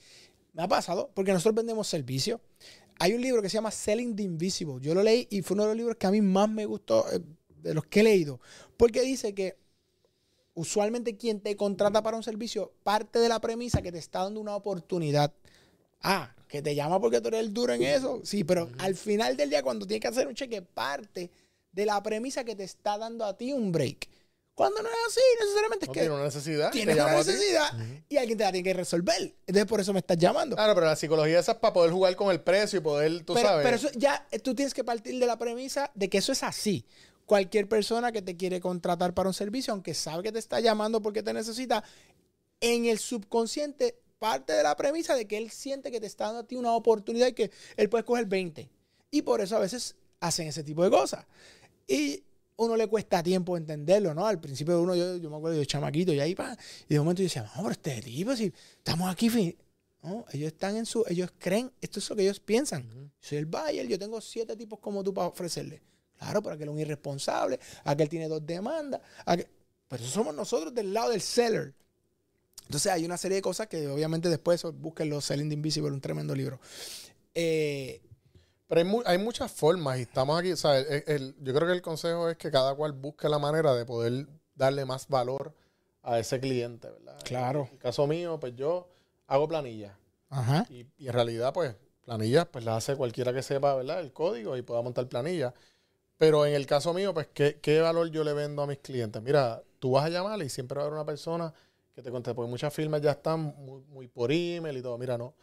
Me 0.53 0.63
ha 0.63 0.67
pasado, 0.67 1.11
porque 1.13 1.31
nosotros 1.31 1.53
vendemos 1.53 1.87
servicios. 1.87 2.41
Hay 2.99 3.13
un 3.13 3.21
libro 3.21 3.41
que 3.41 3.49
se 3.49 3.55
llama 3.55 3.71
Selling 3.71 4.15
the 4.15 4.23
Invisible. 4.23 4.75
Yo 4.81 4.93
lo 4.93 5.01
leí 5.01 5.27
y 5.31 5.41
fue 5.41 5.55
uno 5.55 5.63
de 5.63 5.69
los 5.69 5.77
libros 5.77 5.97
que 5.97 6.07
a 6.07 6.11
mí 6.11 6.21
más 6.21 6.49
me 6.49 6.65
gustó 6.65 7.05
eh, 7.11 7.21
de 7.61 7.73
los 7.73 7.85
que 7.85 8.01
he 8.01 8.03
leído. 8.03 8.39
Porque 8.75 9.01
dice 9.01 9.33
que 9.33 9.57
usualmente 10.53 11.15
quien 11.15 11.39
te 11.39 11.55
contrata 11.55 12.03
para 12.03 12.17
un 12.17 12.23
servicio 12.23 12.73
parte 12.83 13.19
de 13.19 13.29
la 13.29 13.39
premisa 13.39 13.81
que 13.81 13.91
te 13.91 13.97
está 13.97 14.23
dando 14.23 14.41
una 14.41 14.55
oportunidad. 14.55 15.33
Ah, 16.01 16.35
que 16.49 16.61
te 16.61 16.75
llama 16.75 16.99
porque 16.99 17.21
tú 17.21 17.29
eres 17.29 17.39
el 17.39 17.53
duro 17.53 17.73
en 17.73 17.83
eso. 17.83 18.21
Sí, 18.23 18.43
pero 18.43 18.69
al 18.79 18.95
final 18.95 19.37
del 19.37 19.49
día, 19.49 19.63
cuando 19.63 19.85
tienes 19.87 20.01
que 20.01 20.07
hacer 20.09 20.27
un 20.27 20.35
cheque, 20.35 20.61
parte 20.61 21.31
de 21.71 21.85
la 21.85 22.03
premisa 22.03 22.43
que 22.43 22.55
te 22.55 22.63
está 22.63 22.97
dando 22.97 23.23
a 23.23 23.37
ti 23.37 23.53
un 23.53 23.71
break. 23.71 24.09
Cuando 24.59 24.83
no 24.83 24.89
es 24.89 24.95
así, 25.07 25.21
necesariamente 25.39 25.85
es 25.85 25.87
No 25.87 25.93
que 25.93 25.99
tiene 26.01 26.15
una 26.15 26.23
necesidad. 26.25 26.69
tienes 26.71 26.95
una 26.97 27.15
necesidad 27.15 27.69
y 28.09 28.17
alguien 28.17 28.37
te 28.37 28.43
la 28.43 28.51
tiene 28.51 28.69
que 28.69 28.73
resolver. 28.73 29.33
Entonces, 29.47 29.65
por 29.65 29.79
eso 29.79 29.93
me 29.93 29.99
estás 29.99 30.17
llamando. 30.17 30.57
Claro, 30.57 30.75
pero 30.75 30.85
la 30.85 30.97
psicología 30.97 31.39
esa 31.39 31.53
es 31.53 31.57
para 31.59 31.71
poder 31.71 31.93
jugar 31.93 32.13
con 32.17 32.29
el 32.29 32.41
precio 32.41 32.79
y 32.79 32.81
poder, 32.81 33.23
tú 33.23 33.35
pero, 33.35 33.47
sabes. 33.47 33.63
pero 33.63 33.77
eso 33.77 33.89
ya 33.95 34.27
eh, 34.31 34.39
tú 34.39 34.53
tienes 34.53 34.73
que 34.73 34.83
partir 34.83 35.17
de 35.17 35.25
la 35.25 35.37
premisa 35.37 35.91
de 35.95 36.09
que 36.09 36.17
eso 36.17 36.33
es 36.33 36.43
así. 36.43 36.85
Cualquier 37.25 37.69
persona 37.69 38.11
que 38.11 38.21
te 38.21 38.35
quiere 38.35 38.59
contratar 38.59 39.13
para 39.13 39.29
un 39.29 39.33
servicio, 39.33 39.71
aunque 39.71 39.93
sabe 39.93 40.23
que 40.23 40.33
te 40.33 40.39
está 40.39 40.59
llamando 40.59 41.01
porque 41.01 41.23
te 41.23 41.31
necesita, 41.31 41.81
en 42.59 42.83
el 42.83 42.99
subconsciente 42.99 43.97
parte 44.19 44.51
de 44.51 44.63
la 44.63 44.75
premisa 44.75 45.15
de 45.15 45.25
que 45.25 45.37
él 45.37 45.51
siente 45.51 45.89
que 45.89 46.01
te 46.01 46.07
está 46.07 46.25
dando 46.25 46.41
a 46.41 46.43
ti 46.43 46.57
una 46.57 46.73
oportunidad 46.73 47.27
y 47.27 47.33
que 47.33 47.49
él 47.77 47.87
puede 47.87 48.03
coger 48.03 48.25
20. 48.25 48.69
Y 49.09 49.21
por 49.21 49.39
eso 49.39 49.55
a 49.55 49.59
veces 49.59 49.95
hacen 50.19 50.47
ese 50.47 50.65
tipo 50.65 50.83
de 50.83 50.89
cosas. 50.89 51.25
Y 51.87 52.23
uno 52.59 52.75
le 52.75 52.87
cuesta 52.87 53.23
tiempo 53.23 53.57
entenderlo, 53.57 54.13
¿no? 54.13 54.25
Al 54.27 54.39
principio 54.39 54.75
de 54.75 54.81
uno, 54.81 54.95
yo, 54.95 55.17
yo 55.17 55.29
me 55.29 55.37
acuerdo 55.37 55.57
de 55.57 55.65
chamaquito 55.65 56.13
y 56.13 56.19
ahí, 56.19 56.35
pa, 56.35 56.57
y 56.87 56.93
de 56.93 56.99
momento 56.99 57.21
yo 57.21 57.25
decía, 57.25 57.43
no, 57.43 57.61
pero 57.63 57.71
este 57.71 58.01
tipo, 58.01 58.35
si 58.35 58.51
estamos 58.77 59.09
aquí, 59.09 59.29
fin-". 59.29 59.55
no, 60.03 60.25
ellos 60.33 60.47
están 60.51 60.75
en 60.75 60.85
su, 60.85 61.03
ellos 61.07 61.31
creen, 61.39 61.71
esto 61.81 61.99
es 61.99 62.09
lo 62.09 62.15
que 62.15 62.23
ellos 62.23 62.39
piensan. 62.39 63.11
Soy 63.19 63.37
el 63.37 63.45
Bayer, 63.45 63.87
yo 63.87 63.97
tengo 63.97 64.19
siete 64.21 64.55
tipos 64.55 64.79
como 64.79 65.03
tú 65.03 65.13
para 65.13 65.27
ofrecerle. 65.27 65.81
Claro, 66.17 66.41
pero 66.43 66.55
aquel 66.55 66.67
es 66.67 66.73
un 66.73 66.79
irresponsable, 66.79 67.59
aquel 67.85 68.09
tiene 68.09 68.27
dos 68.27 68.45
demandas, 68.45 69.01
aquel- 69.25 69.47
pero 69.87 70.03
eso 70.03 70.11
somos 70.13 70.35
nosotros 70.35 70.73
del 70.73 70.93
lado 70.93 71.11
del 71.11 71.21
seller. 71.21 71.73
Entonces 72.65 72.91
hay 72.91 73.03
una 73.05 73.17
serie 73.17 73.35
de 73.35 73.41
cosas 73.41 73.67
que 73.67 73.87
obviamente 73.87 74.29
después 74.29 74.59
eso, 74.59 74.71
búsquenlo, 74.71 75.21
Selling 75.21 75.47
the 75.49 75.55
Invisible, 75.55 75.89
un 75.91 76.01
tremendo 76.01 76.35
libro. 76.35 76.59
Eh, 77.33 78.01
Pero 78.69 78.79
hay, 78.79 78.85
mu- 78.85 79.03
hay 79.05 79.17
muchas 79.17 79.51
formas 79.51 79.99
y 79.99 80.03
estamos 80.03 80.39
aquí, 80.39 80.53
o 80.53 80.55
sea, 80.55 80.77
el- 80.79 81.03
el- 81.07 81.35
yo 81.41 81.53
creo 81.53 81.67
que 81.67 81.73
el 81.73 81.81
consejo 81.81 82.29
es 82.29 82.37
que 82.37 82.51
cada 82.51 82.73
cual 82.75 82.93
busque 82.93 83.27
la 83.27 83.39
manera 83.39 83.73
de 83.73 83.85
poder 83.85 84.27
darle 84.55 84.85
más 84.85 85.09
valor 85.09 85.53
a 86.03 86.19
ese 86.19 86.39
cliente, 86.39 86.89
¿verdad? 86.89 87.17
Claro. 87.25 87.65
En 87.67 87.73
el 87.73 87.79
caso 87.79 88.07
mío, 88.07 88.39
pues 88.39 88.55
yo 88.55 88.87
hago 89.27 89.47
planillas 89.49 89.97
ajá. 90.29 90.65
y, 90.69 90.85
y 90.97 91.07
en 91.07 91.13
realidad, 91.13 91.51
pues, 91.51 91.75
planillas, 92.05 92.45
pues 92.45 92.63
las 92.63 92.77
hace 92.77 92.95
cualquiera 92.95 93.33
que 93.33 93.41
sepa, 93.43 93.75
¿verdad? 93.75 93.99
El 93.99 94.13
código 94.13 94.55
y 94.55 94.61
pueda 94.61 94.81
montar 94.81 95.07
planillas. 95.09 95.53
Pero 96.17 96.45
en 96.45 96.53
el 96.53 96.65
caso 96.67 96.93
mío, 96.93 97.13
pues, 97.13 97.27
¿qué, 97.33 97.59
qué 97.61 97.81
valor 97.81 98.09
yo 98.11 98.23
le 98.23 98.33
vendo 98.33 98.61
a 98.61 98.67
mis 98.67 98.79
clientes? 98.79 99.21
Mira, 99.21 99.63
tú 99.79 99.91
vas 99.91 100.05
a 100.05 100.09
llamar 100.09 100.41
y 100.43 100.49
siempre 100.49 100.75
va 100.77 100.83
a 100.83 100.85
haber 100.85 100.93
una 100.95 101.05
persona 101.05 101.53
que 101.95 102.01
te 102.03 102.11
conteste, 102.11 102.35
porque 102.35 102.49
muchas 102.51 102.73
firmas 102.73 103.01
ya 103.01 103.11
están 103.11 103.41
muy, 103.57 103.81
muy 103.89 104.07
por 104.07 104.31
email 104.31 104.77
y 104.77 104.81
todo. 104.81 104.97
Mira, 104.97 105.17
no, 105.17 105.33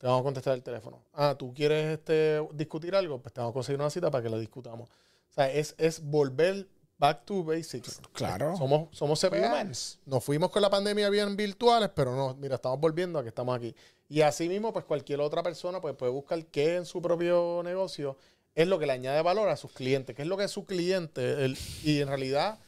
te 0.00 0.06
vamos 0.06 0.22
a 0.22 0.24
contestar 0.24 0.54
el 0.54 0.62
teléfono. 0.62 1.02
Ah, 1.12 1.34
¿tú 1.38 1.52
quieres 1.52 1.98
este, 1.98 2.40
discutir 2.54 2.94
algo? 2.94 3.20
Pues 3.20 3.34
te 3.34 3.40
vamos 3.40 3.52
a 3.52 3.54
conseguir 3.54 3.78
una 3.78 3.90
cita 3.90 4.10
para 4.10 4.22
que 4.24 4.30
lo 4.30 4.38
discutamos. 4.38 4.88
O 4.88 5.32
sea, 5.32 5.52
es, 5.52 5.74
es 5.76 6.02
volver 6.02 6.66
back 6.98 7.26
to 7.26 7.44
basics. 7.44 8.00
Claro. 8.14 8.56
Somos, 8.56 8.88
somos. 8.96 9.22
Humans. 9.22 9.98
Nos 10.06 10.24
fuimos 10.24 10.50
con 10.50 10.62
la 10.62 10.70
pandemia 10.70 11.10
bien 11.10 11.36
virtuales, 11.36 11.90
pero 11.94 12.16
no, 12.16 12.34
mira, 12.36 12.54
estamos 12.54 12.80
volviendo 12.80 13.18
a 13.18 13.22
que 13.22 13.28
estamos 13.28 13.54
aquí. 13.54 13.74
Y 14.08 14.22
así 14.22 14.48
mismo, 14.48 14.72
pues 14.72 14.86
cualquier 14.86 15.20
otra 15.20 15.42
persona 15.42 15.80
pues, 15.82 15.94
puede 15.94 16.12
buscar 16.12 16.42
qué 16.46 16.76
en 16.76 16.86
su 16.86 17.00
propio 17.02 17.60
negocio 17.62 18.16
es 18.54 18.66
lo 18.66 18.78
que 18.78 18.86
le 18.86 18.92
añade 18.94 19.20
valor 19.22 19.50
a 19.50 19.56
sus 19.56 19.70
clientes, 19.72 20.16
qué 20.16 20.22
es 20.22 20.28
lo 20.28 20.36
que 20.38 20.44
es 20.44 20.50
su 20.50 20.64
cliente 20.64 21.44
el- 21.44 21.56
y 21.84 22.00
en 22.00 22.08
realidad 22.08 22.58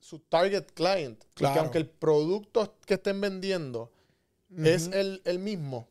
su 0.00 0.18
target 0.18 0.66
client. 0.74 1.18
Porque 1.18 1.34
Claro. 1.34 1.60
aunque 1.62 1.78
el 1.78 1.86
producto 1.88 2.74
que 2.84 2.94
estén 2.94 3.20
vendiendo 3.20 3.90
es 4.56 4.88
el, 4.88 5.20
el 5.24 5.38
mismo, 5.38 5.86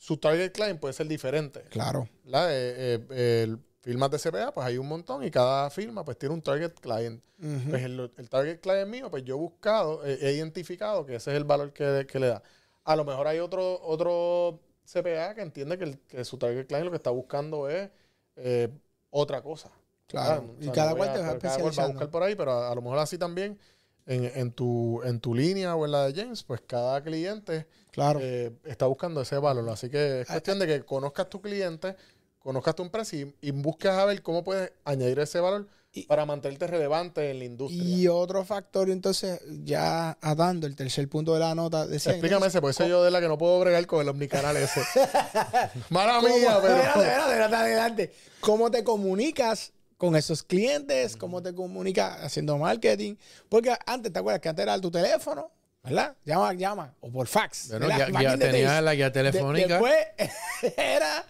su 0.00 0.16
target 0.16 0.50
client 0.52 0.80
puede 0.80 0.94
ser 0.94 1.06
diferente. 1.08 1.60
Claro. 1.68 2.08
Eh, 2.26 2.98
eh, 3.10 3.56
firmas 3.82 4.10
de 4.10 4.18
CPA, 4.18 4.50
pues 4.52 4.66
hay 4.66 4.78
un 4.78 4.88
montón 4.88 5.22
y 5.22 5.30
cada 5.30 5.68
firma 5.68 6.02
pues 6.06 6.16
tiene 6.18 6.34
un 6.34 6.40
target 6.40 6.72
client. 6.80 7.22
Pues 7.68 7.84
el, 7.84 8.10
el 8.16 8.28
target 8.30 8.60
client 8.60 8.88
mío, 8.88 9.10
pues 9.10 9.24
yo 9.24 9.34
he 9.34 9.38
buscado, 9.38 10.04
he 10.04 10.32
identificado 10.32 11.04
que 11.04 11.16
ese 11.16 11.30
es 11.32 11.36
el 11.36 11.44
valor 11.44 11.72
que, 11.74 12.06
que 12.10 12.18
le 12.18 12.28
da. 12.28 12.42
A 12.84 12.96
lo 12.96 13.04
mejor 13.04 13.26
hay 13.26 13.40
otro, 13.40 13.78
otro 13.82 14.60
CPA 14.90 15.34
que 15.34 15.42
entiende 15.42 15.76
que, 15.76 15.84
el- 15.84 15.98
que 16.00 16.24
su 16.24 16.38
target 16.38 16.66
client 16.66 16.86
lo 16.86 16.90
que 16.90 16.96
está 16.96 17.10
buscando 17.10 17.68
es 17.68 17.90
eh, 18.36 18.68
otra 19.10 19.42
cosa. 19.42 19.70
Claro. 20.06 20.54
Y 20.60 20.68
cada 20.70 20.94
cual 20.94 21.12
te 21.12 21.20
va 21.20 21.28
pero 21.28 21.40
cada 21.40 21.58
cual 21.58 21.78
va 21.78 21.84
a 21.84 21.86
buscar 21.88 22.10
por 22.10 22.22
ahí, 22.22 22.34
pero 22.34 22.52
a, 22.52 22.72
a 22.72 22.74
lo 22.74 22.80
mejor 22.82 22.98
así 22.98 23.18
también 23.18 23.58
en, 24.06 24.24
en 24.34 24.52
tu, 24.52 25.02
en 25.04 25.20
tu 25.20 25.34
línea 25.34 25.74
o 25.76 25.84
en 25.84 25.92
la 25.92 26.06
de 26.08 26.20
James, 26.22 26.42
pues 26.42 26.60
cada 26.66 27.02
cliente 27.02 27.66
Claro. 27.92 28.20
eh, 28.22 28.52
está 28.64 28.86
buscando 28.86 29.20
ese 29.20 29.36
valor. 29.38 29.68
Así 29.68 29.88
que 29.90 30.20
es 30.22 30.30
Ah, 30.30 30.34
cuestión 30.34 30.58
de 30.58 30.66
que 30.66 30.82
conozcas 30.84 31.28
tu 31.28 31.40
cliente, 31.40 31.96
conozcas 32.38 32.74
tu 32.74 32.82
empresa 32.82 33.16
y, 33.16 33.34
y 33.40 33.50
busques 33.50 33.90
a 33.90 34.04
ver 34.04 34.22
cómo 34.22 34.42
puedes 34.44 34.72
añadir 34.84 35.18
ese 35.18 35.40
valor 35.40 35.66
Y- 35.92 36.04
para 36.06 36.24
mantenerte 36.24 36.66
relevante 36.68 37.30
en 37.32 37.38
la 37.40 37.44
industria. 37.44 37.82
Y 37.82 38.06
otro 38.08 38.44
factor, 38.44 38.88
entonces, 38.90 39.40
ya 39.64 40.16
atando 40.20 40.66
el 40.68 40.76
tercer 40.76 41.08
punto 41.08 41.34
de 41.34 41.40
la 41.40 41.54
nota, 41.54 41.86
decía. 41.86 42.12
Explícame 42.12 42.46
ese, 42.46 42.60
porque 42.60 42.74
soy 42.74 42.88
yo 42.88 43.02
de 43.02 43.10
la 43.10 43.20
que 43.20 43.26
no 43.28 43.36
puedo 43.36 43.58
bregar 43.60 43.84
con 43.86 44.00
el 44.00 44.08
omnicanal 44.08 44.56
ese. 44.56 44.80
Mala 45.90 46.20
¿Cómo- 46.20 46.36
mía, 46.36 46.58
pero. 46.62 46.76
Espérate, 46.76 47.10
espérate, 47.20 47.56
adelante. 47.56 48.12
¿Cómo 48.40 48.70
te 48.70 48.84
comunicas 48.84 49.72
con 50.00 50.16
esos 50.16 50.42
clientes? 50.42 51.14
¿Cómo 51.14 51.42
te 51.42 51.54
comunicas 51.54 52.24
haciendo 52.24 52.56
marketing? 52.56 53.16
Porque 53.50 53.76
antes, 53.84 54.10
¿te 54.10 54.18
acuerdas 54.18 54.40
que 54.40 54.48
antes 54.48 54.62
era 54.62 54.80
tu 54.80 54.90
teléfono? 54.90 55.50
¿Verdad? 55.84 56.16
Llama, 56.24 56.54
llama. 56.54 56.94
O 57.00 57.10
por 57.12 57.26
fax. 57.26 57.68
¿verdad? 57.68 58.08
ya, 58.10 58.22
ya 58.22 58.38
tenía 58.38 58.80
la 58.80 58.94
guía 58.94 59.10
De- 59.10 59.10
telefónica. 59.10 59.74
después 59.74 59.94
era 60.78 61.22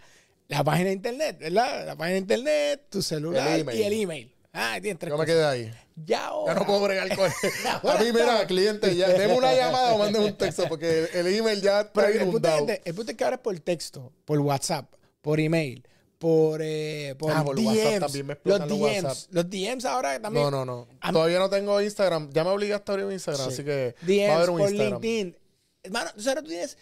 la 0.46 0.62
página 0.62 0.86
de 0.86 0.92
internet, 0.92 1.38
¿verdad? 1.40 1.84
La 1.84 1.96
página 1.96 2.12
de 2.14 2.18
internet, 2.18 2.82
tu 2.90 3.02
celular 3.02 3.48
El 3.58 3.74
y 3.76 3.82
el 3.82 3.92
email. 4.02 4.34
Ah, 4.52 4.78
tienes 4.80 5.00
tres 5.00 5.10
Yo 5.10 5.18
me 5.18 5.26
quedé 5.26 5.44
ahí. 5.44 5.72
Ya 5.96 6.26
ahora. 6.26 6.54
Ya 6.54 6.60
no 6.60 6.66
puedo 6.66 6.80
bregar 6.82 7.16
con 7.16 7.28
A 7.90 7.98
mí, 7.98 8.12
mira, 8.12 8.46
cliente, 8.46 8.94
ya, 8.94 9.08
deme 9.08 9.34
una 9.34 9.52
llamada 9.52 9.94
o 9.94 9.98
manden 9.98 10.22
un 10.22 10.36
texto, 10.36 10.68
porque 10.68 11.08
el 11.12 11.26
email 11.26 11.60
ya 11.60 11.90
Pero 11.92 12.06
está 12.06 12.24
punto, 12.24 12.38
inundado. 12.48 12.68
es, 12.68 12.80
el 12.84 12.94
punto 12.94 13.10
es 13.10 13.16
que 13.18 13.24
ahora 13.24 13.36
es 13.36 13.42
por 13.42 13.58
texto, 13.58 14.12
por 14.24 14.38
WhatsApp, 14.38 14.92
por 15.22 15.40
email, 15.40 15.84
por, 16.20 16.60
eh, 16.62 17.14
por, 17.18 17.32
Ah, 17.32 17.42
por 17.42 17.56
DMs. 17.56 17.66
WhatsApp 17.78 18.00
también 18.00 18.26
me 18.26 18.38
los 18.44 18.58
DMs. 18.68 19.04
WhatsApp. 19.04 19.16
Los 19.32 19.48
DMs 19.50 19.84
ahora 19.86 20.20
también. 20.20 20.44
No, 20.44 20.50
no, 20.50 20.66
no. 20.66 20.86
Todavía 21.12 21.38
no 21.38 21.48
tengo 21.48 21.80
Instagram. 21.80 22.30
Ya 22.30 22.44
me 22.44 22.50
obligaste 22.50 22.90
a 22.90 22.92
abrir 22.92 23.06
un 23.06 23.12
Instagram, 23.14 23.46
Sí. 23.48 23.52
así 23.54 23.64
que 23.64 23.94
DMs 24.02 24.28
va 24.28 24.32
a 24.34 24.36
haber 24.36 24.50
un 24.50 24.58
por 24.58 24.68
Instagram. 24.70 25.00
LinkedIn. 25.00 25.36
Hermano, 25.82 26.06
entonces 26.10 26.28
ahora 26.28 26.42
tú 26.42 26.48
tienes 26.48 26.76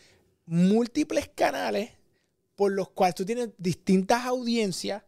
múltiples 0.46 1.30
canales 1.34 1.90
por 2.56 2.72
los 2.72 2.90
cuales 2.90 3.14
tú 3.14 3.24
tienes 3.24 3.50
distintas 3.58 4.26
audiencias 4.26 5.04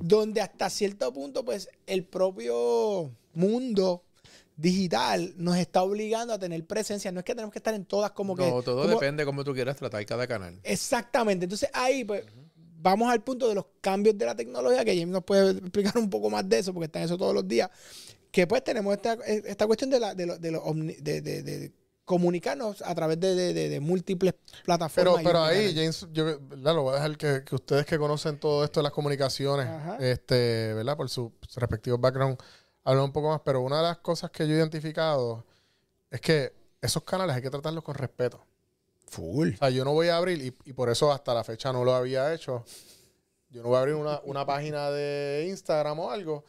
donde 0.00 0.40
hasta 0.40 0.70
cierto 0.70 1.12
punto, 1.12 1.44
pues, 1.44 1.68
el 1.86 2.04
propio 2.04 3.10
mundo 3.34 4.04
digital 4.56 5.34
nos 5.38 5.56
está 5.56 5.82
obligando 5.82 6.32
a 6.34 6.38
tener 6.38 6.64
presencia. 6.66 7.10
No 7.10 7.18
es 7.18 7.24
que 7.24 7.34
tenemos 7.34 7.52
que 7.52 7.58
estar 7.58 7.74
en 7.74 7.84
todas 7.84 8.12
como 8.12 8.36
que... 8.36 8.48
no, 8.48 8.62
todo 8.62 8.82
como- 8.82 8.94
depende 8.94 9.22
de 9.22 9.26
cómo 9.26 9.42
tú 9.42 9.52
quieras 9.54 9.76
tratar 9.76 10.06
cada 10.06 10.26
canal. 10.28 10.60
Exactamente. 10.62 11.44
Entonces 11.46 11.68
ahí, 11.72 12.04
pues, 12.04 12.24
vamos 12.82 13.10
al 13.12 13.22
punto 13.22 13.48
de 13.48 13.54
los 13.54 13.66
cambios 13.80 14.18
de 14.18 14.26
la 14.26 14.34
tecnología, 14.34 14.84
que 14.84 14.94
James 14.98 15.12
nos 15.12 15.24
puede 15.24 15.52
explicar 15.52 15.96
un 15.98 16.10
poco 16.10 16.28
más 16.30 16.48
de 16.48 16.58
eso, 16.58 16.72
porque 16.74 16.86
está 16.86 16.98
en 16.98 17.04
eso 17.06 17.16
todos 17.16 17.32
los 17.34 17.46
días. 17.46 17.70
Que 18.30 18.46
pues 18.46 18.64
tenemos 18.64 18.94
esta, 18.94 19.14
esta 19.26 19.66
cuestión 19.66 19.90
de, 19.90 20.00
la, 20.00 20.14
de, 20.14 20.26
lo- 20.26 20.38
de, 20.38 20.50
lo 20.50 20.64
omni- 20.64 20.96
de- 20.98 21.72
comunicarnos 22.04 22.82
a 22.82 22.94
través 22.94 23.20
de, 23.20 23.78
múltiples 23.80 24.34
Pero, 24.34 24.62
plataformas. 24.64 25.22
y 25.22 25.24
pero 25.24 25.44
ahí. 25.44 25.74
James, 25.74 26.06
yo 26.12 26.24
¿verdad? 26.40 26.74
lo 26.74 26.82
voy 26.82 26.92
a 26.92 26.96
dejar 26.96 27.16
que, 27.16 27.44
que 27.44 27.54
ustedes 27.54 27.86
que 27.86 27.96
conocen 27.98 28.38
todo 28.40 28.64
esto 28.64 28.80
de 28.80 28.84
las 28.84 28.92
comunicaciones, 28.92 29.66
Ajá. 29.66 29.96
este, 30.00 30.74
¿verdad? 30.74 30.96
Por 30.96 31.08
su, 31.08 31.32
su 31.48 31.60
respectivo 31.60 31.98
background, 31.98 32.36
hablen 32.84 33.04
un 33.04 33.12
poco 33.12 33.28
más. 33.30 33.40
Pero 33.44 33.60
una 33.60 33.76
de 33.78 33.82
las 33.84 33.98
cosas 33.98 34.30
que 34.30 34.46
yo 34.48 34.54
he 34.54 34.58
identificado 34.58 35.44
es 36.10 36.20
que 36.20 36.52
esos 36.80 37.04
canales 37.04 37.36
hay 37.36 37.42
que 37.42 37.50
tratarlos 37.50 37.84
con 37.84 37.94
respeto. 37.94 38.44
Full. 39.12 39.52
O 39.54 39.56
sea, 39.58 39.68
yo 39.68 39.84
no 39.84 39.92
voy 39.92 40.08
a 40.08 40.16
abrir, 40.16 40.40
y, 40.42 40.54
y 40.64 40.72
por 40.72 40.88
eso 40.88 41.12
hasta 41.12 41.34
la 41.34 41.44
fecha 41.44 41.70
no 41.70 41.84
lo 41.84 41.94
había 41.94 42.32
hecho. 42.32 42.64
Yo 43.50 43.62
no 43.62 43.68
voy 43.68 43.76
a 43.76 43.80
abrir 43.80 43.94
una, 43.94 44.20
una 44.24 44.46
página 44.46 44.90
de 44.90 45.46
Instagram 45.48 45.98
o 46.00 46.10
algo. 46.10 46.44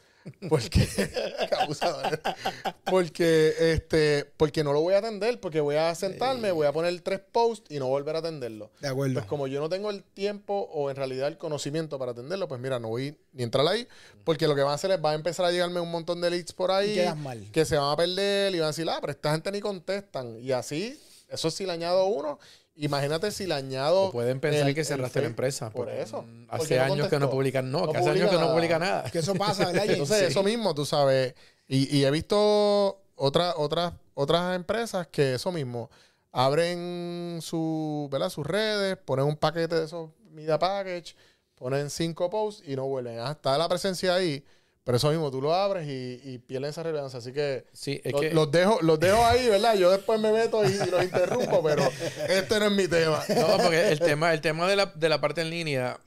Porque, 0.47 0.87
porque, 2.85 3.53
este, 3.59 4.23
porque 4.37 4.63
no 4.63 4.71
lo 4.71 4.79
voy 4.79 4.93
a 4.93 4.99
atender, 4.99 5.41
porque 5.41 5.59
voy 5.59 5.75
a 5.75 5.93
sentarme, 5.95 6.53
voy 6.53 6.65
a 6.65 6.71
poner 6.71 6.97
tres 7.01 7.19
posts 7.19 7.69
y 7.69 7.77
no 7.77 7.89
volver 7.89 8.15
a 8.15 8.19
atenderlo. 8.19 8.71
De 8.79 8.87
acuerdo. 8.87 9.15
Pues 9.15 9.25
como 9.25 9.47
yo 9.47 9.59
no 9.59 9.67
tengo 9.67 9.89
el 9.89 10.01
tiempo 10.05 10.69
o 10.71 10.89
en 10.89 10.95
realidad 10.95 11.27
el 11.27 11.37
conocimiento 11.37 11.99
para 11.99 12.13
atenderlo, 12.13 12.47
pues 12.47 12.61
mira, 12.61 12.79
no 12.79 12.87
voy 12.87 13.17
ni 13.33 13.43
a 13.43 13.45
entrar 13.45 13.67
ahí, 13.67 13.85
porque 14.23 14.47
lo 14.47 14.55
que 14.55 14.63
va 14.63 14.71
a 14.71 14.75
hacer 14.75 14.91
es 14.91 15.03
va 15.03 15.11
a 15.11 15.15
empezar 15.15 15.45
a 15.45 15.51
llegarme 15.51 15.81
un 15.81 15.91
montón 15.91 16.21
de 16.21 16.29
leads 16.29 16.53
por 16.53 16.71
ahí 16.71 16.97
mal. 17.17 17.45
que 17.51 17.65
se 17.65 17.75
van 17.75 17.91
a 17.91 17.97
perder 17.97 18.55
y 18.55 18.59
van 18.59 18.67
a 18.67 18.67
decir, 18.67 18.89
ah, 18.89 18.99
pero 19.01 19.11
esta 19.11 19.33
gente 19.33 19.51
ni 19.51 19.59
contestan. 19.59 20.39
Y 20.39 20.53
así 20.53 20.97
Eso 21.33 21.51
si 21.51 21.65
le 21.65 21.73
añado 21.73 22.05
uno, 22.05 22.39
imagínate 22.75 23.31
si 23.31 23.45
le 23.47 23.55
añado. 23.55 24.03
O 24.05 24.11
pueden 24.11 24.39
pensar 24.39 24.67
el- 24.69 24.75
que 24.75 24.83
cerraste 24.85 25.21
la 25.21 25.27
empresa. 25.27 25.69
Por 25.71 25.89
eso. 25.89 26.21
mm, 26.23 26.45
Hace 26.49 26.77
no 26.77 26.83
años 26.83 27.07
que 27.09 27.19
no 27.19 27.29
publican. 27.29 27.69
No, 27.71 27.85
No 27.87 27.91
que 27.91 27.97
hace 27.97 28.09
años 28.11 28.29
que 28.29 28.35
no 28.35 28.41
nada. 28.41 28.53
publica 28.53 28.79
nada. 28.79 29.03
Que 29.11 29.19
eso 29.19 29.33
pasa. 29.35 29.71
Entonces, 29.71 30.19
Sí. 30.19 30.25
eso 30.25 30.43
mismo, 30.43 30.73
tú 30.73 30.85
sabes. 30.85 31.33
Y, 31.67 31.97
y 31.97 32.05
he 32.05 32.11
visto 32.11 33.01
otras 33.15 33.55
otras 33.57 33.93
otras 34.15 34.55
empresas 34.55 35.07
que 35.07 35.35
eso 35.35 35.51
mismo 35.51 35.89
abren 36.31 37.39
su, 37.41 38.07
¿verdad? 38.11 38.29
sus 38.29 38.45
redes, 38.45 38.97
ponen 38.97 39.25
un 39.25 39.37
paquete 39.37 39.75
de 39.75 39.85
esos 39.85 40.09
media 40.31 40.57
package, 40.59 41.15
ponen 41.55 41.89
cinco 41.89 42.29
posts 42.29 42.63
y 42.67 42.75
no 42.75 42.85
vuelven. 42.87 43.19
Ah, 43.19 43.31
está 43.31 43.57
la 43.57 43.69
presencia 43.69 44.15
ahí, 44.15 44.43
pero 44.83 44.97
eso 44.97 45.09
mismo 45.11 45.31
tú 45.31 45.41
lo 45.41 45.53
abres 45.53 45.87
y, 45.87 46.19
y 46.23 46.37
pierden 46.39 46.69
esa 46.71 46.83
relevancia. 46.83 47.19
Así 47.19 47.31
que, 47.31 47.65
Sí, 47.73 48.01
es 48.03 48.11
lo- 48.11 48.19
que. 48.19 48.31
los, 48.33 48.51
dejo, 48.51 48.79
los 48.81 48.99
dejo 48.99 49.25
ahí, 49.25 49.47
¿verdad? 49.47 49.75
Yo 49.75 49.89
después 49.91 50.19
me 50.19 50.31
meto 50.31 50.63
y, 50.63 50.67
y 50.73 50.89
los 50.91 51.03
interrumpo, 51.03 51.63
pero 51.63 51.83
este 52.29 52.59
no 52.59 52.65
es 52.65 52.71
mi 52.71 52.87
tema. 52.87 53.23
No, 53.35 53.57
porque 53.57 53.89
el 53.91 53.99
tema, 53.99 54.33
el 54.33 54.41
tema 54.41 54.67
de 54.67 54.75
la, 54.75 54.87
de 54.87 55.09
la 55.09 55.21
parte 55.21 55.41
en 55.41 55.49
línea, 55.49 55.97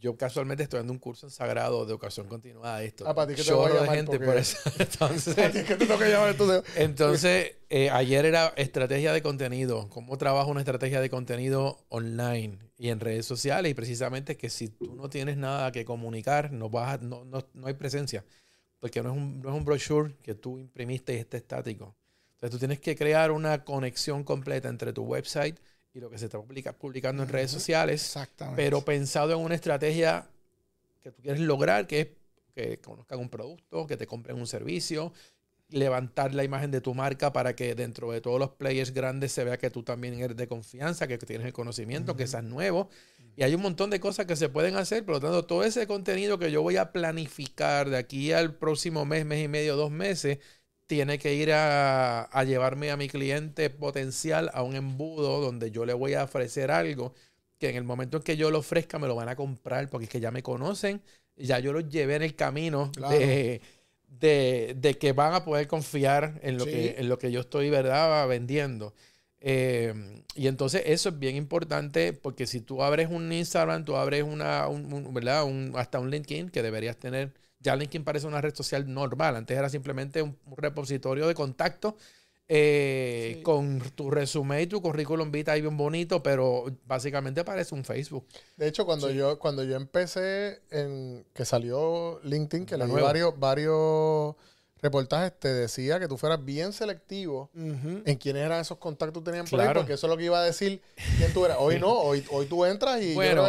yo 0.00 0.16
casualmente 0.16 0.62
estoy 0.64 0.78
dando 0.78 0.92
un 0.92 0.98
curso 0.98 1.26
en 1.26 1.30
sagrado 1.30 1.84
de 1.84 1.90
educación 1.92 2.26
continuada 2.26 2.78
de 2.78 2.86
esto. 2.86 3.04
Ah, 3.06 3.14
para 3.14 3.28
ti 3.28 3.34
que 3.34 3.44
te 3.44 3.52
voy 3.52 3.66
a 3.66 3.74
de 3.74 3.80
llamar 3.80 3.96
gente 3.96 4.10
porque- 4.12 4.24
por 4.26 4.36
eso. 4.38 4.58
Entonces, 4.78 5.36
Es 5.38 5.52
que 5.52 5.76
te 5.76 5.86
tengo 5.86 5.98
que 5.98 6.08
llamar 6.08 6.30
entonces. 6.30 6.62
entonces 6.76 7.52
eh, 7.68 7.90
ayer 7.90 8.24
era 8.24 8.48
estrategia 8.56 9.12
de 9.12 9.22
contenido. 9.22 9.88
¿Cómo 9.90 10.16
trabajo 10.18 10.50
una 10.50 10.60
estrategia 10.60 11.00
de 11.00 11.10
contenido 11.10 11.84
online 11.90 12.58
y 12.78 12.88
en 12.88 12.98
redes 13.00 13.26
sociales? 13.26 13.70
Y 13.70 13.74
precisamente 13.74 14.36
que 14.36 14.50
si 14.50 14.68
tú 14.68 14.94
no 14.96 15.08
tienes 15.10 15.36
nada 15.36 15.70
que 15.70 15.84
comunicar, 15.84 16.50
no, 16.52 16.70
vas 16.70 16.94
a- 17.00 17.04
no, 17.04 17.24
no, 17.24 17.46
no 17.54 17.66
hay 17.66 17.74
presencia. 17.74 18.24
Porque 18.78 19.02
no 19.02 19.10
es, 19.10 19.16
un, 19.16 19.42
no 19.42 19.50
es 19.50 19.54
un 19.54 19.64
brochure 19.66 20.14
que 20.22 20.34
tú 20.34 20.58
imprimiste 20.58 21.12
y 21.14 21.18
esté 21.18 21.36
estático. 21.36 21.94
Entonces 22.34 22.50
tú 22.52 22.58
tienes 22.58 22.80
que 22.80 22.96
crear 22.96 23.30
una 23.30 23.62
conexión 23.64 24.24
completa 24.24 24.70
entre 24.70 24.94
tu 24.94 25.02
website 25.02 25.58
y 25.92 26.00
lo 26.00 26.10
que 26.10 26.18
se 26.18 26.26
está 26.26 26.38
publica- 26.38 26.72
publicando 26.72 27.22
en 27.22 27.28
redes 27.28 27.50
sociales, 27.50 28.02
Exactamente. 28.04 28.62
pero 28.62 28.84
pensado 28.84 29.32
en 29.32 29.38
una 29.40 29.54
estrategia 29.54 30.28
que 31.02 31.10
tú 31.10 31.22
quieres 31.22 31.40
lograr, 31.40 31.86
que 31.86 32.00
es 32.00 32.08
que 32.54 32.78
conozcan 32.78 33.18
un 33.20 33.28
producto, 33.28 33.86
que 33.86 33.96
te 33.96 34.06
compren 34.06 34.36
un 34.36 34.46
servicio, 34.46 35.12
levantar 35.68 36.34
la 36.34 36.42
imagen 36.42 36.70
de 36.72 36.80
tu 36.80 36.94
marca 36.94 37.32
para 37.32 37.54
que 37.54 37.74
dentro 37.76 38.10
de 38.10 38.20
todos 38.20 38.40
los 38.40 38.50
players 38.50 38.92
grandes 38.92 39.30
se 39.32 39.44
vea 39.44 39.56
que 39.56 39.70
tú 39.70 39.84
también 39.84 40.14
eres 40.14 40.36
de 40.36 40.48
confianza, 40.48 41.06
que 41.06 41.16
tienes 41.16 41.46
el 41.46 41.52
conocimiento, 41.52 42.16
que 42.16 42.26
seas 42.26 42.42
nuevo. 42.42 42.88
Y 43.36 43.44
hay 43.44 43.54
un 43.54 43.62
montón 43.62 43.88
de 43.88 44.00
cosas 44.00 44.26
que 44.26 44.34
se 44.34 44.48
pueden 44.48 44.74
hacer, 44.76 45.04
por 45.04 45.14
lo 45.14 45.20
tanto, 45.20 45.44
todo 45.46 45.62
ese 45.62 45.86
contenido 45.86 46.38
que 46.40 46.50
yo 46.50 46.60
voy 46.62 46.76
a 46.76 46.90
planificar 46.92 47.88
de 47.88 47.96
aquí 47.98 48.32
al 48.32 48.56
próximo 48.56 49.04
mes, 49.04 49.24
mes 49.24 49.44
y 49.44 49.48
medio, 49.48 49.76
dos 49.76 49.92
meses, 49.92 50.38
tiene 50.90 51.18
que 51.20 51.34
ir 51.34 51.52
a, 51.52 52.22
a 52.24 52.44
llevarme 52.44 52.90
a 52.90 52.96
mi 52.96 53.08
cliente 53.08 53.70
potencial 53.70 54.50
a 54.54 54.62
un 54.64 54.74
embudo 54.74 55.40
donde 55.40 55.70
yo 55.70 55.84
le 55.86 55.94
voy 55.94 56.14
a 56.14 56.24
ofrecer 56.24 56.70
algo 56.72 57.14
que 57.58 57.68
en 57.70 57.76
el 57.76 57.84
momento 57.84 58.16
en 58.18 58.22
que 58.24 58.36
yo 58.36 58.50
lo 58.50 58.58
ofrezca 58.58 58.98
me 58.98 59.06
lo 59.06 59.14
van 59.14 59.28
a 59.28 59.36
comprar 59.36 59.88
porque 59.88 60.04
es 60.06 60.10
que 60.10 60.18
ya 60.20 60.32
me 60.32 60.42
conocen, 60.42 61.00
ya 61.36 61.60
yo 61.60 61.72
los 61.72 61.88
llevé 61.88 62.16
en 62.16 62.22
el 62.22 62.34
camino 62.34 62.90
Claro. 62.92 63.16
de, 63.16 63.60
de, 64.08 64.74
de 64.78 64.98
que 64.98 65.12
van 65.12 65.34
a 65.34 65.44
poder 65.44 65.68
confiar 65.68 66.40
en 66.42 66.58
lo, 66.58 66.64
Sí. 66.64 66.70
que, 66.72 66.96
en 66.98 67.08
lo 67.08 67.18
que 67.18 67.30
yo 67.30 67.40
estoy, 67.40 67.70
¿verdad?, 67.70 68.26
vendiendo. 68.28 68.92
Eh, 69.40 69.94
y 70.34 70.48
entonces 70.48 70.82
eso 70.86 71.08
es 71.10 71.18
bien 71.18 71.36
importante 71.36 72.12
porque 72.12 72.46
si 72.46 72.60
tú 72.60 72.82
abres 72.82 73.08
un 73.10 73.32
Instagram, 73.32 73.84
tú 73.84 73.96
abres 73.96 74.22
una, 74.24 74.66
un, 74.68 74.92
un- 74.92 75.14
¿verdad? 75.14 75.44
Un, 75.44 75.72
hasta 75.76 76.00
un 76.00 76.10
LinkedIn 76.10 76.50
que 76.50 76.62
deberías 76.62 76.96
tener. 76.98 77.32
Ya 77.60 77.76
LinkedIn 77.76 78.04
parece 78.04 78.26
una 78.26 78.40
red 78.40 78.54
social 78.54 78.92
normal. 78.92 79.36
Antes 79.36 79.56
era 79.56 79.68
simplemente 79.68 80.22
un, 80.22 80.36
repositorio 80.56 81.28
de 81.28 81.34
contacto 81.34 81.96
eh, 82.52 83.34
Sí. 83.36 83.42
con 83.42 83.78
tu 83.94 84.10
resumen 84.10 84.60
y 84.60 84.66
tu 84.66 84.82
currículum 84.82 85.30
vitae 85.30 85.54
ahí 85.54 85.60
bien 85.60 85.76
bonito, 85.76 86.20
pero 86.20 86.64
básicamente 86.84 87.44
parece 87.44 87.76
un 87.76 87.84
Facebook. 87.84 88.26
De 88.56 88.66
hecho, 88.66 88.84
cuando 88.84 89.08
Sí. 89.08 89.14
yo 89.14 89.38
cuando 89.38 89.62
yo 89.62 89.76
empecé 89.76 90.60
en 90.70 91.24
que 91.32 91.44
salió 91.44 92.18
LinkedIn, 92.24 92.66
que 92.66 92.76
La 92.76 92.86
leí 92.86 92.92
nueva. 92.94 93.06
varios 93.08 93.38
varios 93.38 94.34
reportajes, 94.82 95.38
te 95.38 95.48
decía 95.48 95.98
que 96.00 96.08
tú 96.08 96.16
fueras 96.16 96.44
bien 96.44 96.72
selectivo 96.72 97.50
en 97.54 98.16
quiénes 98.16 98.44
eran 98.44 98.60
esos 98.60 98.78
contactos 98.78 99.22
que 99.22 99.26
tenían 99.30 99.46
por 99.46 99.60
ahí, 99.60 99.66
Claro. 99.66 99.80
porque 99.80 99.94
eso 99.94 100.06
es 100.06 100.10
lo 100.10 100.16
que 100.16 100.24
iba 100.24 100.40
a 100.40 100.44
decir 100.44 100.80
quién 101.18 101.32
tú 101.32 101.44
eras. 101.44 101.58
Hoy 101.60 101.78
no, 101.78 101.92
hoy, 101.92 102.24
hoy 102.30 102.46
tú 102.46 102.64
entras 102.64 103.00
y 103.02 103.14
Bueno, 103.14 103.46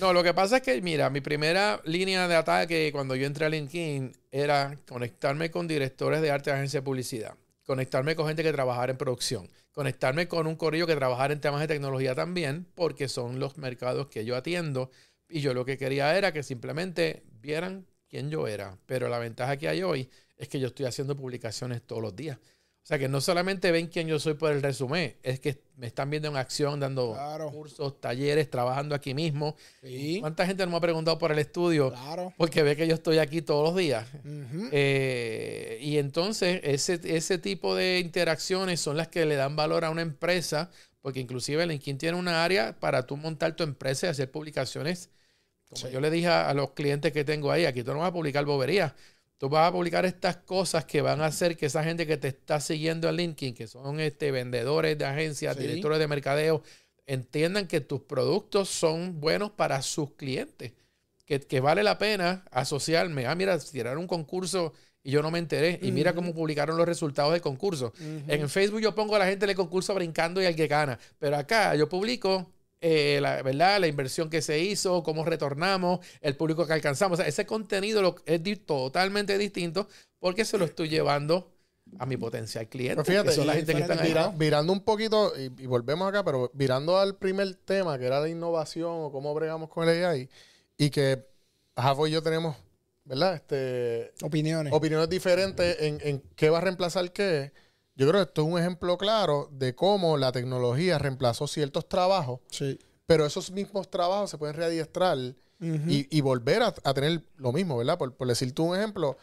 No, 0.00 0.12
lo 0.12 0.22
que 0.22 0.34
pasa 0.34 0.56
es 0.56 0.62
que, 0.62 0.80
mira, 0.82 1.10
mi 1.10 1.20
primera 1.20 1.80
línea 1.84 2.26
de 2.28 2.34
ataque 2.34 2.90
cuando 2.92 3.14
yo 3.14 3.26
entré 3.26 3.46
a 3.46 3.48
LinkedIn 3.48 4.12
era 4.30 4.76
conectarme 4.88 5.50
con 5.50 5.68
directores 5.68 6.20
de 6.20 6.30
arte 6.30 6.50
de 6.50 6.56
agencia 6.56 6.80
de 6.80 6.84
publicidad, 6.84 7.34
conectarme 7.64 8.16
con 8.16 8.26
gente 8.26 8.42
que 8.42 8.52
trabajara 8.52 8.90
en 8.92 8.98
producción, 8.98 9.48
conectarme 9.72 10.26
con 10.28 10.46
un 10.46 10.56
corrillo 10.56 10.86
que 10.86 10.96
trabajara 10.96 11.32
en 11.32 11.40
temas 11.40 11.60
de 11.60 11.68
tecnología 11.68 12.14
también, 12.14 12.66
porque 12.74 13.08
son 13.08 13.38
los 13.38 13.56
mercados 13.56 14.08
que 14.08 14.24
yo 14.24 14.36
atiendo. 14.36 14.90
Y 15.28 15.40
yo 15.40 15.54
lo 15.54 15.64
que 15.64 15.78
quería 15.78 16.14
era 16.18 16.30
que 16.32 16.42
simplemente 16.42 17.22
vieran 17.40 17.86
quién 18.10 18.30
yo 18.30 18.46
era. 18.46 18.76
Pero 18.84 19.08
la 19.08 19.18
ventaja 19.18 19.56
que 19.56 19.66
hay 19.66 19.82
hoy 19.82 20.10
es 20.42 20.48
que 20.48 20.58
yo 20.60 20.66
estoy 20.68 20.86
haciendo 20.86 21.16
publicaciones 21.16 21.82
todos 21.82 22.02
los 22.02 22.14
días. 22.16 22.36
O 22.36 22.84
sea 22.84 22.98
que 22.98 23.08
no 23.08 23.20
solamente 23.20 23.70
ven 23.70 23.86
quién 23.86 24.08
yo 24.08 24.18
soy 24.18 24.34
por 24.34 24.50
el 24.50 24.60
resumen, 24.60 25.14
es 25.22 25.38
que 25.38 25.62
me 25.76 25.86
están 25.86 26.10
viendo 26.10 26.28
en 26.28 26.36
acción, 26.36 26.80
dando 26.80 27.12
Claro. 27.12 27.48
cursos, 27.52 28.00
talleres, 28.00 28.50
trabajando 28.50 28.96
aquí 28.96 29.14
mismo. 29.14 29.54
Sí, 29.82 30.18
¿Cuánta 30.18 30.44
gente 30.46 30.64
no 30.64 30.72
me 30.72 30.78
ha 30.78 30.80
preguntado 30.80 31.16
por 31.16 31.30
el 31.30 31.38
estudio? 31.38 31.90
claro. 31.92 32.34
Porque 32.36 32.64
ve 32.64 32.74
que 32.74 32.88
yo 32.88 32.94
estoy 32.94 33.18
aquí 33.18 33.40
todos 33.40 33.62
los 33.68 33.76
días. 33.76 34.04
Eh, 34.72 35.78
y 35.80 35.98
entonces 35.98 36.60
ese, 36.64 36.98
ese 37.04 37.38
tipo 37.38 37.76
de 37.76 38.00
interacciones 38.00 38.80
son 38.80 38.96
las 38.96 39.06
que 39.06 39.26
le 39.26 39.36
dan 39.36 39.54
valor 39.54 39.84
a 39.84 39.90
una 39.90 40.02
empresa, 40.02 40.68
porque 41.00 41.20
inclusive 41.20 41.64
LinkedIn 41.64 41.98
tiene 41.98 42.18
una 42.18 42.42
área 42.42 42.78
para 42.80 43.06
tú 43.06 43.16
montar 43.16 43.54
tu 43.54 43.62
empresa 43.62 44.06
y 44.08 44.10
hacer 44.10 44.28
publicaciones. 44.30 45.10
Como 45.68 45.86
Sí. 45.86 45.92
yo 45.92 46.00
le 46.00 46.10
dije 46.10 46.26
a, 46.26 46.48
a 46.50 46.54
los 46.54 46.72
clientes 46.72 47.12
que 47.12 47.22
tengo 47.24 47.50
ahí, 47.52 47.64
aquí 47.64 47.84
tú 47.84 47.92
no 47.92 48.00
vas 48.00 48.08
a 48.08 48.12
publicar 48.12 48.44
boberías. 48.44 48.92
Tú 49.42 49.48
vas 49.48 49.68
a 49.68 49.72
publicar 49.72 50.04
estas 50.06 50.36
cosas 50.36 50.84
que 50.84 51.02
van 51.02 51.20
a 51.20 51.26
hacer 51.26 51.56
que 51.56 51.66
esa 51.66 51.82
gente 51.82 52.06
que 52.06 52.16
te 52.16 52.28
está 52.28 52.60
siguiendo 52.60 53.08
en 53.08 53.16
LinkedIn, 53.16 53.54
que 53.56 53.66
son 53.66 53.98
este, 53.98 54.30
vendedores 54.30 54.96
de 54.96 55.04
agencias, 55.04 55.56
Sí. 55.56 55.62
directores 55.62 55.98
de 55.98 56.06
mercadeo, 56.06 56.62
entiendan 57.08 57.66
que 57.66 57.80
tus 57.80 58.02
productos 58.02 58.68
son 58.68 59.18
buenos 59.20 59.50
para 59.50 59.82
sus 59.82 60.12
clientes. 60.12 60.74
Que, 61.26 61.40
que 61.40 61.58
vale 61.58 61.82
la 61.82 61.98
pena 61.98 62.44
asociarme. 62.52 63.26
Ah, 63.26 63.34
mira, 63.34 63.58
tiraron 63.58 63.98
un 64.02 64.06
concurso 64.06 64.74
y 65.02 65.10
yo 65.10 65.22
no 65.22 65.32
me 65.32 65.40
enteré. 65.40 65.80
Y 65.82 65.90
mira 65.90 66.14
cómo 66.14 66.32
publicaron 66.32 66.76
los 66.76 66.86
resultados 66.86 67.32
del 67.32 67.42
concurso. 67.42 67.86
Ujú. 67.98 68.22
En 68.32 68.48
Facebook 68.48 68.80
yo 68.80 68.94
pongo 68.94 69.16
a 69.16 69.18
la 69.18 69.26
gente 69.26 69.44
del 69.48 69.56
concurso 69.56 69.92
brincando 69.92 70.40
y 70.40 70.46
al 70.46 70.54
que 70.54 70.68
gana. 70.68 71.00
Pero 71.18 71.36
acá 71.36 71.74
yo 71.74 71.88
publico 71.88 72.48
eh, 72.82 73.18
la, 73.22 73.40
¿verdad? 73.42 73.80
la 73.80 73.86
inversión 73.86 74.28
que 74.28 74.42
se 74.42 74.58
hizo, 74.58 75.02
cómo 75.02 75.24
retornamos, 75.24 76.00
el 76.20 76.36
público 76.36 76.66
que 76.66 76.74
alcanzamos. 76.74 77.18
O 77.18 77.22
sea, 77.22 77.28
ese 77.28 77.46
contenido 77.46 78.02
lo- 78.02 78.16
es 78.26 78.42
di- 78.42 78.56
totalmente 78.56 79.38
distinto 79.38 79.88
porque 80.18 80.44
se 80.44 80.58
lo 80.58 80.66
estoy 80.66 80.88
llevando 80.90 81.50
a 81.98 82.06
mi 82.06 82.16
potencial 82.16 82.68
cliente. 82.68 82.96
Pero 82.96 83.04
fíjate, 83.04 83.28
que 83.30 83.34
son 83.34 83.46
la 83.46 83.54
gente 83.54 83.74
que 83.74 83.80
están. 83.80 83.98
Vira- 84.02 84.28
virando 84.36 84.72
un 84.72 84.80
poquito, 84.84 85.32
y, 85.38 85.44
y 85.62 85.66
volvemos 85.66 86.08
acá, 86.08 86.24
pero 86.24 86.50
virando 86.54 86.98
al 86.98 87.16
primer 87.16 87.54
tema, 87.54 87.98
que 87.98 88.06
era 88.06 88.20
la 88.20 88.28
innovación 88.28 88.90
o 88.92 89.10
cómo 89.12 89.32
bregamos 89.34 89.68
con 89.70 89.88
el 89.88 90.04
AI, 90.04 90.28
y 90.76 90.90
que 90.90 91.24
Jafo 91.76 92.06
y 92.06 92.10
yo 92.12 92.22
tenemos, 92.22 92.56
¿verdad? 93.04 93.34
Este, 93.34 94.12
Opiniones. 94.22 94.72
opiniones 94.72 95.08
diferentes 95.08 95.76
en, 95.80 95.98
en 96.02 96.20
qué 96.36 96.50
va 96.50 96.58
a 96.58 96.60
reemplazar 96.62 97.12
qué. 97.12 97.52
Yo 97.94 98.08
creo 98.08 98.22
que 98.24 98.28
esto 98.28 98.42
es 98.42 98.48
un 98.48 98.58
ejemplo 98.58 98.96
claro 98.98 99.48
de 99.52 99.74
cómo 99.74 100.16
la 100.16 100.32
tecnología 100.32 100.98
reemplazó 100.98 101.46
ciertos 101.46 101.88
trabajos, 101.88 102.40
sí. 102.50 102.78
pero 103.06 103.26
esos 103.26 103.50
mismos 103.50 103.90
trabajos 103.90 104.30
se 104.30 104.38
pueden 104.38 104.56
readiestrar 104.56 105.18
y, 105.60 106.08
y 106.10 106.20
volver 106.22 106.62
a, 106.62 106.74
a 106.82 106.92
tener 106.94 107.22
lo 107.36 107.52
mismo, 107.52 107.76
¿verdad? 107.76 107.96
Por, 107.96 108.12
por 108.14 108.26
decirte 108.26 108.60
un 108.62 108.74
ejemplo, 108.76 109.16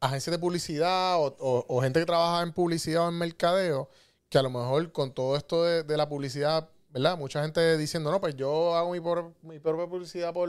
agencias 0.00 0.32
de 0.32 0.38
publicidad 0.38 1.18
o, 1.18 1.36
o- 1.38 1.66
o 1.68 1.82
gente 1.82 2.00
que 2.00 2.06
trabaja 2.06 2.42
en 2.42 2.52
publicidad 2.54 3.04
o 3.04 3.08
en 3.10 3.18
mercadeo, 3.18 3.90
que 4.30 4.38
a 4.38 4.42
lo 4.42 4.48
mejor 4.48 4.92
con 4.92 5.12
todo 5.12 5.36
esto 5.36 5.62
de, 5.62 5.82
de 5.82 5.96
la 5.98 6.08
publicidad, 6.08 6.70
¿verdad? 6.88 7.18
Mucha 7.18 7.42
gente 7.42 7.76
diciendo, 7.76 8.10
no, 8.10 8.18
pues 8.20 8.34
yo 8.34 8.74
hago 8.76 8.92
mi, 8.92 9.00
por- 9.00 9.34
mi 9.42 9.58
propia 9.58 9.86
publicidad 9.86 10.32
por, 10.32 10.48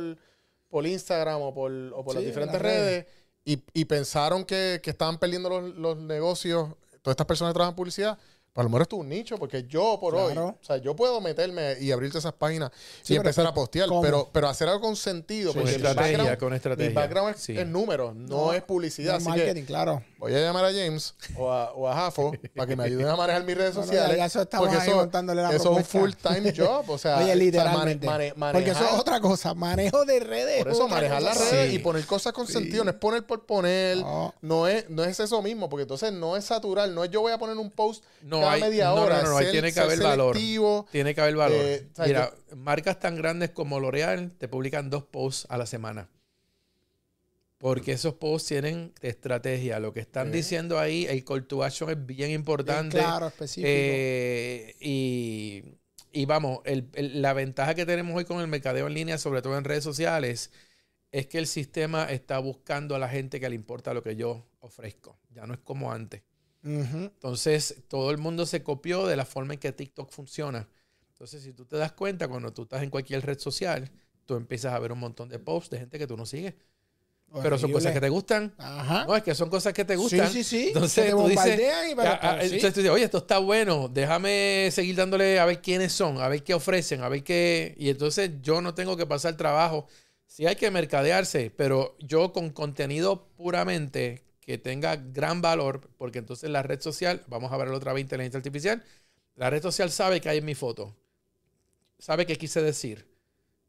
por 0.69 0.87
Instagram 0.87 1.41
o 1.41 1.53
por, 1.53 1.71
o 1.93 2.05
por 2.05 2.15
las 2.15 2.23
diferentes 2.23 2.53
las 2.53 2.61
redes. 2.61 3.03
redes 3.03 3.05
y, 3.43 3.61
y 3.73 3.85
pensaron 3.85 4.45
que, 4.45 4.79
que 4.81 4.89
estaban 4.91 5.17
perdiendo 5.19 5.49
los, 5.49 5.75
los 5.75 5.97
negocios, 5.97 6.69
todas 7.05 7.13
estas 7.13 7.27
personas 7.27 7.51
que 7.51 7.53
trabajan 7.55 7.73
en 7.73 7.75
publicidad. 7.75 8.17
Pues 8.51 8.63
a 8.63 8.67
lo 8.67 8.69
mejor 8.69 8.87
es 8.89 8.93
un 8.93 9.09
nicho, 9.09 9.37
porque 9.37 9.65
yo 9.67 9.97
por 9.99 10.15
hoy, 10.15 10.35
o 10.37 10.57
sea, 10.61 10.77
yo 10.77 10.95
puedo 10.95 11.19
meterme 11.19 11.75
y 11.81 11.91
abrirte 11.91 12.19
esas 12.19 12.31
páginas 12.31 12.71
Sí, 13.03 13.13
y 13.13 13.17
empezar 13.17 13.45
a 13.45 13.53
postear, 13.53 13.89
¿cómo? 13.89 14.01
pero, 14.01 14.29
pero 14.31 14.47
hacer 14.47 14.69
algo 14.69 14.79
con 14.79 14.95
sentido. 14.95 15.51
Porque 15.53 15.71
mi 15.71 15.75
estrategia, 15.75 16.17
background- 16.19 16.37
con 16.39 16.53
estrategia. 16.53 16.89
Mi 16.89 16.95
background 16.95 17.35
es, 17.35 17.41
Sí. 17.41 17.57
es 17.57 17.67
números, 17.67 18.15
no, 18.15 18.27
No, 18.45 18.53
es 18.53 18.61
publicidad. 18.63 19.11
No, 19.11 19.17
así 19.17 19.27
marketing, 19.27 19.63
claro. 19.65 20.01
Que 20.25 20.33
voy 20.33 20.41
a 20.41 20.45
llamar 20.45 20.65
a 20.65 20.71
James 20.73 21.13
o 21.37 21.51
a, 21.51 21.71
o 21.73 21.87
a 21.87 21.95
Jafo 21.95 22.31
para 22.55 22.67
que 22.67 22.75
me 22.75 22.83
ayuden 22.83 23.07
a 23.07 23.15
manejar 23.15 23.43
mis 23.43 23.55
redes 23.57 23.75
sociales. 23.75 24.17
ya 24.17 24.25
eso 24.25 24.47
porque 24.57 24.77
eso, 24.77 25.09
la 25.33 25.49
eso 25.51 25.55
es 25.55 25.65
un 25.65 25.83
propuesta. 25.83 26.29
full-time 26.29 26.53
job. 26.57 26.89
O 26.89 26.97
sea, 26.97 27.15
o 27.15 27.17
Oye, 27.17 27.25
sea, 27.27 27.35
literalmente. 27.35 28.07
mane- 28.07 28.33
mane- 28.35 28.53
Porque 28.53 28.71
eso 28.71 28.83
es 28.85 28.99
otra 28.99 29.19
cosa. 29.19 29.53
Manejo 29.53 30.05
de 30.05 30.19
redes. 30.19 30.59
Por 30.63 30.71
es 30.71 30.77
eso, 30.77 30.87
manejar 30.87 31.19
cosa. 31.23 31.29
las 31.35 31.51
redes 31.51 31.69
Sí. 31.69 31.75
y 31.75 31.79
poner 31.79 32.05
cosas 32.05 32.33
con 32.33 32.47
sentido, 32.47 32.83
no 32.83 32.91
es 32.91 32.97
poner 32.97 33.25
por 33.25 33.45
poner, 33.45 33.97
No. 33.97 34.33
no, 34.41 34.67
es, 34.67 34.89
no 34.89 35.03
es 35.03 35.19
eso 35.19 35.41
mismo, 35.41 35.69
porque 35.69 35.83
entonces 35.83 36.11
no 36.13 36.35
es 36.37 36.45
saturar, 36.45 36.89
no 36.89 37.03
es 37.03 37.11
yo 37.11 37.21
voy 37.21 37.31
a 37.31 37.37
poner 37.37 37.57
un 37.57 37.71
post 37.71 38.03
No 38.21 38.39
cada 38.39 38.53
hay- 38.53 38.61
media 38.61 38.85
no, 38.89 38.95
no, 38.95 39.01
hora, 39.03 39.21
no, 39.21 39.29
no, 39.31 39.37
ser- 39.39 39.51
tiene 39.51 39.67
que 39.67 39.73
ser 39.73 39.83
haber 39.83 39.99
valor. 40.01 40.35
selectivo. 40.35 40.85
Tiene 40.91 41.15
que 41.15 41.21
haber 41.21 41.35
valor. 41.35 41.57
Eh, 41.61 41.87
o 41.91 41.95
sea, 41.95 42.05
Mira, 42.05 42.31
marcas 42.55 42.99
tan 42.99 43.15
grandes 43.15 43.51
como 43.51 43.79
L'Oreal 43.79 44.31
te 44.37 44.47
publican 44.47 44.89
dos 44.89 45.03
posts 45.03 45.45
a 45.49 45.57
la 45.57 45.65
semana. 45.65 46.09
Porque 47.57 47.93
esos 47.93 48.15
posts 48.15 48.49
tienen 48.49 48.93
estrategia. 49.01 49.79
Lo 49.79 49.93
que 49.93 50.01
están 50.01 50.27
Sí. 50.27 50.33
diciendo 50.37 50.77
ahí, 50.79 51.05
el 51.05 51.23
call 51.23 51.47
to 51.47 51.63
action 51.63 51.89
es 51.89 52.05
bien 52.05 52.17
Bien 52.27 52.31
importante. 52.31 52.97
claro, 52.97 53.27
específico. 53.27 53.67
Eh, 53.69 54.75
y, 54.79 55.63
y 56.11 56.25
vamos, 56.25 56.59
el- 56.65 56.89
el- 56.93 57.21
la 57.21 57.33
ventaja 57.33 57.73
que 57.73 57.85
tenemos 57.85 58.15
hoy 58.15 58.25
con 58.25 58.41
el 58.41 58.47
mercadeo 58.47 58.87
en 58.87 58.93
línea, 58.93 59.17
sobre 59.17 59.41
todo 59.41 59.57
en 59.57 59.63
redes 59.63 59.83
sociales, 59.83 60.51
es 61.11 61.27
que 61.27 61.37
el 61.37 61.47
sistema 61.47 62.05
está 62.11 62.39
buscando 62.39 62.93
a 62.95 62.99
la 62.99 63.07
gente 63.07 63.39
que 63.39 63.47
le 63.49 63.55
importa 63.55 63.93
lo 63.93 64.03
que 64.03 64.17
yo 64.17 64.45
ofrezco. 64.59 65.17
Ya 65.29 65.47
no 65.47 65.53
es 65.53 65.59
como 65.61 65.91
antes. 65.93 66.23
Entonces, 66.61 67.83
todo 67.87 68.11
el 68.11 68.17
mundo 68.17 68.45
se 68.45 68.63
copió 68.63 69.05
de 69.07 69.15
la 69.15 69.25
forma 69.25 69.53
en 69.53 69.59
que 69.59 69.71
TikTok 69.71 70.11
funciona. 70.11 70.67
Entonces, 71.09 71.43
si 71.43 71.53
tú 71.53 71.65
te 71.65 71.77
das 71.77 71.93
cuenta, 71.93 72.27
cuando 72.27 72.51
tú 72.51 72.63
estás 72.63 72.83
en 72.83 72.89
cualquier 72.89 73.25
red 73.25 73.39
social, 73.39 73.89
tú 74.25 74.35
empiezas 74.35 74.73
a 74.73 74.79
ver 74.79 74.91
un 74.91 74.99
montón 74.99 75.29
de 75.29 75.39
posts 75.39 75.69
de 75.69 75.79
gente 75.79 75.97
que 75.99 76.07
tú 76.07 76.17
no 76.17 76.25
sigues. 76.25 76.55
Pero 77.43 77.57
son 77.57 77.71
cosas 77.71 77.91
que 77.91 77.99
te 77.99 78.09
gustan. 78.09 78.53
Ajá. 78.57 79.05
No, 79.05 79.15
es 79.15 79.21
que 79.23 79.35
son 79.35 79.49
cosas 79.49 79.73
que 79.73 79.83
te 79.83 79.95
gustan. 79.97 80.31
Sí, 80.31 80.43
sí, 80.43 80.57
sí. 80.57 80.67
Entonces, 80.67 81.11
tú 81.11 81.27
dices, 81.27 81.55
y 81.91 81.95
pero- 81.95 82.09
Ah, 82.09 82.19
ah, 82.21 82.37
sí. 82.39 82.45
Entonces 82.45 82.73
tú 82.73 82.79
dices, 82.79 82.91
oye, 82.91 83.03
esto 83.03 83.17
está 83.17 83.39
bueno, 83.39 83.89
déjame 83.89 84.69
seguir 84.71 84.95
dándole 84.95 85.39
a 85.39 85.45
ver 85.45 85.61
quiénes 85.61 85.91
son, 85.91 86.21
a 86.21 86.29
ver 86.29 86.43
qué 86.43 86.53
ofrecen, 86.53 87.01
a 87.01 87.09
ver 87.09 87.23
qué... 87.23 87.75
Y 87.77 87.89
entonces 87.89 88.31
yo 88.41 88.61
no 88.61 88.73
tengo 88.73 88.95
que 88.95 89.05
pasar 89.05 89.35
trabajo. 89.35 89.87
Sí 90.27 90.45
hay 90.47 90.55
que 90.55 90.71
mercadearse, 90.71 91.51
pero 91.55 91.97
yo 91.99 92.31
con 92.31 92.51
contenido 92.51 93.27
puramente 93.35 94.23
que 94.39 94.57
tenga 94.57 94.95
gran 94.95 95.41
valor, 95.41 95.89
porque 95.97 96.19
entonces 96.19 96.49
la 96.49 96.61
red 96.63 96.79
social, 96.79 97.21
vamos 97.27 97.51
a 97.51 97.57
ver 97.57 97.67
otra 97.69 97.91
vez 97.93 98.01
inteligencia 98.01 98.37
artificial, 98.37 98.83
la 99.35 99.49
red 99.49 99.61
social 99.61 99.91
sabe 99.91 100.21
que 100.21 100.29
hay 100.29 100.37
en 100.37 100.45
mi 100.45 100.55
foto, 100.55 100.95
sabe 101.99 102.25
qué 102.25 102.37
quise 102.37 102.61
decir. 102.61 103.07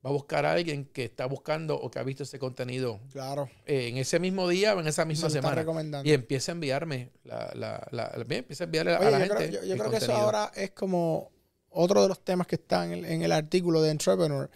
Va 0.07 0.11
a 0.11 0.13
buscar 0.13 0.47
a 0.47 0.53
alguien 0.53 0.85
que 0.85 1.03
está 1.03 1.27
buscando 1.27 1.75
o 1.75 1.91
que 1.91 1.99
ha 1.99 2.05
visto 2.05 2.23
ese 2.23 2.39
contenido 2.39 3.01
Claro. 3.11 3.51
eh, 3.67 3.89
en 3.89 3.97
ese 3.97 4.21
mismo 4.21 4.47
día 4.49 4.77
o 4.77 4.81
en 4.81 4.87
esa 4.87 5.05
misma 5.05 5.29
semana. 5.29 5.65
Y 6.05 6.13
empieza 6.13 6.53
a 6.53 6.55
enviarme 6.55 7.11
la, 7.25 7.51
la, 7.55 7.89
la, 7.91 8.13
la- 8.17 8.23
bien, 8.25 8.39
empieza 8.43 8.63
a 8.63 8.67
enviarle 8.67 8.95
a 8.95 9.01
la 9.01 9.11
yo 9.11 9.19
gente. 9.35 9.35
creo, 9.51 9.65
yo- 9.65 9.77
creo 9.77 9.91
que 9.91 9.97
eso 9.97 10.13
ahora 10.15 10.53
es 10.55 10.71
como 10.71 11.33
otro 11.71 12.03
de 12.03 12.09
los 12.09 12.21
temas 12.25 12.47
que 12.47 12.55
están 12.55 12.93
en, 12.93 13.05
el- 13.05 13.11
en 13.11 13.23
el 13.23 13.33
artículo 13.33 13.83
de 13.83 13.91
Entrepreneur, 13.91 14.49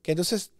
que 0.00 0.12
entonces 0.12 0.52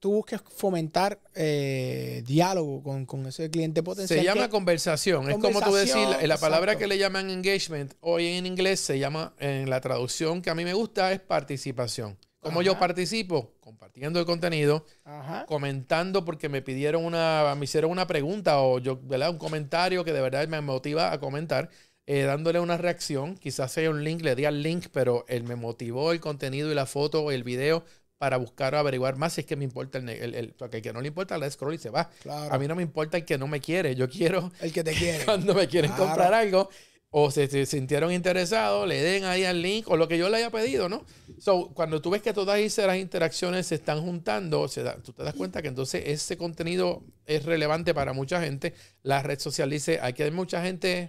tú 0.00 0.12
busques 0.12 0.40
fomentar 0.54 1.18
eh, 1.34 2.22
diálogo 2.26 2.82
con, 2.82 3.06
con 3.06 3.26
ese 3.26 3.48
cliente 3.50 3.82
potencial. 3.82 4.18
Se 4.18 4.24
llama 4.24 4.42
que- 4.44 4.50
conversación. 4.50 5.30
Es 5.30 5.38
como 5.38 5.62
tú 5.62 5.72
decir, 5.74 6.06
la, 6.24 6.36
palabra 6.36 6.72
exacto. 6.72 6.78
que 6.80 6.86
le 6.88 6.98
llaman 6.98 7.30
engagement, 7.30 7.94
hoy 8.00 8.26
en 8.26 8.44
inglés 8.44 8.80
se 8.80 8.98
llama, 8.98 9.32
en 9.38 9.70
la 9.70 9.80
traducción 9.80 10.42
que 10.42 10.50
a 10.50 10.54
mí 10.54 10.64
me 10.64 10.74
gusta, 10.74 11.10
es 11.10 11.20
participación. 11.20 12.18
¿Cómo 12.40 12.62
yo 12.62 12.78
participo? 12.78 13.52
Compartiendo 13.60 14.20
el 14.20 14.26
contenido, 14.26 14.86
Ajá. 15.04 15.44
comentando 15.46 16.24
porque 16.24 16.48
me 16.48 16.62
pidieron 16.62 17.04
una, 17.04 17.54
me 17.56 17.64
hicieron 17.64 17.90
una 17.90 18.06
pregunta 18.06 18.60
o 18.60 18.78
yo, 18.78 18.98
¿verdad? 19.02 19.30
Un 19.30 19.38
comentario 19.38 20.04
que 20.04 20.12
de 20.12 20.20
verdad 20.20 20.46
me 20.48 20.60
motiva 20.60 21.12
a 21.12 21.18
comentar, 21.20 21.68
eh, 22.06 22.22
dándole 22.22 22.60
una 22.60 22.76
reacción, 22.78 23.36
quizás 23.36 23.72
sea 23.72 23.90
un 23.90 24.04
link, 24.04 24.22
le 24.22 24.34
di 24.34 24.44
al 24.44 24.62
link, 24.62 24.86
pero 24.92 25.24
él 25.28 25.42
me 25.44 25.56
motivó 25.56 26.12
el 26.12 26.20
contenido 26.20 26.70
y 26.70 26.74
la 26.74 26.86
foto 26.86 27.22
o 27.24 27.30
el 27.32 27.42
video 27.44 27.84
para 28.18 28.36
buscar 28.36 28.74
o 28.74 28.78
averiguar 28.78 29.16
más 29.16 29.34
si 29.34 29.42
es 29.42 29.46
que 29.46 29.56
me 29.56 29.64
importa 29.64 29.98
el, 29.98 30.08
el, 30.08 30.34
el- 30.34 30.52
porque 30.54 30.78
el 30.78 30.82
que 30.82 30.92
no 30.92 31.00
le 31.00 31.08
importa 31.08 31.38
le 31.38 31.50
scroll 31.50 31.74
y 31.74 31.78
se 31.78 31.90
va. 31.90 32.08
Claro. 32.22 32.52
A 32.54 32.58
mí 32.58 32.66
no 32.66 32.74
me 32.76 32.82
importa 32.82 33.16
el 33.18 33.24
que 33.24 33.36
no 33.38 33.46
me 33.46 33.60
quiere, 33.60 33.94
yo 33.94 34.08
quiero 34.08 34.50
el 34.60 34.72
que 34.72 34.82
te 34.84 34.92
quiere. 34.94 35.24
cuando 35.24 35.54
me 35.54 35.68
quieren 35.68 35.90
Claro. 35.92 36.06
comprar 36.06 36.32
algo 36.34 36.68
o 37.10 37.30
se, 37.30 37.48
se 37.48 37.64
sintieron 37.64 38.12
interesados, 38.12 38.86
le 38.86 39.00
den 39.02 39.24
ahí 39.24 39.44
al 39.44 39.62
link 39.62 39.88
o 39.88 39.96
lo 39.96 40.08
que 40.08 40.18
yo 40.18 40.28
le 40.28 40.36
haya 40.36 40.50
pedido, 40.50 40.88
¿no? 40.90 41.04
So, 41.38 41.68
cuando 41.74 42.02
tú 42.02 42.10
ves 42.10 42.20
que 42.20 42.34
todas 42.34 42.58
esas 42.58 42.96
interacciones 42.98 43.66
se 43.66 43.76
están 43.76 44.02
juntando, 44.02 44.68
se 44.68 44.82
da- 44.82 44.96
tú 44.96 45.12
te 45.14 45.22
das 45.22 45.34
cuenta 45.34 45.62
que 45.62 45.68
entonces 45.68 46.02
ese 46.06 46.36
contenido 46.36 47.02
es 47.24 47.44
relevante 47.46 47.94
para 47.94 48.12
mucha 48.12 48.42
gente. 48.42 48.74
La 49.02 49.22
red 49.22 49.38
social 49.38 49.70
dice, 49.70 49.98
aquí 50.02 50.22
hay 50.22 50.30
mucha 50.30 50.62
gente, 50.62 51.08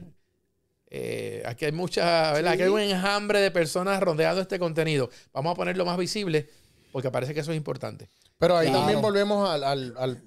eh, 0.89 1.43
aquí 1.45 1.65
hay 1.65 1.71
mucha, 1.73 2.31
¿verdad? 2.31 2.53
Aquí 2.53 2.61
hay 2.63 2.69
Sí. 2.69 2.73
un 2.73 2.79
enjambre 2.79 3.39
de 3.41 3.51
personas 3.51 3.99
rodeando 4.01 4.41
este 4.41 4.57
contenido. 4.57 5.09
Vamos 5.33 5.51
a 5.51 5.55
ponerlo 5.55 5.85
más 5.85 5.97
visible 5.97 6.47
porque 6.93 7.11
parece 7.11 7.33
que 7.33 7.41
eso 7.41 7.51
es 7.51 7.57
importante. 7.57 8.07
Pero 8.37 8.55
ahí 8.55 8.67
Claro. 8.67 8.79
también 8.81 9.01
volvemos 9.01 9.49
al, 9.49 9.63
al, 9.65 9.93
al, 9.97 10.23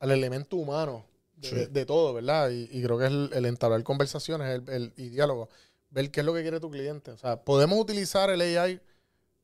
al 0.00 0.10
elemento 0.10 0.56
humano 0.56 1.06
de, 1.36 1.48
Sí. 1.48 1.66
de 1.70 1.86
todo, 1.86 2.12
¿verdad? 2.14 2.50
Y, 2.50 2.68
y 2.72 2.82
creo 2.82 2.98
que 2.98 3.04
es 3.06 3.10
el, 3.10 3.30
el 3.32 3.46
entablar 3.46 3.82
conversaciones 3.82 4.60
el, 4.60 4.68
el- 4.68 4.92
y 4.96 5.08
diálogo. 5.10 5.48
Ver 5.90 6.10
qué 6.10 6.20
es 6.20 6.26
lo 6.26 6.34
que 6.34 6.42
quiere 6.42 6.58
tu 6.60 6.70
cliente. 6.70 7.10
O 7.12 7.16
sea, 7.18 7.36
podemos 7.44 7.78
utilizar 7.78 8.28
el 8.30 8.40
AI 8.40 8.80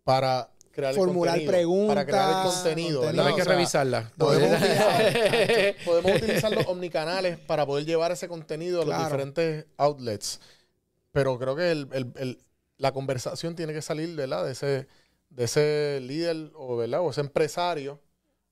para 0.05 0.51
crear 0.73 0.95
Formular 0.95 1.39
el 1.39 1.45
contenido. 1.47 1.87
Para 1.89 2.05
crear 2.05 2.25
el 2.25 2.31
preguntas, 2.31 2.55
contenido, 2.55 3.01
contenido. 3.01 3.01
¿verdad? 3.03 3.23
No 3.23 3.29
hay 3.29 3.35
que 3.37 3.43
O 3.43 3.45
sea, 3.45 3.55
revisarla. 3.55 4.13
Podemos 4.19 4.51
utilizar, 4.61 5.75
podemos 5.85 6.17
utilizar 6.17 6.53
los 6.53 6.67
omnicanales 6.67 7.39
para 7.39 7.67
poder 7.67 7.85
llevar 7.85 8.11
ese 8.13 8.27
contenido 8.29 8.83
a 8.83 8.85
los 8.87 8.99
diferentes 9.05 9.67
outlets. 9.77 10.41
Pero 11.13 11.39
creo 11.39 11.55
que 11.57 11.71
el- 11.71 11.89
el- 11.93 12.13
el- 12.17 12.39
la 12.79 12.93
conversación 12.93 13.55
tiene 13.55 13.73
que 13.75 13.83
salir 13.83 14.17
¿verdad? 14.17 14.45
de 14.47 14.53
ese, 14.53 14.87
de 15.31 15.45
ese 15.45 16.01
líder 16.03 16.51
o, 16.55 16.77
¿verdad? 16.77 17.01
o 17.03 17.11
ese 17.11 17.21
empresario 17.21 18.01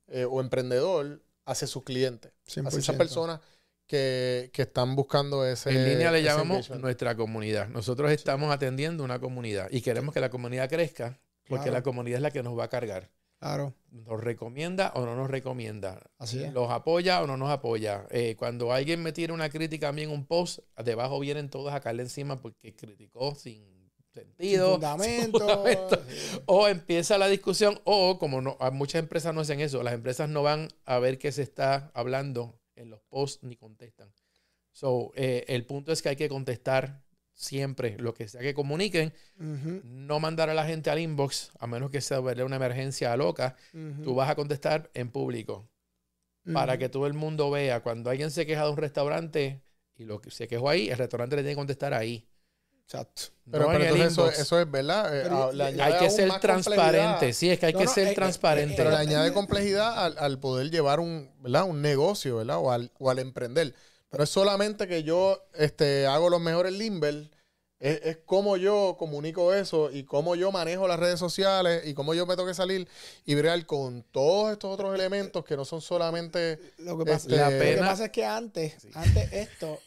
eh, 0.09 0.25
o 0.25 0.41
emprendedor 0.41 1.23
hacia 1.47 1.67
sus 1.67 1.83
clientes. 1.83 2.33
Hacia 2.59 2.69
esas 2.69 2.95
100%. 2.95 2.99
personas 2.99 3.41
que, 3.87 4.51
que 4.53 4.63
están 4.63 4.95
buscando 4.97 5.45
ese. 5.45 5.71
En 5.71 5.85
línea 5.89 6.11
le 6.13 6.23
llamamos 6.23 6.59
engagement. 6.59 6.83
nuestra 6.83 7.17
comunidad. 7.17 7.69
Nosotros 7.69 8.11
estamos 8.13 8.53
atendiendo 8.53 9.03
una 9.05 9.19
comunidad 9.19 9.69
y 9.71 9.81
queremos 9.81 10.15
que 10.15 10.21
la 10.21 10.31
comunidad 10.31 10.69
crezca 10.69 11.19
porque 11.49 11.65
Claro. 11.65 11.79
la 11.79 11.83
comunidad 11.83 12.17
es 12.19 12.23
la 12.23 12.31
que 12.31 12.43
nos 12.43 12.57
va 12.59 12.65
a 12.65 12.69
cargar. 12.69 13.11
Claro. 13.41 13.75
Nos 13.91 14.21
recomienda 14.23 14.93
o 14.95 15.05
no 15.07 15.17
nos 15.17 15.31
recomienda. 15.31 15.99
Así 16.19 16.45
es. 16.45 16.53
Los 16.53 16.71
apoya 16.71 17.23
o 17.23 17.27
no 17.27 17.37
nos 17.39 17.51
apoya. 17.51 18.07
Eh, 18.11 18.37
cuando 18.39 18.73
alguien 18.73 19.03
me 19.03 19.13
tira 19.13 19.33
una 19.33 19.49
crítica 19.49 19.89
a 19.89 19.93
mí 19.93 20.03
en 20.03 20.11
un 20.11 20.27
post, 20.27 20.59
debajo 20.85 21.19
vienen 21.19 21.49
todos 21.49 21.73
a 21.73 21.81
caerle 21.81 22.03
encima 22.03 22.37
porque 22.41 22.77
criticó 22.77 23.35
Sin 23.35 23.80
sentido. 24.13 24.73
fundamento. 24.73 25.39
fundamento. 25.39 26.03
Sí. 26.09 26.41
O 26.47 26.69
empieza 26.69 27.19
la 27.19 27.29
discusión, 27.29 27.81
o 27.85 28.19
como 28.19 28.41
no, 28.41 28.57
a 28.61 28.71
muchas 28.71 29.01
empresas 29.01 29.35
no 29.35 29.41
hacen 29.41 29.61
eso, 29.61 29.83
las 29.83 29.95
empresas 29.95 30.29
no 30.29 30.43
van 30.43 30.69
a 30.85 30.99
ver 30.99 31.19
qué 31.19 31.33
se 31.33 31.43
está 31.43 31.91
hablando 31.95 32.61
en 32.77 32.91
los 32.91 33.01
posts 33.03 33.43
ni 33.43 33.57
contestan. 33.57 34.13
So, 34.73 35.13
eh, 35.17 35.45
el 35.49 35.67
punto 35.67 35.93
es 35.93 36.01
que 36.03 36.11
hay 36.11 36.17
que 36.17 36.29
contestar 36.29 37.03
siempre 37.33 37.97
lo 37.99 38.13
que 38.15 38.29
sea 38.29 38.41
que 38.43 38.55
comuniquen, 38.55 39.15
no 39.37 40.21
mandar 40.21 40.51
a 40.51 40.55
la 40.55 40.67
gente 40.67 40.91
al 40.91 40.99
inbox, 40.99 41.53
a 41.59 41.67
menos 41.67 41.91
que 41.91 42.01
sea 42.01 42.21
una 42.21 42.57
emergencia 42.57 43.17
loca. 43.17 43.57
ujú, 43.73 44.03
Tú 44.03 44.15
vas 44.15 44.29
a 44.29 44.35
contestar 44.35 44.91
en 44.95 45.11
público 45.11 45.69
para 46.53 46.79
que 46.79 46.89
todo 46.89 47.07
el 47.07 47.15
mundo 47.15 47.51
vea. 47.51 47.83
Cuando 47.83 48.11
alguien 48.11 48.31
se 48.31 48.45
queja 48.47 48.65
de 48.65 48.71
un 48.71 48.77
restaurante 48.77 49.63
y 49.97 50.05
lo 50.05 50.21
que 50.21 50.31
se 50.31 50.49
quejó 50.49 50.69
ahí, 50.69 50.89
el 50.91 50.99
restaurante 50.99 51.37
le 51.37 51.43
tiene 51.43 51.53
que 51.53 51.57
contestar 51.61 51.95
ahí. 51.95 52.27
Exacto. 52.93 53.23
Pero, 53.51 53.65
no 53.65 53.71
pero 53.73 53.85
en 53.85 53.89
el 53.95 54.01
entonces 54.03 54.13
eso, 54.13 54.43
eso 54.43 54.61
es 54.61 54.71
verdad. 54.71 55.17
eh, 55.17 55.21
Pero 55.25 55.53
le 55.53 55.65
hay 55.65 55.73
añade 55.75 55.93
Hay 55.93 55.99
que 55.99 56.07
aún 56.07 56.17
ser 56.17 56.29
más 56.29 56.41
transparente. 56.41 57.33
Sí, 57.33 57.51
es 57.51 57.59
que 57.61 57.67
hay 57.67 57.73
No, 57.73 57.79
que 57.79 57.85
no, 57.85 57.93
ser 57.93 58.09
eh, 58.09 58.11
eh, 58.11 58.15
transparente. 58.15 58.75
Pero 58.77 58.91
le 58.91 58.97
Eh, 58.97 58.99
añade 58.99 59.33
complejidad 59.33 60.05
al, 60.05 60.19
al 60.19 60.39
poder 60.41 60.71
llevar 60.71 60.99
un, 61.01 61.31
¿verdad? 61.41 61.65
un 61.65 61.83
negocio, 61.83 62.37
¿verdad? 62.37 62.59
O 62.59 62.71
al, 62.73 62.91
o 62.99 63.11
al 63.11 63.19
emprender. 63.21 63.75
Pero 64.09 64.25
es 64.25 64.31
solamente 64.31 64.89
que 64.89 65.05
yo 65.05 65.41
este, 65.55 66.07
hago 66.07 66.31
los 66.31 66.41
mejores 66.41 66.73
limber. 66.73 67.31
Es, 67.79 68.01
es 68.05 68.19
cómo 68.27 68.57
yo 68.57 68.97
comunico 68.99 69.55
eso 69.55 69.91
y 69.91 70.03
cómo 70.05 70.35
yo 70.35 70.53
manejo 70.53 70.87
las 70.87 70.99
redes 70.99 71.19
sociales 71.19 71.83
y 71.87 71.95
cómo 71.95 72.13
yo 72.13 72.27
me 72.27 72.35
tengo 72.37 72.47
que 72.49 72.55
salir 72.55 72.87
y 73.25 73.35
bregar 73.37 73.65
con 73.67 74.03
todos 74.11 74.53
estos 74.53 74.75
otros 74.75 74.95
elementos 74.95 75.45
que 75.45 75.57
no 75.57 75.65
son 75.65 75.81
solamente... 75.81 76.59
Lo 76.79 76.99
que, 76.99 77.05
pasa, 77.07 77.17
Este, 77.29 77.37
La 77.37 77.45
lo 77.51 77.51
que 77.59 77.59
pena- 77.59 77.87
pasa 77.87 78.05
es 78.07 78.11
que 78.11 78.25
antes, 78.25 78.75
antes 78.95 79.33
esto, 79.33 79.79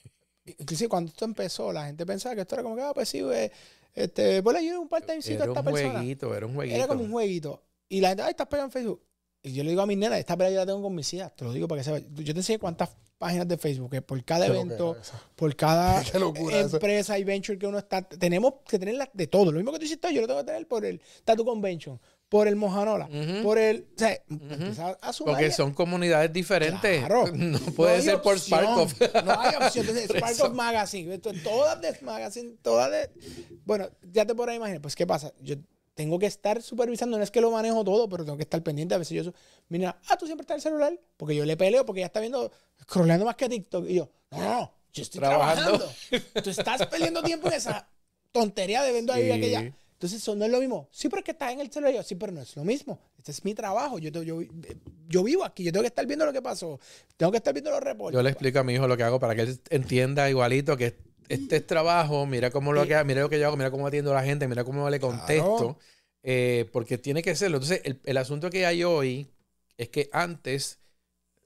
inclusive 0.45 0.89
cuando 0.89 1.09
esto 1.09 1.25
empezó, 1.25 1.71
la 1.71 1.85
gente 1.85 2.05
pensaba 2.05 2.35
que 2.35 2.41
esto 2.41 2.55
era 2.55 2.63
como 2.63 2.75
que, 2.75 2.81
ah, 2.81 2.91
pues 2.93 3.09
sí, 3.09 3.21
güey, 3.21 3.51
este, 3.93 4.41
ponle 4.41 4.59
ahí 4.59 4.71
un 4.71 4.89
part-timecito 4.89 5.41
a 5.41 5.43
Era 5.43 5.53
esta 5.53 5.59
un 5.59 5.65
persona. 5.65 5.93
jueguito, 5.93 6.35
era 6.35 6.45
un 6.45 6.55
jueguito. 6.55 6.77
Era 6.77 6.87
como 6.87 7.03
un 7.03 7.11
jueguito. 7.11 7.63
Y 7.89 8.01
la 8.01 8.09
gente, 8.09 8.23
ay, 8.23 8.31
estás 8.31 8.47
pegado 8.47 8.67
en 8.67 8.71
Facebook. 8.71 9.01
Y 9.43 9.53
yo 9.53 9.63
le 9.63 9.71
digo 9.71 9.81
a 9.81 9.85
mis 9.85 9.97
nenas, 9.97 10.19
esta 10.19 10.37
pelea 10.37 10.53
yo 10.53 10.59
la 10.59 10.65
tengo 10.65 10.81
con 10.81 10.95
mis 10.95 11.13
hijas, 11.13 11.35
te 11.35 11.43
lo 11.43 11.51
digo 11.51 11.67
para 11.67 11.81
que 11.81 11.83
sepas. 11.83 12.03
Yo 12.15 12.33
te 12.33 12.39
enseñé 12.39 12.59
cuántas 12.59 12.89
páginas 13.17 13.47
de 13.47 13.57
Facebook, 13.57 13.91
que 13.91 14.01
por 14.01 14.23
cada 14.23 14.47
evento, 14.47 14.97
por 15.35 15.55
cada 15.55 16.01
empresa 16.51 17.19
y 17.19 17.23
venture 17.23 17.59
que 17.59 17.67
uno 17.67 17.77
está, 17.77 18.01
tenemos 18.01 18.55
que 18.67 18.79
tener 18.79 18.95
las 18.95 19.09
de 19.13 19.27
todo. 19.27 19.51
Lo 19.51 19.57
mismo 19.57 19.71
que 19.73 19.79
tú 19.79 19.85
hiciste, 19.85 20.13
yo 20.13 20.21
lo 20.21 20.27
tengo 20.27 20.39
que 20.39 20.45
tener 20.45 20.67
por 20.67 20.85
el 20.85 21.01
Tattoo 21.23 21.45
Convention, 21.45 21.99
por 22.29 22.47
el 22.47 22.55
Mojanola, 22.55 23.07
por 23.43 23.59
el. 23.59 23.87
O 23.95 23.99
sea, 23.99 24.19
empieza 24.27 24.97
a 25.01 25.13
sumar 25.13 25.35
Porque 25.35 25.51
son 25.51 25.73
comunidades 25.73 26.33
diferentes. 26.33 26.99
Claro. 26.99 27.25
No 27.33 27.59
puede 27.75 28.01
ser 28.01 28.21
por 28.21 28.35
opción. 28.37 28.59
Spark 28.61 28.77
of. 28.79 29.23
No 29.23 29.39
hay 29.39 29.55
opción. 29.55 29.85
Entonces, 29.87 30.07
Por 30.07 30.17
Spark 30.17 30.31
eso. 30.33 30.45
of 30.47 30.53
Magazine. 30.53 31.17
Todas 31.19 31.79
de 31.81 31.95
Magazine, 32.01 32.55
todas 32.61 32.89
de. 32.91 33.09
Bueno, 33.65 33.89
ya 34.11 34.25
te 34.25 34.33
podrás 34.33 34.55
imaginar. 34.55 34.81
Pues, 34.81 34.95
¿qué 34.95 35.05
pasa? 35.05 35.31
Yo 35.41 35.55
tengo 35.93 36.17
que 36.17 36.25
estar 36.25 36.59
supervisando. 36.63 37.17
No 37.17 37.23
es 37.23 37.29
que 37.29 37.39
lo 37.39 37.51
manejo 37.51 37.83
todo, 37.83 38.09
pero 38.09 38.25
tengo 38.25 38.37
que 38.37 38.43
estar 38.43 38.63
pendiente. 38.63 38.95
A 38.95 38.97
veces 38.97 39.23
yo. 39.25 39.31
Mira, 39.69 39.99
ah, 40.09 40.17
tú 40.17 40.25
siempre 40.25 40.41
estás 40.41 40.55
en 40.55 40.57
el 40.57 40.61
celular. 40.63 40.99
Porque 41.17 41.35
yo 41.35 41.45
le 41.45 41.55
peleo, 41.55 41.85
porque 41.85 41.99
ya 42.01 42.07
está 42.07 42.19
viendo. 42.19 42.51
Scrolleando 42.81 43.25
más 43.25 43.35
que 43.35 43.47
TikTok. 43.47 43.87
Y 43.87 43.95
yo, 43.95 44.09
no, 44.31 44.37
no, 44.39 44.49
no. 44.61 44.73
Yo 44.91 45.03
estoy 45.03 45.19
Trabajando. 45.19 45.77
trabajando. 45.77 46.41
Tú 46.43 46.49
estás 46.49 46.87
perdiendo 46.87 47.21
tiempo 47.21 47.47
en 47.47 47.53
esa 47.53 47.87
tontería 48.31 48.81
de 48.81 48.91
viendo 48.91 49.13
ahí 49.13 49.23
Sí. 49.25 49.31
aquella. 49.31 49.73
Entonces, 50.03 50.21
eso 50.21 50.35
no 50.35 50.43
es 50.43 50.51
lo 50.51 50.59
mismo. 50.59 50.89
Sí, 50.91 51.07
pero 51.07 51.19
es 51.19 51.23
que 51.23 51.31
estás 51.31 51.53
en 51.53 51.61
el 51.61 51.71
celular. 51.71 51.93
Yo, 51.93 52.03
sí, 52.03 52.15
pero 52.15 52.33
no 52.33 52.41
es 52.41 52.53
lo 52.57 52.65
mismo. 52.65 52.99
Este 53.17 53.31
es 53.31 53.45
mi 53.45 53.53
trabajo. 53.53 53.99
Yo, 53.99 54.09
yo, 54.21 54.41
yo 55.07 55.23
vivo 55.23 55.45
aquí. 55.45 55.63
Yo 55.63 55.71
tengo 55.71 55.81
que 55.83 55.87
estar 55.87 56.05
viendo 56.05 56.25
lo 56.25 56.33
que 56.33 56.41
pasó. 56.41 56.77
Tengo 57.15 57.31
que 57.31 57.37
estar 57.37 57.53
viendo 57.53 57.71
los 57.71 57.79
reportes. 57.79 58.13
Yo 58.17 58.21
le 58.21 58.29
explico 58.29 58.59
a 58.59 58.65
mi 58.65 58.73
hijo 58.73 58.85
lo 58.85 58.97
que 58.97 59.03
hago 59.03 59.17
para 59.17 59.33
que 59.33 59.43
él 59.43 59.59
entienda 59.69 60.29
igualito 60.29 60.75
que 60.75 60.97
este 61.29 61.55
es 61.55 61.65
trabajo, 61.65 62.25
mira 62.25 62.51
cómo 62.51 62.73
lo 62.73 62.85
que 62.85 63.01
mira 63.05 63.21
lo 63.21 63.29
que 63.29 63.39
yo 63.39 63.47
hago, 63.47 63.55
mira 63.55 63.71
cómo 63.71 63.87
atiendo 63.87 64.11
a 64.11 64.15
la 64.15 64.23
gente, 64.23 64.45
mira 64.49 64.65
cómo 64.65 64.89
le 64.89 64.99
contesto, 64.99 65.55
Claro. 65.57 65.79
eh, 66.21 66.69
porque 66.73 66.97
tiene 66.97 67.21
que 67.23 67.33
serlo. 67.37 67.57
Entonces, 67.57 67.79
el, 67.85 68.01
el 68.03 68.17
asunto 68.17 68.49
que 68.49 68.65
hay 68.65 68.83
hoy 68.83 69.29
es 69.77 69.87
que 69.87 70.09
antes 70.11 70.79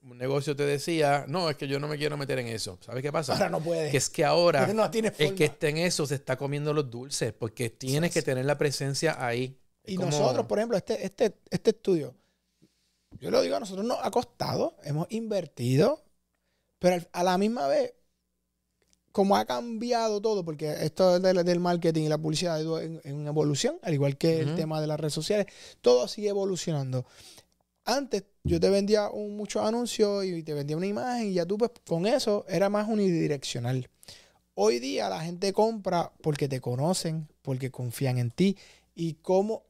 un 0.02 0.16
negocio 0.16 0.54
te 0.56 0.64
decía, 0.64 1.24
no, 1.28 1.50
es 1.50 1.56
que 1.56 1.66
yo 1.68 1.78
no 1.80 1.88
me 1.88 1.96
quiero 1.98 2.16
meter 2.16 2.38
en 2.38 2.46
eso. 2.48 2.78
¿Sabes 2.80 3.02
qué 3.02 3.12
pasa? 3.12 3.32
Ahora 3.34 3.48
no 3.50 3.60
puede. 3.60 3.90
Que 3.90 3.96
es 3.96 4.08
que 4.08 4.24
ahora 4.24 4.66
no 4.72 4.84
el 5.18 5.34
que 5.34 5.44
esté 5.46 5.68
en 5.70 5.78
eso 5.78 6.06
se 6.06 6.14
está 6.14 6.36
comiendo 6.36 6.72
los 6.72 6.88
dulces, 6.90 7.32
porque 7.32 7.68
tienes 7.70 8.12
que 8.12 8.22
tener 8.22 8.44
la 8.44 8.56
presencia 8.56 9.24
ahí. 9.24 9.58
Y 9.84 9.96
como- 9.96 10.10
nosotros, 10.10 10.46
por 10.46 10.58
ejemplo, 10.58 10.76
este, 10.76 11.04
este, 11.04 11.34
este 11.50 11.70
estudio, 11.70 12.14
yo 13.20 13.30
lo 13.30 13.40
digo, 13.42 13.56
a 13.56 13.60
nosotros 13.60 13.84
nos 13.86 13.98
ha 14.02 14.10
costado, 14.10 14.76
hemos 14.84 15.06
invertido, 15.10 16.02
pero 16.78 17.04
a 17.12 17.22
la 17.24 17.36
misma 17.38 17.66
vez, 17.66 17.94
como 19.12 19.36
ha 19.36 19.46
cambiado 19.46 20.20
todo, 20.20 20.44
porque 20.44 20.70
esto 20.84 21.18
del, 21.18 21.42
del 21.44 21.58
marketing 21.60 22.02
y 22.04 22.08
la 22.08 22.18
publicidad 22.18 22.56
ha 22.56 22.60
ido 22.60 22.80
en, 22.80 23.00
en 23.04 23.26
evolución, 23.26 23.78
al 23.82 23.94
igual 23.94 24.16
que 24.16 24.40
el 24.40 24.54
tema 24.54 24.80
de 24.80 24.86
las 24.86 25.00
redes 25.00 25.14
sociales, 25.14 25.46
todo 25.80 26.06
sigue 26.06 26.28
evolucionando. 26.28 27.04
Antes 27.88 28.24
yo 28.44 28.60
te 28.60 28.68
vendía 28.68 29.08
un, 29.08 29.34
muchos 29.36 29.64
anuncios 29.64 30.22
y 30.26 30.42
te 30.42 30.52
vendía 30.52 30.76
una 30.76 30.86
imagen 30.86 31.28
y 31.28 31.32
ya 31.34 31.46
tú 31.46 31.56
pues 31.56 31.70
con 31.86 32.06
eso 32.06 32.44
era 32.46 32.68
más 32.68 32.86
unidireccional. 32.86 33.88
Hoy 34.54 34.78
día 34.80 35.08
la 35.08 35.20
gente 35.20 35.52
compra 35.52 36.12
porque 36.22 36.48
te 36.48 36.60
conocen, 36.60 37.28
porque 37.42 37.70
confían 37.70 38.18
en 38.18 38.30
ti 38.30 38.56
y 38.94 39.14
cómo, 39.14 39.54
o 39.54 39.64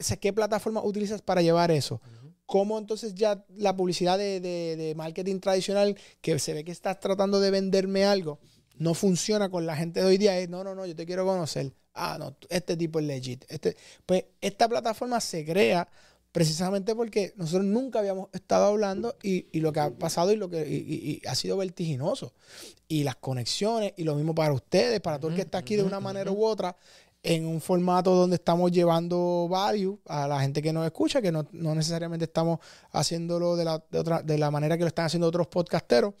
sea, 0.00 0.16
qué 0.18 0.32
plataforma 0.32 0.82
utilizas 0.82 1.22
para 1.22 1.42
llevar 1.42 1.70
eso. 1.72 2.00
Cómo 2.46 2.78
entonces 2.78 3.14
ya 3.14 3.44
la 3.56 3.76
publicidad 3.76 4.18
de, 4.18 4.40
de- 4.40 4.76
de 4.76 4.94
marketing 4.94 5.40
tradicional, 5.40 5.96
que 6.20 6.38
se 6.38 6.54
ve 6.54 6.64
que 6.64 6.72
estás 6.72 7.00
tratando 7.00 7.40
de 7.40 7.50
venderme 7.50 8.04
algo, 8.04 8.38
no 8.78 8.94
funciona 8.94 9.50
con 9.50 9.66
la 9.66 9.76
gente 9.76 10.00
de 10.00 10.06
hoy 10.06 10.18
día. 10.18 10.38
Es, 10.38 10.48
no, 10.48 10.64
no, 10.64 10.74
no, 10.74 10.86
yo 10.86 10.96
te 10.96 11.06
quiero 11.06 11.26
conocer. 11.26 11.72
Ah, 11.94 12.16
no, 12.18 12.36
este 12.50 12.76
tipo 12.76 13.00
es 13.00 13.06
legit. 13.06 13.44
Este, 13.48 13.76
pues 14.06 14.24
esta 14.40 14.68
plataforma 14.68 15.20
se 15.20 15.44
crea 15.44 15.88
precisamente 16.36 16.94
porque 16.94 17.32
nosotros 17.36 17.64
nunca 17.64 17.98
habíamos 18.00 18.28
estado 18.34 18.66
hablando 18.66 19.16
y, 19.22 19.46
y 19.52 19.60
lo 19.60 19.72
que 19.72 19.80
ha 19.80 19.90
pasado 19.90 20.32
y 20.32 20.36
lo 20.36 20.50
que 20.50 20.68
y- 20.68 20.74
y- 20.76 21.10
y 21.24 21.26
ha 21.26 21.34
sido 21.34 21.56
vertiginoso. 21.56 22.34
Y 22.88 23.04
las 23.04 23.16
conexiones, 23.16 23.94
y 23.96 24.04
lo 24.04 24.14
mismo 24.14 24.34
para 24.34 24.52
ustedes, 24.52 25.00
para 25.00 25.18
todo 25.18 25.30
el 25.30 25.36
que 25.36 25.42
está 25.42 25.58
aquí 25.58 25.76
de 25.76 25.82
una 25.82 25.98
manera 26.00 26.30
u 26.30 26.44
otra, 26.44 26.76
en 27.22 27.46
un 27.46 27.60
formato 27.60 28.14
donde 28.14 28.36
estamos 28.36 28.70
llevando 28.70 29.48
value 29.48 29.98
a 30.06 30.28
la 30.28 30.38
gente 30.40 30.60
que 30.60 30.72
nos 30.72 30.84
escucha, 30.84 31.22
que 31.22 31.32
no, 31.32 31.46
no 31.52 31.74
necesariamente 31.74 32.26
estamos 32.26 32.58
haciéndolo 32.92 33.56
de 33.56 33.64
la, 33.64 33.82
de 33.90 33.98
otra, 33.98 34.22
de 34.22 34.36
la 34.38 34.50
manera 34.50 34.76
que 34.76 34.82
lo 34.84 34.88
están 34.88 35.06
haciendo 35.06 35.26
otros 35.26 35.46
podcasteros. 35.48 36.12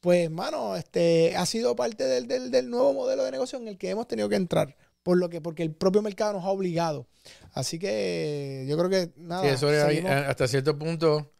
Pues, 0.00 0.28
mano, 0.28 0.74
este 0.76 1.36
ha 1.36 1.46
sido 1.46 1.76
parte 1.76 2.04
del, 2.04 2.26
del- 2.26 2.50
del 2.50 2.68
nuevo 2.68 2.92
modelo 2.92 3.22
de 3.24 3.30
negocio 3.30 3.58
en 3.60 3.68
el 3.68 3.78
que 3.78 3.90
hemos 3.90 4.08
tenido 4.08 4.28
que 4.28 4.34
entrar. 4.36 4.76
Por 5.02 5.18
lo 5.18 5.28
que, 5.30 5.40
porque 5.40 5.62
el 5.62 5.74
propio 5.74 6.00
mercado 6.02 6.34
nos 6.34 6.44
ha 6.44 6.48
obligado. 6.50 7.08
Así 7.52 7.78
que 7.78 8.64
yo 8.68 8.76
creo 8.78 8.88
que 8.90 9.12
nada. 9.16 9.42
Sí, 9.42 9.48
eso 9.48 9.70
era- 9.72 9.88
seguimos- 9.88 10.10
hasta 10.10 10.46
cierto 10.48 10.78
punto 10.78 11.32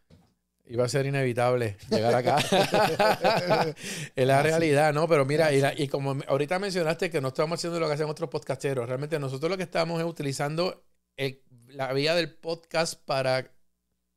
iba 0.65 0.85
a 0.85 0.89
ser 0.89 1.05
inevitable 1.05 1.77
llegar 1.89 2.13
acá. 2.15 2.37
es 4.15 4.27
la 4.27 4.41
realidad, 4.43 4.93
¿no? 4.93 5.07
Pero 5.07 5.25
mira, 5.25 5.51
y, 5.53 5.59
la- 5.61 5.73
y 5.77 5.87
como 5.87 6.15
ahorita 6.27 6.59
mencionaste 6.59 7.09
que 7.09 7.21
no 7.21 7.29
estamos 7.29 7.59
haciendo 7.59 7.79
lo 7.79 7.87
que 7.87 7.93
hacen 7.93 8.09
otros 8.09 8.29
podcasteros, 8.29 8.87
realmente 8.87 9.19
nosotros 9.19 9.49
lo 9.49 9.57
que 9.57 9.63
estamos 9.63 9.99
es 9.99 10.05
utilizando 10.07 10.83
el- 11.17 11.41
la 11.67 11.91
vía 11.93 12.15
del 12.15 12.33
podcast 12.33 12.99
para 13.05 13.51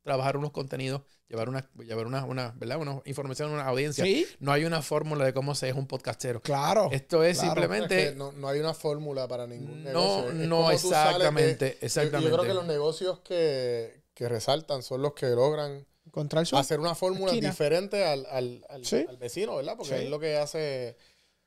trabajar 0.03 0.37
unos 0.37 0.51
contenidos, 0.51 1.01
llevar 1.29 1.49
una, 1.49 1.69
llevar 1.83 2.05
una, 2.07 2.23
una, 2.25 2.53
¿verdad? 2.57 2.77
Una 2.79 3.01
información 3.05 3.49
a 3.51 3.53
una 3.55 3.65
audiencia. 3.67 4.03
Sí, 4.05 4.25
No 4.39 4.51
hay 4.53 4.63
una 4.65 4.81
fórmula 4.81 5.25
de 5.25 5.33
cómo 5.33 5.55
se 5.55 5.69
es 5.69 5.75
un 5.75 5.85
podcastero. 5.87 6.41
claro. 6.41 6.89
Esto 6.91 7.23
es 7.23 7.37
Claro. 7.39 7.53
simplemente... 7.53 8.03
Es 8.03 8.09
que 8.11 8.15
no, 8.15 8.31
no 8.31 8.47
hay 8.47 8.59
una 8.59 8.73
fórmula 8.73 9.27
para 9.27 9.45
ningún 9.47 9.83
No, 9.83 9.89
negocio. 10.23 10.29
Es 10.29 10.35
no, 10.47 10.71
tú 10.71 10.77
sales 10.77 10.81
de- 10.81 10.87
exactamente, 10.87 11.69
yo- 11.81 11.85
exactamente. 11.85 12.29
Yo, 12.31 12.37
creo 12.37 12.47
que 12.47 12.53
los 12.53 12.65
negocios 12.67 13.19
que, 13.19 14.03
que 14.13 14.29
resaltan 14.29 14.83
son 14.83 15.01
los 15.01 15.13
que 15.13 15.27
logran 15.27 15.85
Encontrar 16.05 16.45
su. 16.45 16.55
hacer 16.57 16.79
una 16.79 16.95
fórmula 16.95 17.31
esquina. 17.33 17.49
diferente 17.49 18.05
al, 18.05 18.25
al, 18.31 18.65
al- 18.69 18.85
Sí. 18.85 19.05
al 19.07 19.17
vecino, 19.17 19.57
¿verdad? 19.57 19.75
Porque 19.77 19.97
Sí. 19.97 20.03
es 20.05 20.09
lo 20.09 20.19
que 20.19 20.37
hace 20.37 20.95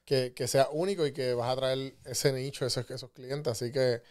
que, 0.04 0.34
que 0.34 0.46
sea 0.46 0.68
único 0.72 1.06
y 1.06 1.12
que 1.12 1.32
vas 1.34 1.50
a 1.50 1.56
traer 1.56 1.94
ese 2.04 2.32
nicho, 2.32 2.66
esos, 2.66 2.88
esos 2.90 3.10
clientes. 3.12 3.50
Así 3.50 3.72
que 3.72 4.02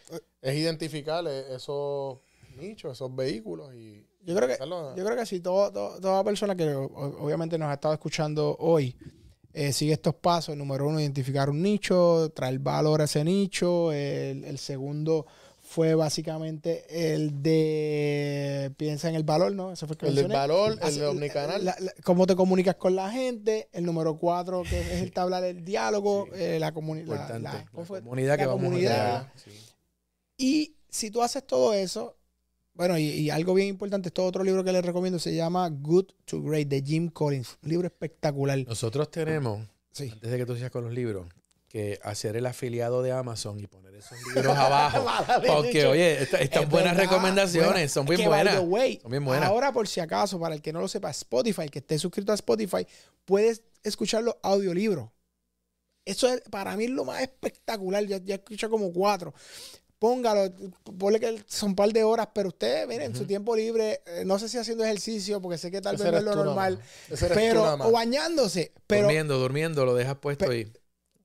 es 0.42 0.54
identificar 0.56 1.24
eh, 1.28 1.54
esos 1.54 2.18
nichos, 2.56 2.92
esos 2.92 3.14
vehículos 3.14 3.72
y 3.74 4.06
Yo 4.24 4.34
creo 4.36 4.48
que, 4.48 4.56
yo 4.96 5.04
creo 5.04 5.16
que 5.16 5.26
si 5.26 5.40
todo, 5.40 5.72
todo- 5.72 5.98
toda 6.00 6.22
persona 6.24 6.54
que 6.54 6.72
obviamente 6.74 7.56
nos 7.58 7.68
ha 7.70 7.74
estado 7.74 7.94
escuchando 7.94 8.56
hoy 8.60 8.96
eh, 9.52 9.72
sigue 9.72 9.92
estos 9.94 10.14
pasos, 10.14 10.56
número 10.56 10.86
uno, 10.86 11.00
identificar 11.00 11.50
un 11.50 11.60
nicho, 11.62 12.30
traer 12.34 12.58
valor 12.60 13.00
a 13.00 13.04
ese 13.04 13.24
nicho. 13.24 13.90
El, 13.92 14.44
el 14.44 14.58
segundo 14.58 15.26
fue 15.60 15.94
básicamente 15.94 16.84
el 17.14 17.42
de 17.42 18.72
piensa 18.76 19.08
en 19.08 19.14
el 19.16 19.24
valor, 19.24 19.52
¿no? 19.52 19.72
Eso 19.72 19.86
fue 19.86 19.94
el 19.94 19.98
que 19.98 20.06
el 20.08 20.14
del 20.14 20.28
valor, 20.28 20.78
el 20.82 20.94
de 20.96 21.06
omnicanal. 21.06 21.64
la- 21.64 21.76
la- 21.80 21.92
cómo 22.04 22.26
te 22.26 22.36
comunicas 22.36 22.76
con 22.76 22.94
la 22.94 23.10
gente. 23.10 23.68
El 23.72 23.84
número 23.86 24.16
cuatro, 24.18 24.62
que 24.62 24.80
es 24.80 25.02
el 25.02 25.12
tabla 25.12 25.40
del 25.40 25.64
diálogo, 25.64 26.28
eh, 26.34 26.58
la 26.60 26.72
comunidad. 26.72 27.40
La, 27.40 27.64
comunidad 27.72 28.36
que 28.36 28.46
vamos 28.46 28.62
comunidad. 28.62 29.16
a. 29.16 29.32
Sí. 29.36 29.50
Y 30.36 30.76
si 30.88 31.10
tú 31.10 31.22
haces 31.22 31.44
todo 31.46 31.72
eso, 31.74 32.16
bueno, 32.80 32.96
y, 32.98 33.04
y 33.08 33.30
algo 33.30 33.52
bien 33.52 33.68
importante, 33.68 34.08
este 34.08 34.22
otro 34.22 34.42
libro 34.42 34.64
que 34.64 34.72
les 34.72 34.82
recomiendo 34.82 35.18
se 35.18 35.34
llama 35.34 35.68
Good 35.68 36.06
to 36.24 36.42
Great 36.42 36.66
de 36.68 36.82
Jim 36.82 37.10
Collins. 37.10 37.58
Un 37.62 37.68
libro 37.68 37.86
espectacular. 37.86 38.58
Nosotros 38.66 39.10
tenemos, 39.10 39.68
Sí. 39.92 40.08
antes 40.10 40.30
de 40.30 40.38
que 40.38 40.46
tú 40.46 40.54
sigas 40.56 40.70
con 40.70 40.84
los 40.84 40.92
libros, 40.94 41.26
que 41.68 42.00
hacer 42.02 42.36
el 42.36 42.46
afiliado 42.46 43.02
de 43.02 43.12
Amazon 43.12 43.60
y 43.60 43.66
poner 43.66 43.94
esos 43.96 44.16
libros 44.34 44.56
abajo. 44.56 45.04
Porque, 45.46 45.84
oye, 45.84 46.22
esta- 46.22 46.38
estas 46.38 46.62
Es 46.62 46.68
buenas 46.70 46.96
verdad. 46.96 47.10
recomendaciones 47.10 47.70
Bueno, 47.72 47.88
son 47.90 48.06
bien 48.06 48.24
buenas. 48.28 48.54
the 48.54 48.60
way, 48.60 48.98
Son 49.02 49.10
bien 49.10 49.24
buenas. 49.26 49.48
Ahora, 49.48 49.72
por 49.72 49.86
si 49.86 50.00
acaso, 50.00 50.40
para 50.40 50.54
el 50.54 50.62
que 50.62 50.72
no 50.72 50.80
lo 50.80 50.88
sepa, 50.88 51.10
Spotify, 51.10 51.62
el 51.64 51.70
que 51.70 51.80
esté 51.80 51.98
suscrito 51.98 52.32
a 52.32 52.34
Spotify, 52.34 52.86
puedes 53.26 53.62
escuchar 53.84 54.24
los 54.24 54.36
audiolibros. 54.42 55.10
Eso 56.06 56.28
es, 56.32 56.40
para 56.50 56.76
mí 56.76 56.84
es 56.84 56.90
lo 56.90 57.04
más 57.04 57.20
espectacular. 57.20 58.04
Ya, 58.06 58.16
ya 58.24 58.36
escuché 58.36 58.68
como 58.70 58.90
cuatro. 58.92 59.34
Póngalo, 60.00 60.50
ponle 60.98 61.20
que 61.20 61.44
son 61.46 61.70
un 61.70 61.76
par 61.76 61.92
de 61.92 62.02
horas, 62.02 62.26
pero 62.32 62.48
usted, 62.48 62.88
miren, 62.88 63.10
en 63.10 63.14
su 63.14 63.26
tiempo 63.26 63.54
libre, 63.54 64.00
eh, 64.06 64.24
no 64.24 64.38
sé 64.38 64.48
si 64.48 64.56
haciendo 64.56 64.82
ejercicio, 64.82 65.42
porque 65.42 65.58
sé 65.58 65.70
que 65.70 65.82
tal 65.82 65.96
Ese 65.96 66.04
vez 66.04 66.12
no 66.12 66.18
es 66.18 66.24
lo 66.24 66.44
normal, 66.44 66.80
pero, 67.34 67.74
o 67.74 67.92
bañándose, 67.92 68.72
pero 68.86 69.02
durmiendo, 69.02 69.38
durmiendo, 69.38 69.84
lo 69.84 69.94
dejas 69.94 70.16
puesto 70.16 70.50
ahí. 70.50 70.72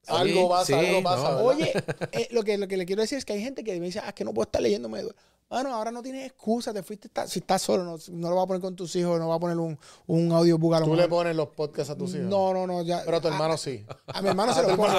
Algo 0.07 0.49
pasa, 0.49 0.77
algo 0.77 1.01
pasa. 1.01 1.37
Oye, 1.37 1.71
eh, 2.11 2.27
lo, 2.31 2.43
que, 2.43 2.57
lo 2.57 2.67
que 2.67 2.75
le 2.75 2.85
quiero 2.85 3.01
decir 3.01 3.17
es 3.17 3.23
que 3.23 3.31
hay 3.31 3.41
gente 3.41 3.63
que 3.63 3.79
me 3.79 3.85
dice, 3.85 3.99
ah, 3.99 4.09
es 4.09 4.13
que 4.13 4.25
no 4.25 4.33
puedo 4.33 4.43
estar 4.43 4.61
leyendo. 4.61 4.89
Me 4.89 5.01
duele. 5.01 5.17
Mano, 5.47 5.73
ahora 5.75 5.91
no 5.91 6.01
tienes 6.01 6.25
excusa, 6.25 6.73
te 6.73 6.81
fuiste, 6.81 7.07
está- 7.07 7.27
si 7.27 7.37
estás 7.39 7.61
solo, 7.61 7.83
no, 7.83 7.97
no 8.09 8.29
lo 8.29 8.35
vas 8.35 8.43
a 8.45 8.47
poner 8.47 8.61
con 8.61 8.75
tus 8.75 8.95
hijos, 8.95 9.19
no 9.19 9.29
vas 9.29 9.37
a 9.37 9.39
poner 9.39 9.57
un, 9.57 9.77
un 10.07 10.31
audiobook 10.31 10.73
a 10.73 10.79
lo 10.79 10.85
Tú 10.85 10.91
mejor. 10.91 11.03
le 11.05 11.07
pones 11.09 11.35
los 11.35 11.47
podcasts 11.49 11.91
a 11.91 11.95
tus 11.95 12.09
hijos. 12.15 12.25
No, 12.25 12.51
no, 12.51 12.65
no, 12.65 12.81
ya. 12.81 13.03
Pero 13.05 13.17
a 13.17 13.21
tu 13.21 13.27
a- 13.27 13.31
hermano 13.31 13.55
sí. 13.55 13.85
A, 14.07 14.21
mi 14.23 14.29
hermano 14.29 14.53
se 14.55 14.63
lo 14.63 14.75
pone. 14.75 14.93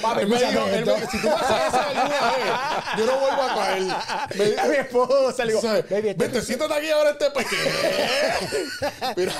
Papi, 0.00 0.26
me 0.26 0.36
escúchame 0.36 0.52
dijo, 0.52 0.66
él 0.66 0.86
me- 0.86 0.92
esto. 0.94 1.10
si 1.10 1.20
tú 1.22 1.28
haces 1.30 1.56
eso 1.68 1.80
alguna 1.80 2.04
vez, 2.04 2.98
yo 2.98 3.06
no 3.06 3.18
vuelvo 3.18 3.42
a 3.42 3.54
caer. 3.54 3.82
Me- 4.36 4.60
A 4.60 4.66
mi 4.66 4.76
esposa 4.76 5.44
le 5.46 5.52
digo, 5.54 5.62
baby, 5.90 6.14
Vete, 6.14 6.42
siéntate 6.42 6.74
aquí 6.74 6.90
ahora 6.90 7.10
este 7.10 7.30
pues 7.30 7.46
Mira, 9.16 9.32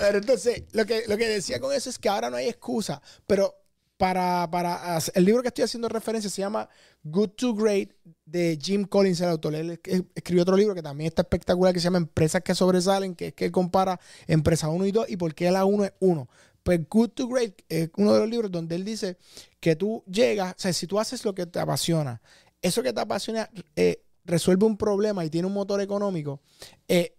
pero 0.00 0.18
entonces, 0.18 0.64
lo 0.72 0.84
que, 0.84 1.04
lo 1.06 1.16
que 1.16 1.28
decía 1.28 1.60
con 1.60 1.72
eso 1.72 1.88
es 1.88 1.98
que 1.98 2.08
ahora 2.08 2.30
no 2.30 2.36
hay 2.36 2.48
excusa. 2.48 3.00
Pero 3.26 3.54
para, 3.96 4.48
para 4.50 4.98
el 5.14 5.24
libro 5.24 5.42
que 5.42 5.48
estoy 5.48 5.64
haciendo 5.64 5.88
referencia 5.88 6.28
se 6.30 6.42
llama 6.42 6.68
Good 7.04 7.30
to 7.30 7.54
Great 7.54 7.90
de 8.24 8.58
Jim 8.60 8.84
Collins, 8.84 9.20
el 9.20 9.28
autor. 9.28 9.54
Él 9.54 9.78
es- 9.84 10.02
escribió 10.14 10.42
otro 10.42 10.56
libro 10.56 10.74
que 10.74 10.82
también 10.82 11.08
está 11.08 11.22
espectacular 11.22 11.72
que 11.72 11.80
se 11.80 11.84
llama 11.84 11.98
Empresas 11.98 12.42
que 12.42 12.54
sobresalen, 12.54 13.14
que 13.14 13.28
es 13.28 13.34
que 13.34 13.46
él 13.46 13.52
compara 13.52 14.00
empresa 14.26 14.68
1 14.68 14.86
y 14.86 14.92
2 14.92 15.08
y 15.08 15.16
por 15.16 15.34
qué 15.34 15.50
la 15.50 15.64
1 15.64 15.84
es 15.84 15.92
1. 16.00 16.28
Pues 16.62 16.80
Good 16.88 17.10
to 17.10 17.28
Great 17.28 17.60
es 17.68 17.90
uno 17.96 18.14
de 18.14 18.20
los 18.20 18.28
libros 18.28 18.50
donde 18.50 18.74
él 18.74 18.84
dice 18.84 19.16
que 19.60 19.76
tú 19.76 20.02
llegas, 20.10 20.52
o 20.52 20.58
sea, 20.58 20.72
si 20.72 20.86
tú 20.86 20.98
haces 20.98 21.24
lo 21.24 21.34
que 21.34 21.46
te 21.46 21.60
apasiona, 21.60 22.20
eso 22.62 22.82
que 22.82 22.92
te 22.92 23.00
apasiona, 23.00 23.48
eh, 23.76 24.02
resuelve 24.24 24.64
un 24.66 24.76
problema 24.78 25.24
y 25.24 25.30
tiene 25.30 25.46
un 25.46 25.52
motor 25.54 25.80
económico, 25.82 26.40
eh, 26.88 27.14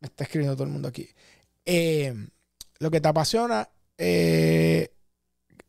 me 0.00 0.06
está 0.06 0.24
escribiendo 0.24 0.56
todo 0.56 0.64
el 0.66 0.72
mundo 0.72 0.88
aquí. 0.88 1.08
eh, 1.64 2.12
lo 2.80 2.90
que 2.90 3.00
te 3.00 3.08
apasiona 3.08 3.68
eh, 3.98 4.90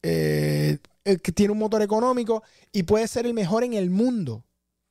eh, 0.03 0.77
es 1.03 1.21
que 1.21 1.31
tiene 1.31 1.51
un 1.53 1.59
motor 1.59 1.81
económico 1.81 2.43
y 2.71 2.83
puede 2.83 3.07
ser 3.07 3.25
el 3.25 3.33
mejor 3.33 3.63
en 3.63 3.73
el 3.73 3.89
mundo. 3.89 4.43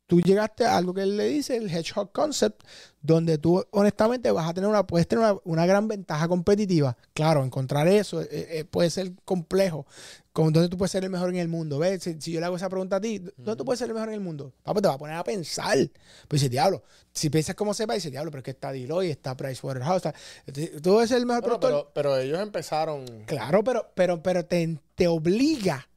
Tú 0.07 0.23
llegaste 0.23 0.65
a 0.65 0.79
algo 0.79 0.95
que 0.95 1.03
él 1.03 1.19
le 1.19 1.27
dice, 1.27 1.55
el 1.57 1.69
Hedgehog 1.69 2.13
Concept, 2.13 2.63
donde 3.03 3.37
tú 3.37 3.63
honestamente 3.73 4.31
vas 4.31 4.49
a 4.49 4.55
tener 4.55 4.71
una, 4.71 4.87
puedes 4.87 5.07
tener 5.07 5.23
una, 5.23 5.39
una 5.45 5.67
gran 5.67 5.87
ventaja 5.87 6.27
competitiva. 6.29 6.97
Claro, 7.13 7.45
encontrar 7.45 7.87
eso 7.89 8.23
eh, 8.23 8.29
eh, 8.31 8.65
puede 8.65 8.89
ser 8.89 9.13
complejo. 9.27 9.87
Con 10.33 10.51
dónde 10.55 10.71
tú 10.71 10.79
puedes 10.79 10.93
ser 10.93 11.05
el 11.05 11.11
mejor 11.11 11.29
en 11.29 11.37
el 11.37 11.49
mundo. 11.49 11.79
¿Ves? 11.79 12.05
Si, 12.05 12.19
si 12.23 12.33
yo 12.33 12.41
le 12.41 12.47
hago 12.47 12.57
esa 12.57 12.71
pregunta 12.71 12.97
a 12.97 13.01
ti, 13.03 13.19
¿dónde 13.37 13.57
tú 13.57 13.67
puedes 13.67 13.81
ser 13.81 13.89
el 13.89 13.95
mejor 13.95 14.09
en 14.09 14.15
el 14.15 14.21
mundo? 14.21 14.55
Papo, 14.63 14.81
te 14.81 14.89
va 14.89 14.95
a 14.95 14.99
poner 14.99 15.17
a 15.17 15.25
pensar. 15.25 15.77
Pues 16.27 16.41
dice, 16.41 16.49
diablo, 16.49 16.83
si 17.13 17.29
piensas 17.29 17.55
como 17.55 17.75
sepa, 17.75 17.93
dice, 17.93 18.11
diablo, 18.11 18.31
pero 18.31 18.39
es 18.39 18.45
que 18.45 18.53
está 18.53 18.73
Deloitte, 18.73 19.11
está 19.11 19.37
Pricewaterhouse, 19.37 20.07
está, 20.07 20.15
tú 20.81 21.01
eres 21.01 21.11
el 21.11 21.27
mejor 21.27 21.43
Bueno, 21.43 21.61
productor. 21.61 21.91
pero, 21.93 22.15
pero 22.15 22.17
ellos 22.19 22.41
empezaron. 22.41 23.05
Claro, 23.27 23.63
pero, 23.63 23.91
pero, 23.95 24.23
pero 24.23 24.47
te, 24.47 24.79
te 24.99 25.07
obliga 25.07 25.89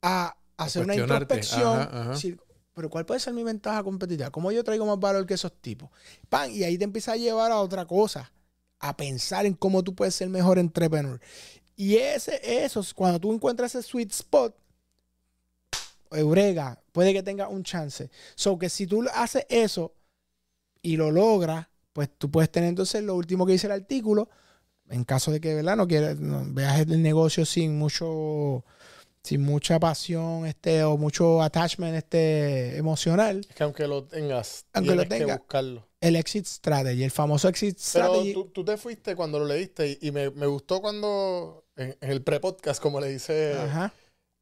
a 0.00 0.34
hacer 0.56 0.82
una 0.82 0.96
introspección. 0.96 1.78
Ajá, 1.78 2.00
ajá. 2.00 2.10
decir, 2.10 2.40
pero 2.72 2.88
¿cuál 2.88 3.04
puede 3.04 3.20
ser 3.20 3.34
mi 3.34 3.44
ventaja 3.44 3.84
competitiva? 3.84 4.30
¿Cómo 4.30 4.50
yo 4.50 4.64
traigo 4.64 4.86
más 4.86 4.98
valor 4.98 5.26
que 5.26 5.34
esos 5.34 5.52
tipos? 5.60 5.90
Pan, 6.28 6.50
y 6.50 6.64
ahí 6.64 6.78
te 6.78 6.84
empieza 6.84 7.12
a 7.12 7.16
llevar 7.16 7.52
a 7.52 7.60
otra 7.60 7.86
cosa, 7.86 8.32
a 8.78 8.96
pensar 8.96 9.44
en 9.44 9.54
cómo 9.54 9.84
tú 9.84 9.94
puedes 9.94 10.14
ser 10.14 10.30
mejor 10.30 10.58
entrepreneur. 10.58 11.20
Y 11.76 11.96
ese, 11.96 12.40
eso, 12.64 12.82
cuando 12.94 13.20
tú 13.20 13.32
encuentras 13.32 13.74
ese 13.74 13.86
sweet 13.86 14.10
spot, 14.10 14.56
Eureka, 16.10 16.82
puede 16.92 17.12
que 17.12 17.22
tenga 17.22 17.48
un 17.48 17.62
chance. 17.62 18.10
So 18.34 18.58
que 18.58 18.70
si 18.70 18.86
tú 18.86 19.04
haces 19.14 19.44
eso 19.50 19.94
y 20.80 20.96
lo 20.96 21.10
logras, 21.10 21.66
pues 21.92 22.08
tú 22.16 22.30
puedes 22.30 22.50
tener 22.50 22.70
entonces 22.70 23.02
lo 23.02 23.16
último 23.16 23.44
que 23.44 23.52
dice 23.52 23.66
el 23.66 23.74
artículo, 23.74 24.30
en 24.90 25.04
caso 25.04 25.30
de 25.32 25.40
que 25.40 25.54
¿verdad? 25.54 25.76
no 25.76 25.86
quieras, 25.88 26.18
no, 26.18 26.42
veas 26.48 26.80
el 26.80 27.02
negocio 27.02 27.44
sin 27.44 27.76
mucho, 27.78 28.64
sin 29.22 29.42
mucha 29.42 29.78
pasión, 29.80 30.46
este, 30.46 30.84
o 30.84 30.96
mucho 30.96 31.42
attachment 31.42 31.96
este, 31.96 32.76
emocional, 32.76 33.44
Es 33.48 33.54
que 33.54 33.64
aunque 33.64 33.86
lo 33.88 34.04
tengas, 34.04 34.66
Aunque 34.72 34.94
lo 34.94 35.02
tienes 35.02 35.18
tenga. 35.20 35.34
que 35.34 35.38
buscarlo. 35.40 35.88
el 36.00 36.16
exit 36.16 36.46
strategy, 36.46 37.02
el 37.02 37.10
famoso 37.10 37.48
exit 37.48 37.76
Pero 37.92 38.04
strategy. 38.12 38.32
tú, 38.34 38.44
tú 38.46 38.64
te 38.64 38.76
fuiste 38.76 39.16
cuando 39.16 39.38
lo 39.40 39.46
leíste 39.46 39.98
y, 40.00 40.08
y 40.08 40.10
me, 40.12 40.30
me 40.30 40.46
gustó 40.46 40.80
cuando, 40.80 41.64
en, 41.76 41.96
en 42.00 42.10
el 42.10 42.22
pre-podcast, 42.22 42.80
como 42.80 43.00
le 43.00 43.08
dice, 43.08 43.54
Ajá. 43.54 43.92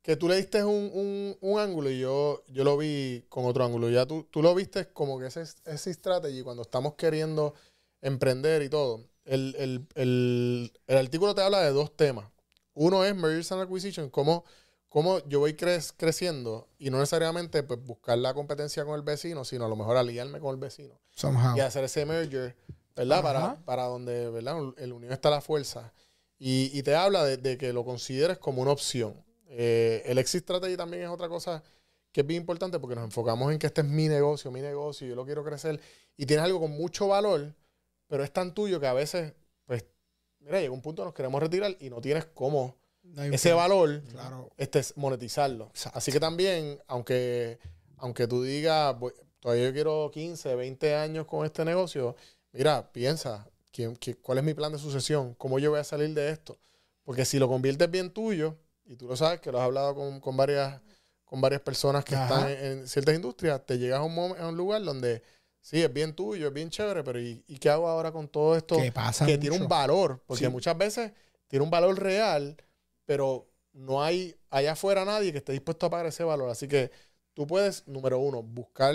que 0.03 0.17
tú 0.17 0.29
le 0.29 0.37
diste 0.37 0.63
un, 0.63 0.91
un- 0.93 1.37
un 1.41 1.59
ángulo 1.59 1.91
y 1.91 1.99
yo, 2.01 2.43
yo 2.49 2.63
lo 2.65 2.77
vi 2.77 3.25
con 3.31 3.47
otro 3.47 3.65
ángulo. 3.65 3.89
Ya 3.89 4.05
tú, 4.05 4.27
tú 4.31 4.43
lo 4.43 4.55
viste 4.55 4.89
como 4.93 5.19
que 5.19 5.29
ese, 5.29 5.43
ese 5.65 5.95
strategy 5.95 6.43
cuando 6.43 6.61
estamos 6.63 6.95
queriendo 6.97 7.55
emprender 8.03 8.61
y 8.63 8.69
todo. 8.69 9.01
El, 9.25 9.55
el- 9.59 9.87
el- 9.95 10.73
el 10.87 10.97
artículo 10.99 11.35
te 11.35 11.43
habla 11.43 11.61
de 11.63 11.71
dos 11.71 11.97
temas. 11.97 12.27
Uno 12.75 13.05
es 13.05 13.15
Mergers 13.15 13.53
and 13.53 13.63
Acquisition, 13.63 14.11
cómo, 14.11 14.45
cómo 14.89 15.21
yo 15.29 15.39
voy 15.41 15.53
crec- 15.55 15.93
creciendo 15.97 16.69
y 16.79 16.91
no 16.91 16.99
necesariamente 16.99 17.63
pues, 17.63 17.81
buscar 17.85 18.19
la 18.19 18.35
competencia 18.35 18.85
con 18.85 18.95
el 18.97 19.03
vecino, 19.03 19.45
sino 19.45 19.65
a 19.65 19.69
lo 19.69 19.77
mejor 19.77 19.97
aliarme 19.97 20.41
con 20.41 20.51
el 20.55 20.61
vecino 20.61 21.01
Somehow. 21.11 21.57
y 21.57 21.61
hacer 21.61 21.85
ese 21.85 22.05
merger, 22.05 22.57
¿verdad? 22.97 23.23
Para, 23.23 23.65
para 23.65 23.85
donde, 23.85 24.29
¿verdad? 24.31 24.57
El 24.77 24.93
unión 24.93 25.13
está 25.13 25.31
la 25.31 25.41
fuerza. 25.41 25.93
Y, 26.39 26.71
y 26.77 26.83
te 26.83 26.95
habla 26.97 27.25
de, 27.25 27.37
de 27.37 27.57
que 27.57 27.73
lo 27.73 27.85
consideres 27.85 28.39
como 28.39 28.61
una 28.61 28.73
opción. 28.73 29.15
Eh, 29.47 30.03
el 30.07 30.19
exit 30.19 30.43
strategy 30.43 30.77
también 30.77 31.05
es 31.05 31.09
otra 31.09 31.29
cosa 31.29 31.63
que 32.11 32.23
es 32.23 32.27
bien 32.27 32.43
importante 32.43 32.79
porque 32.81 32.97
nos 32.97 33.05
enfocamos 33.05 33.53
en 33.53 33.59
que 33.59 33.69
este 33.69 33.81
es 33.83 33.87
mi 33.87 34.09
negocio, 34.09 34.51
mi 34.51 34.61
negocio, 34.61 35.07
yo 35.07 35.15
lo 35.15 35.25
quiero 35.25 35.45
crecer 35.45 35.81
y 36.17 36.27
tienes 36.27 36.45
algo 36.45 36.61
con 36.61 36.73
mucho 36.73 37.09
valor, 37.09 37.55
pero 38.07 38.23
es 38.25 38.33
tan 38.33 38.55
tuyo 38.55 38.81
que 38.81 38.87
a 38.87 38.93
veces, 38.93 39.35
pues, 39.67 39.85
mira, 40.41 40.61
llega 40.61 40.73
un 40.73 40.83
punto 40.83 41.03
que 41.03 41.07
nos 41.07 41.15
queremos 41.15 41.43
retirar 41.43 41.77
y 41.81 41.91
no 41.91 42.01
tienes 42.01 42.27
cómo 42.27 42.77
No 43.03 43.23
ese 43.23 43.53
valor 43.53 44.03
Claro. 44.11 44.51
este, 44.57 44.79
es 44.81 44.97
monetizarlo. 44.97 45.67
Exacto. 45.67 45.99
Así 45.99 46.11
que 46.13 46.21
también, 46.21 46.81
aunque, 46.87 47.59
aunque 47.99 48.27
tú 48.27 48.43
digas, 48.43 48.99
voy- 48.99 49.13
todavía 49.41 49.67
yo 49.67 49.73
quiero 49.73 50.11
15, 50.13 50.55
20 50.55 50.95
años 50.95 51.27
con 51.27 51.45
este 51.45 51.65
negocio, 51.65 52.17
mira, 52.53 52.91
piensa, 52.93 53.47
¿quién, 53.73 53.97
qué- 53.97 54.17
¿cuál 54.17 54.39
es 54.39 54.45
mi 54.45 54.55
plan 54.55 54.73
de 54.73 54.79
sucesión? 54.79 55.35
¿Cómo 55.35 55.59
yo 55.59 55.71
voy 55.71 55.81
a 55.81 55.85
salir 55.85 56.13
de 56.15 56.31
esto? 56.31 56.59
Porque 57.03 57.25
si 57.27 57.39
lo 57.39 57.49
conviertes 57.49 57.91
bien 57.91 58.11
tuyo, 58.11 58.57
y 58.87 58.97
tú 58.97 59.07
lo 59.07 59.17
sabes, 59.17 59.41
que 59.41 59.51
lo 59.53 59.59
has 59.59 59.65
hablado 59.65 59.95
con, 59.95 60.21
con 60.21 60.37
varias, 60.37 60.81
con 61.25 61.41
varias 61.41 61.61
personas 61.63 62.05
que 62.05 62.15
Ajá. 62.15 62.25
están 62.25 62.51
en, 62.51 62.79
en 62.81 62.89
ciertas 62.89 63.15
industrias, 63.15 63.65
te 63.67 63.79
llegas 63.79 64.01
a 64.01 64.03
un, 64.03 64.19
a 64.39 64.49
un 64.49 64.57
lugar 64.57 64.83
donde 64.83 65.23
sí, 65.65 65.83
es 65.83 65.91
bien 65.93 66.15
tuyo, 66.15 66.49
es 66.49 66.53
bien 66.53 66.69
chévere, 66.69 67.03
pero 67.03 67.19
¿y, 67.19 67.43
y 67.47 67.57
qué 67.59 67.71
hago 67.71 67.89
ahora 67.89 68.13
con 68.13 68.29
todo 68.29 68.55
esto? 68.55 68.77
Que 68.77 68.93
pasa 68.93 69.25
que 69.25 69.39
tiene 69.39 69.57
un 69.57 69.67
valor, 69.67 70.23
porque 70.27 70.45
Sí. 70.45 70.51
muchas 70.51 70.77
veces 70.77 71.13
tiene 71.49 71.65
un 71.65 71.71
valor 71.71 71.99
real, 71.99 72.55
pero 73.07 73.49
no 73.73 74.03
hay 74.03 74.37
allá 74.51 74.73
afuera 74.73 75.05
nadie 75.07 75.33
que 75.33 75.39
esté 75.39 75.53
dispuesto 75.53 75.87
a 75.87 75.91
pagar 75.91 76.07
ese 76.07 76.23
valor. 76.23 76.51
Así 76.51 76.69
que 76.69 76.91
tú 77.33 77.47
puedes, 77.47 77.89
número 77.89 78.19
uno, 78.19 78.43
buscar 78.43 78.95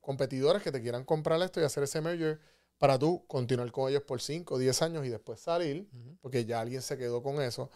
competidores 0.00 0.62
que 0.62 0.70
te 0.70 0.80
quieran 0.80 1.02
comprar 1.04 1.42
esto 1.42 1.60
y 1.60 1.64
hacer 1.64 1.82
ese 1.82 2.00
merger 2.00 2.38
para 2.78 2.96
tú 2.98 3.24
continuar 3.26 3.72
con 3.72 3.88
ellos 3.90 4.02
por 4.04 4.20
5 4.20 4.54
o 4.54 4.58
10 4.58 4.82
años 4.82 5.04
y 5.04 5.08
después 5.08 5.40
salir, 5.40 5.88
porque 6.20 6.44
ya 6.44 6.60
alguien 6.60 6.80
se 6.82 6.96
quedó 6.96 7.22
con 7.22 7.42
eso. 7.42 7.70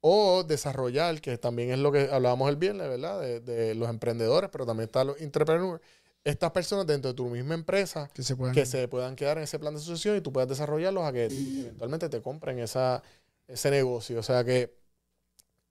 O 0.00 0.44
desarrollar, 0.44 1.20
que 1.20 1.38
también 1.38 1.70
es 1.70 1.78
lo 1.78 1.90
que 1.90 2.08
hablábamos 2.10 2.50
el 2.50 2.56
viernes, 2.56 2.88
¿verdad? 2.88 3.20
De, 3.20 3.40
de 3.40 3.74
los 3.74 3.88
emprendedores, 3.88 4.50
pero 4.50 4.66
también 4.66 4.86
están 4.86 5.06
los 5.08 5.20
entrepreneurs. 5.20 5.80
Estas 6.24 6.50
personas 6.52 6.86
dentro 6.86 7.10
de 7.10 7.14
tu 7.14 7.26
misma 7.26 7.54
empresa 7.54 8.08
Que 8.14 8.22
se 8.22 8.34
pueden. 8.34 8.54
que 8.54 8.64
se 8.64 8.88
puedan 8.88 9.14
quedar 9.14 9.36
en 9.36 9.44
ese 9.44 9.58
plan 9.58 9.74
de 9.74 9.80
sucesión 9.80 10.16
y 10.16 10.20
tú 10.22 10.32
puedas 10.32 10.48
desarrollarlos 10.48 11.04
a 11.04 11.12
que 11.12 11.26
eventualmente 11.26 12.08
te 12.08 12.22
compren 12.22 12.58
esa, 12.58 13.02
ese 13.46 13.70
negocio. 13.70 14.18
O 14.20 14.22
sea 14.22 14.42
que 14.42 14.74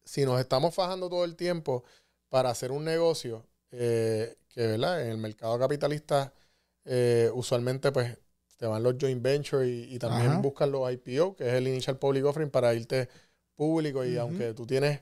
si 0.04 0.26
nos 0.26 0.40
estamos 0.40 0.76
fajando 0.76 1.10
todo 1.10 1.26
el 1.26 1.36
tiempo 1.36 1.84
para 2.30 2.50
hacer 2.52 2.72
un 2.72 2.84
negocio, 2.84 3.46
eh, 3.72 4.36
que 4.50 4.68
¿verdad? 4.68 5.02
en 5.02 5.10
el 5.10 5.18
mercado 5.18 5.58
capitalista 5.58 6.34
eh, 6.86 7.32
usualmente 7.34 7.92
pues 7.92 8.16
te 8.58 8.68
van 8.68 8.84
los 8.84 8.96
joint 9.00 9.22
venture 9.22 9.68
y, 9.68 9.96
y 9.96 9.98
también 10.00 10.32
Ajá. 10.34 10.40
buscan 10.42 10.72
los 10.72 10.92
IPO, 10.92 11.36
que 11.36 11.48
es 11.48 11.54
el 11.56 11.68
Initial 11.68 11.98
Public 11.98 12.26
Offering, 12.26 12.52
para 12.52 12.74
irte 12.76 13.10
público. 13.56 14.06
Y 14.06 14.18
aunque 14.18 14.54
tú 14.54 14.66
tienes 14.68 15.02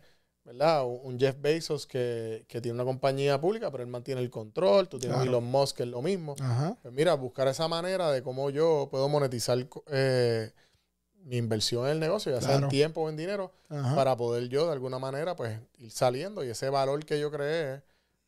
¿verdad? 0.51 0.85
Un 0.85 1.19
Jeff 1.19 1.35
Bezos 1.39 1.85
que, 1.87 2.45
que 2.47 2.59
tiene 2.61 2.75
una 2.75 2.83
compañía 2.85 3.39
pública, 3.39 3.71
pero 3.71 3.83
él 3.83 3.89
mantiene 3.89 4.21
el 4.21 4.29
control. 4.29 4.87
Tú 4.89 4.99
tienes 4.99 5.17
Claro. 5.17 5.29
Elon 5.29 5.45
Musk, 5.45 5.77
que 5.77 5.83
es 5.83 5.89
lo 5.89 6.01
mismo. 6.01 6.35
Ajá. 6.39 6.77
Pues 6.81 6.93
mira, 6.93 7.13
buscar 7.15 7.47
esa 7.47 7.67
manera 7.67 8.11
de 8.11 8.21
cómo 8.21 8.49
yo 8.49 8.87
puedo 8.91 9.07
monetizar 9.09 9.57
eh, 9.91 10.51
mi 11.23 11.37
inversión 11.37 11.85
en 11.85 11.91
el 11.93 11.99
negocio, 11.99 12.31
ya 12.31 12.41
sea 12.41 12.55
en 12.55 12.67
tiempo 12.69 13.01
o 13.01 13.09
en 13.09 13.15
dinero, 13.17 13.51
Ajá. 13.69 13.95
para 13.95 14.17
poder 14.17 14.49
yo 14.49 14.65
de 14.65 14.73
alguna 14.73 14.99
manera 14.99 15.35
pues 15.35 15.59
ir 15.77 15.91
saliendo 15.91 16.43
y 16.43 16.49
ese 16.49 16.69
valor 16.69 17.05
que 17.05 17.19
yo 17.19 17.31
creé, 17.31 17.81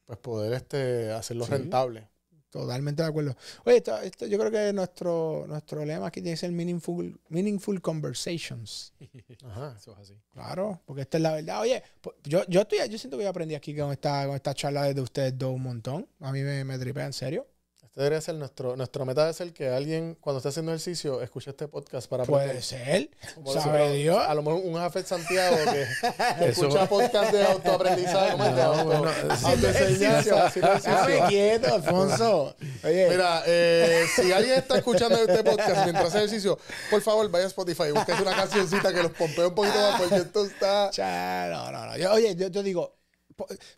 pues 0.05 0.19
poder 0.19 0.53
este 0.53 1.11
hacerlo 1.11 1.45
Sí. 1.45 1.51
rentable. 1.51 2.07
Totalmente 2.53 3.01
de 3.01 3.09
acuerdo. 3.09 3.35
Oye, 3.65 3.77
esto, 3.77 3.97
esto- 3.97 4.27
yo 4.27 4.37
creo 4.37 4.51
que 4.51 4.71
nuestro, 4.73 5.45
nuestro 5.47 5.83
lema 5.83 6.05
aquí 6.05 6.21
tiene 6.21 6.33
que 6.35 6.37
ser 6.41 6.51
meaningful, 6.51 7.19
meaningful 7.29 7.81
conversations. 7.81 8.93
Ajá. 9.43 9.73
Eso 9.75 9.93
es 9.93 9.97
así. 9.97 10.13
Claro, 10.31 10.79
porque 10.85 11.01
esta 11.01 11.17
es 11.17 11.23
la 11.23 11.31
verdad. 11.33 11.61
Oye, 11.61 11.81
pues, 11.99 12.15
yo, 12.23 12.45
yo, 12.47 12.61
estoy, 12.61 12.77
yo 12.87 12.99
siento 12.99 13.17
que 13.17 13.23
yo 13.23 13.29
aprendí 13.31 13.55
aquí 13.55 13.75
con 13.75 13.91
esta, 13.91 14.27
con 14.27 14.35
esta 14.35 14.53
charla 14.53 14.93
de 14.93 15.01
ustedes 15.01 15.35
dos 15.35 15.55
un 15.55 15.63
montón. 15.63 16.07
A 16.19 16.31
mí 16.31 16.43
me, 16.43 16.63
me 16.63 16.77
tripea, 16.77 17.07
en 17.07 17.13
serio. 17.13 17.47
Este 17.93 18.01
debería 18.01 18.21
ser 18.21 18.33
nuestro, 18.33 18.75
nuestra 18.75 19.05
meta 19.05 19.21
debe 19.21 19.33
ser 19.35 19.53
que 19.53 19.69
alguien 19.69 20.17
cuando 20.19 20.39
esté 20.39 20.49
haciendo 20.49 20.71
ejercicio 20.71 21.21
escuche 21.21 21.51
este 21.51 21.67
podcast 21.67 22.09
para 22.09 22.25
Puede 22.25 22.45
aprender. 22.45 22.63
ser. 22.63 23.09
Como 23.35 23.53
sabe 23.53 23.83
decir, 23.83 24.01
Dios. 24.01 24.17
A 24.17 24.33
lo 24.33 24.41
mejor 24.41 24.61
un 24.65 24.73
Jafet 24.73 25.05
Santiago 25.05 25.55
que, 25.57 25.85
que 26.39 26.45
Eso- 26.49 26.65
escucha 26.65 26.89
podcast 26.89 27.31
de 27.31 27.43
autoaprendizaje, 27.45 28.31
¿cómo 28.31 28.45
es? 28.45 28.55
De 28.55 28.63
No, 28.63 28.85
bueno, 28.85 29.11
autoenseñanza, 29.43 30.45
haciendo 30.47 30.71
Dame 30.71 30.79
ejercicio. 30.79 31.27
quieto, 31.27 31.73
Alfonso. 31.75 32.55
Oye, 32.83 33.09
Mira, 33.11 33.43
eh, 33.45 34.05
si 34.15 34.31
alguien 34.31 34.55
está 34.57 34.77
escuchando 34.79 35.15
este 35.19 35.43
podcast 35.43 35.83
mientras 35.83 36.07
hace 36.07 36.17
ejercicio, 36.17 36.57
por 36.89 36.99
favor 37.03 37.29
vaya 37.29 37.45
a 37.45 37.47
Spotify 37.49 37.83
y 37.89 37.91
búsquese 37.91 38.23
una 38.23 38.35
cancioncita 38.35 38.91
que 38.91 39.03
los 39.03 39.11
pompee 39.11 39.45
un 39.45 39.53
poquito 39.53 39.77
más 39.77 40.01
porque 40.01 40.15
esto 40.15 40.45
está... 40.45 40.89
cha, 40.89 41.47
no, 41.51 41.71
no, 41.71 41.85
no. 41.85 41.95
Yo- 41.97 42.11
oye, 42.11 42.35
yo, 42.35 42.47
yo 42.47 42.63
digo, 42.63 42.95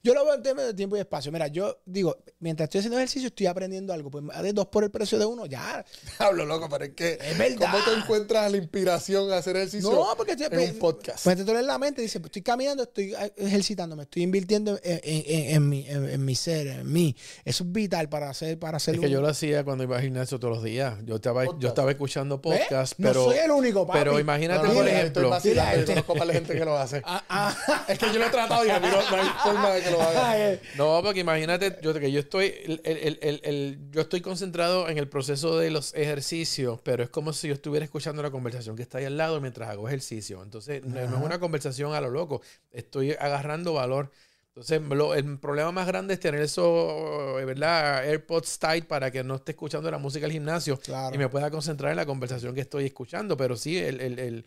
yo 0.04 0.14
lo 0.14 0.26
veo 0.26 0.36
en 0.36 0.44
términos 0.44 0.68
de 0.68 0.74
tiempo 0.74 0.96
y 0.98 1.00
espacio. 1.00 1.32
Mira, 1.32 1.48
yo 1.48 1.82
digo, 1.86 2.18
mientras 2.40 2.68
estoy 2.68 2.80
haciendo 2.80 2.98
ejercicio, 2.98 3.28
estoy 3.28 3.48
aprendiendo 3.48 3.94
algo. 3.94 4.10
Pues 4.12 4.24
de 4.42 4.54
dos 4.54 4.68
por 4.68 4.84
el 4.84 4.92
precio 4.92 5.18
de 5.20 5.26
uno, 5.26 5.46
ya. 5.46 5.84
Hablo 6.20 6.46
loco, 6.46 6.68
pero 6.70 6.86
es 6.86 6.92
que... 6.94 7.18
Es 7.22 7.38
verdad. 7.38 7.72
¿Cómo 7.72 7.84
te 7.84 7.94
encuentras 7.94 8.52
la 8.52 8.58
inspiración 8.58 9.32
a 9.32 9.38
hacer 9.38 9.56
ejercicio 9.58 9.90
No, 9.92 10.14
porque 10.18 10.34
estoy- 10.34 10.48
en 10.64 10.72
un 10.74 10.80
podcast? 10.80 11.24
Pues 11.24 11.44
te 11.46 11.52
en 11.52 11.68
la 11.68 11.78
mente 11.78 12.02
y 12.02 12.06
dices, 12.06 12.20
pues, 12.22 12.30
estoy 12.30 12.42
caminando, 12.42 12.84
estoy 12.84 13.14
eh, 13.14 13.34
ejercitándome, 13.38 14.04
estoy 14.04 14.24
invirtiendo 14.24 14.80
en, 14.84 15.00
en- 15.04 15.24
en- 15.26 15.56
en 15.56 15.70
mi, 15.70 15.86
en, 15.88 16.26
mi 16.26 16.36
ser, 16.36 16.68
en 16.68 16.92
mí. 16.92 17.16
Eso 17.44 17.64
es 17.64 17.72
vital 17.72 18.10
para 18.10 18.30
hacer, 18.30 18.60
para 18.60 18.78
hacer 18.78 18.96
Es 18.96 19.02
que 19.02 19.10
yo 19.10 19.22
lo 19.22 19.28
hacía 19.28 19.64
cuando 19.64 19.84
iba 19.84 19.96
al 19.98 20.02
gimnasio 20.04 20.40
todos 20.40 20.56
los 20.56 20.64
días. 20.64 20.96
Yo 21.06 21.16
estaba, 21.16 21.44
Podcast. 21.46 21.62
yo 21.62 21.68
estaba 21.70 21.92
escuchando 21.92 22.42
podcast, 22.42 23.00
no 23.00 23.08
pero, 23.10 23.26
soy 23.26 23.38
el 23.38 23.52
único, 23.52 23.86
papi. 23.88 24.00
pero 24.00 24.20
imagínate, 24.20 24.64
No, 24.64 24.68
no, 24.70 24.74
por 24.80 24.88
ejemplo, 24.88 25.06
Estoy 25.22 25.30
vacilando, 25.30 25.72
Mira, 25.72 25.82
yo 25.82 25.88
conozco 25.88 26.14
para 26.14 26.26
la 26.26 26.34
gente 26.34 26.54
que 26.54 26.66
lo 26.66 26.78
hace. 26.78 27.02
Ah, 27.06 27.24
ah. 27.30 27.86
Es 27.88 28.00
que 28.00 28.06
yo 28.08 28.20
lo 28.20 28.26
he 28.26 28.30
tratado 28.30 28.66
y 28.66 28.70
a 28.70 28.80
mí 28.80 28.88
no, 28.92 29.10
no 29.10 29.22
hay, 29.24 29.28
forma 29.46 29.70
de 29.72 29.82
que 29.82 29.92
lo 29.92 30.02
haga. 30.02 30.60
No, 30.78 31.02
porque 31.04 31.20
imagínate, 31.22 31.78
yo, 31.82 31.94
que 31.94 32.12
yo 32.12 32.20
estoy, 32.20 32.54
el- 32.66 32.82
el- 32.84 33.20
el- 33.22 33.42
el- 33.44 33.80
yo 33.92 34.02
estoy 34.02 34.22
concentrado 34.22 34.90
en 34.90 34.98
el 34.98 35.08
proceso 35.08 35.58
de 35.58 35.70
los 35.72 35.94
ejercicios, 35.96 36.80
pero 36.84 37.04
es 37.04 37.10
como 37.10 37.34
si 37.34 37.48
yo 37.48 37.54
estuviera 37.54 37.84
escuchando 37.86 38.22
la 38.24 38.32
conversación 38.32 38.76
que 38.76 38.82
está 38.84 38.98
ahí 38.98 39.06
al 39.06 39.18
lado 39.18 39.40
mientras 39.42 39.70
hago 39.70 39.88
ejercicio. 39.88 40.42
Entonces, 40.44 40.84
no, 40.84 40.96
no 41.08 41.18
es 41.18 41.24
una 41.24 41.40
conversación 41.40 41.94
a 41.94 42.02
lo 42.02 42.10
loco, 42.10 42.42
estoy 42.72 43.12
agarrando 43.12 43.74
valor. 43.74 44.12
Entonces, 44.50 44.82
lo- 44.82 45.14
el 45.14 45.38
problema 45.38 45.74
más 45.74 45.86
grande 45.86 46.14
es 46.14 46.20
tener 46.22 46.40
eso, 46.42 47.38
eh, 47.40 47.44
¿verdad? 47.46 48.06
AirPods 48.08 48.58
tight 48.58 48.86
para 48.86 49.12
que 49.12 49.22
no 49.22 49.36
esté 49.36 49.52
escuchando 49.52 49.92
la 49.92 49.98
música 49.98 50.26
al 50.28 50.32
gimnasio 50.32 50.80
Claro. 50.80 51.14
y 51.14 51.18
me 51.18 51.28
pueda 51.28 51.52
concentrar 51.52 51.92
en 51.92 51.98
la 51.98 52.06
conversación 52.06 52.56
que 52.56 52.62
estoy 52.62 52.86
escuchando. 52.86 53.36
Pero 53.36 53.58
sí, 53.58 53.78
el, 53.78 54.00
el- 54.00 54.18
el- 54.20 54.46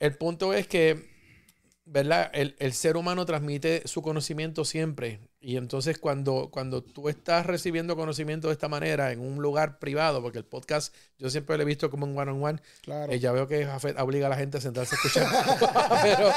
el 0.00 0.16
punto 0.16 0.54
es 0.54 0.66
que, 0.66 1.13
¿verdad? 1.84 2.30
El, 2.34 2.56
el 2.58 2.72
ser 2.72 2.96
humano 2.96 3.24
transmite 3.26 3.82
su 3.86 4.02
conocimiento 4.02 4.64
siempre. 4.64 5.20
Y 5.46 5.58
entonces 5.58 5.98
cuando, 5.98 6.48
cuando 6.50 6.82
tú 6.82 7.10
estás 7.10 7.44
recibiendo 7.44 7.96
conocimiento 7.96 8.46
de 8.48 8.54
esta 8.54 8.66
manera 8.68 9.12
en 9.12 9.20
un 9.20 9.42
lugar 9.42 9.78
privado, 9.78 10.22
porque 10.22 10.38
el 10.38 10.44
podcast 10.46 10.94
yo 11.18 11.28
siempre 11.28 11.56
lo 11.58 11.62
he 11.64 11.66
visto 11.66 11.90
como 11.90 12.06
un 12.06 12.16
one-on-one, 12.16 12.60
Claro. 12.82 13.12
eh, 13.12 13.20
ya 13.20 13.30
veo 13.30 13.46
que 13.46 13.66
Jafet 13.66 13.98
obliga 14.00 14.26
a 14.28 14.30
la 14.30 14.36
gente 14.36 14.56
a 14.56 14.60
sentarse 14.62 14.94
a 14.94 14.96
escuchar. 14.96 15.26
pero, 16.02 16.32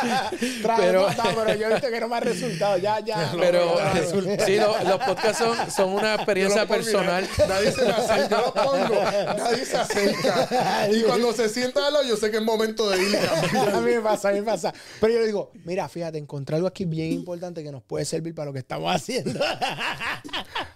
pero- 0.77 1.09
no, 1.09 1.23
pero 1.45 1.55
yo 1.57 1.67
he 1.67 1.73
visto 1.73 1.89
que 1.89 1.99
no 2.01 2.07
me 2.09 2.15
ha 2.17 2.19
resultado. 2.19 2.77
Ya, 2.79 2.99
ya. 2.99 3.31
pero 3.39 3.75
no, 3.79 4.45
sí, 4.45 4.57
lo- 4.57 4.83
los 4.83 4.97
podcasts 4.99 5.37
son, 5.37 5.71
son 5.71 5.89
una 5.93 6.15
experiencia 6.15 6.67
personal. 6.67 7.25
Nadie 7.47 7.71
se 7.71 7.83
me 7.85 7.91
acerca, 7.91 8.29
yo 8.29 8.45
lo 8.47 8.53
pongo, 8.53 9.03
nadie 9.37 9.65
se 9.65 9.77
acerca. 9.77 10.89
Y 10.91 11.03
cuando 11.03 11.31
se 11.31 11.47
sienta 11.47 11.87
al 11.87 11.93
lado, 11.93 12.05
yo 12.05 12.17
sé 12.17 12.29
que 12.29 12.37
es 12.37 12.43
momento 12.43 12.89
de 12.89 13.01
ir. 13.03 13.17
A 13.73 13.79
mí 13.79 13.91
me 13.91 14.01
pasa, 14.01 14.29
a 14.29 14.31
mí 14.33 14.39
me 14.39 14.45
pasa. 14.45 14.73
Pero 14.99 15.13
yo 15.13 15.19
le 15.21 15.25
digo, 15.27 15.51
mira, 15.63 15.87
fíjate, 15.87 16.17
encontré 16.17 16.57
algo 16.57 16.67
aquí 16.67 16.83
bien 16.83 17.13
importante 17.13 17.63
que 17.63 17.71
nos 17.71 17.83
puede 17.83 18.03
servir 18.03 18.35
para 18.35 18.47
lo 18.47 18.53
que 18.53 18.59
estamos 18.59 18.93
haciendo. 18.97 19.39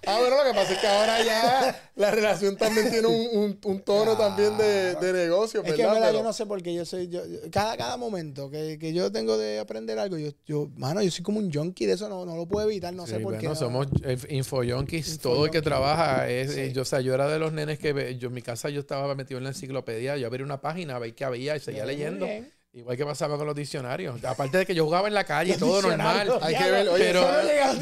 Ah, 0.08 0.18
bueno, 0.20 0.36
lo 0.36 0.44
que 0.52 0.56
pasa 0.58 0.74
es 0.74 0.80
que 0.80 0.88
ahora 0.88 1.24
ya 1.24 1.92
la 1.96 2.10
relación 2.10 2.58
también 2.58 2.90
tiene 2.90 3.08
un, 3.08 3.28
un- 3.38 3.60
un 3.64 3.80
tono 3.82 4.18
también 4.18 4.58
de, 4.58 4.96
de 4.96 5.14
negocio, 5.14 5.60
Es 5.62 5.64
¿verdad? 5.64 5.76
que 5.78 5.82
en 5.84 5.90
verdad 5.94 6.08
Pero- 6.08 6.18
yo 6.20 6.24
no 6.24 6.34
sé 6.34 6.46
por 6.48 6.62
qué 6.64 6.74
yo 6.74 6.86
soy, 6.86 7.08
yo, 7.08 7.26
yo- 7.28 7.40
cada, 7.52 7.78
cada 7.78 7.98
momento 7.98 8.50
que, 8.50 8.80
que 8.80 8.94
yo 8.94 9.12
tengo 9.12 9.38
de 9.38 9.60
aprender 9.60 10.00
algo, 10.00 10.18
yo, 10.18 10.32
yo, 10.46 10.70
mano, 10.76 11.04
yo 11.04 11.12
soy 11.12 11.24
como 11.24 11.38
un 11.40 11.54
junkie 11.54 11.86
de 11.86 11.94
eso, 11.94 12.10
no, 12.10 12.26
no 12.26 12.36
lo 12.36 12.48
puedo 12.48 12.68
evitar, 12.68 12.94
no 12.96 13.06
sé 13.06 13.14
por 13.16 13.24
bueno, 13.34 13.40
qué. 13.42 13.48
no. 13.48 13.56
somos 13.56 13.88
eh, 14.04 14.18
info-junkies. 14.30 15.20
Todo 15.20 15.46
el 15.46 15.52
que 15.52 15.62
trabaja 15.62 16.28
es. 16.30 16.52
Sí. 16.54 16.60
eh, 16.62 16.74
yo, 16.74 16.82
o 16.82 16.86
sea, 16.86 17.00
yo 17.02 17.14
era 17.14 17.28
de 17.28 17.38
los 17.38 17.54
nenes 17.54 17.78
que 17.78 17.94
ve- 17.94 18.18
yo 18.18 18.30
en 18.30 18.34
mi 18.34 18.42
casa 18.42 18.70
yo 18.70 18.80
estaba 18.80 19.14
metido 19.14 19.38
en 19.38 19.44
la 19.44 19.52
enciclopedia. 19.52 20.18
Yo 20.18 20.26
abría 20.28 20.44
una 20.46 20.60
página, 20.62 20.98
veía 20.98 21.16
qué 21.16 21.26
había 21.26 21.56
y 21.56 21.60
seguía 21.60 21.86
leyendo. 21.86 22.26
bien. 22.26 22.52
Igual 22.74 22.96
que 22.96 23.06
pasaba 23.06 23.36
con 23.38 23.46
los 23.46 23.56
diccionarios. 23.56 24.24
Aparte 24.24 24.60
de 24.60 24.66
que 24.66 24.74
yo 24.74 24.86
jugaba 24.86 25.10
en 25.10 25.14
la 25.14 25.26
calle 25.26 25.54
y 25.56 25.58
todo 25.60 25.82
normal. 25.82 26.40
Hay 26.42 26.56
que 26.56 26.72
ver, 26.72 26.88
oye, 26.88 27.04
pero 27.06 27.22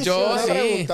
yo 0.02 0.38
sí. 0.40 0.88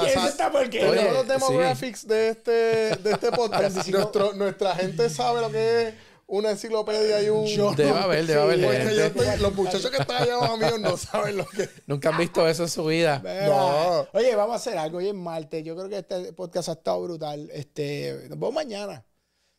los 1.14 1.28
demographics 1.28 2.06
de 2.08 2.30
este, 2.30 2.52
de 2.52 3.12
este 3.12 3.32
podcast. 3.32 3.74
45. 3.74 3.98
Nuestro- 3.98 4.34
nuestra 4.34 4.76
gente 4.76 5.10
sabe 5.10 5.40
lo 5.42 5.50
que 5.50 5.88
es 5.88 5.94
una 6.28 6.50
enciclopedia 6.52 7.22
y 7.22 7.30
un... 7.30 7.46
Yo- 7.46 7.72
Debe 7.78 7.92
haber, 7.98 8.26
debe 8.26 8.42
haber 8.42 8.60
Sí, 8.60 8.66
gente. 8.66 9.06
estoy- 9.08 9.40
los 9.40 9.54
muchachos 9.56 9.90
que 9.90 9.98
están 10.02 10.24
allá 10.24 10.34
abajo 10.36 10.58
míos 10.58 10.80
no 10.80 10.98
saben 10.98 11.38
lo 11.38 11.46
que 11.46 11.70
Nunca 11.88 12.10
han 12.10 12.18
visto 12.18 12.46
eso 12.50 12.64
en 12.64 12.70
su 12.70 12.84
vida. 12.86 13.20
Mira, 13.24 13.48
No. 13.48 14.08
Oye, 14.12 14.36
vamos 14.36 14.54
a 14.54 14.58
hacer 14.58 14.78
algo 14.78 14.98
hoy 14.98 15.08
es 15.08 15.14
martes. 15.14 15.64
Yo 15.64 15.74
creo 15.76 15.88
que 15.88 16.00
este 16.00 16.34
podcast 16.34 16.68
ha 16.68 16.74
estado 16.74 17.02
brutal. 17.02 17.50
Este, 17.54 18.12
nos 18.28 18.38
vemos 18.40 18.54
mañana. 18.54 19.06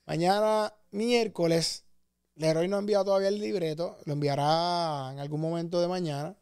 Mañana, 0.04 0.74
miércoles. 0.90 1.84
Leroy 2.36 2.68
no 2.68 2.76
ha 2.76 2.78
enviado 2.80 3.06
todavía 3.06 3.28
el 3.28 3.38
libreto. 3.38 3.96
Lo 4.04 4.12
enviará 4.12 5.10
en 5.12 5.18
algún 5.18 5.40
momento 5.40 5.80
de 5.80 5.88
mañana. 5.88 6.36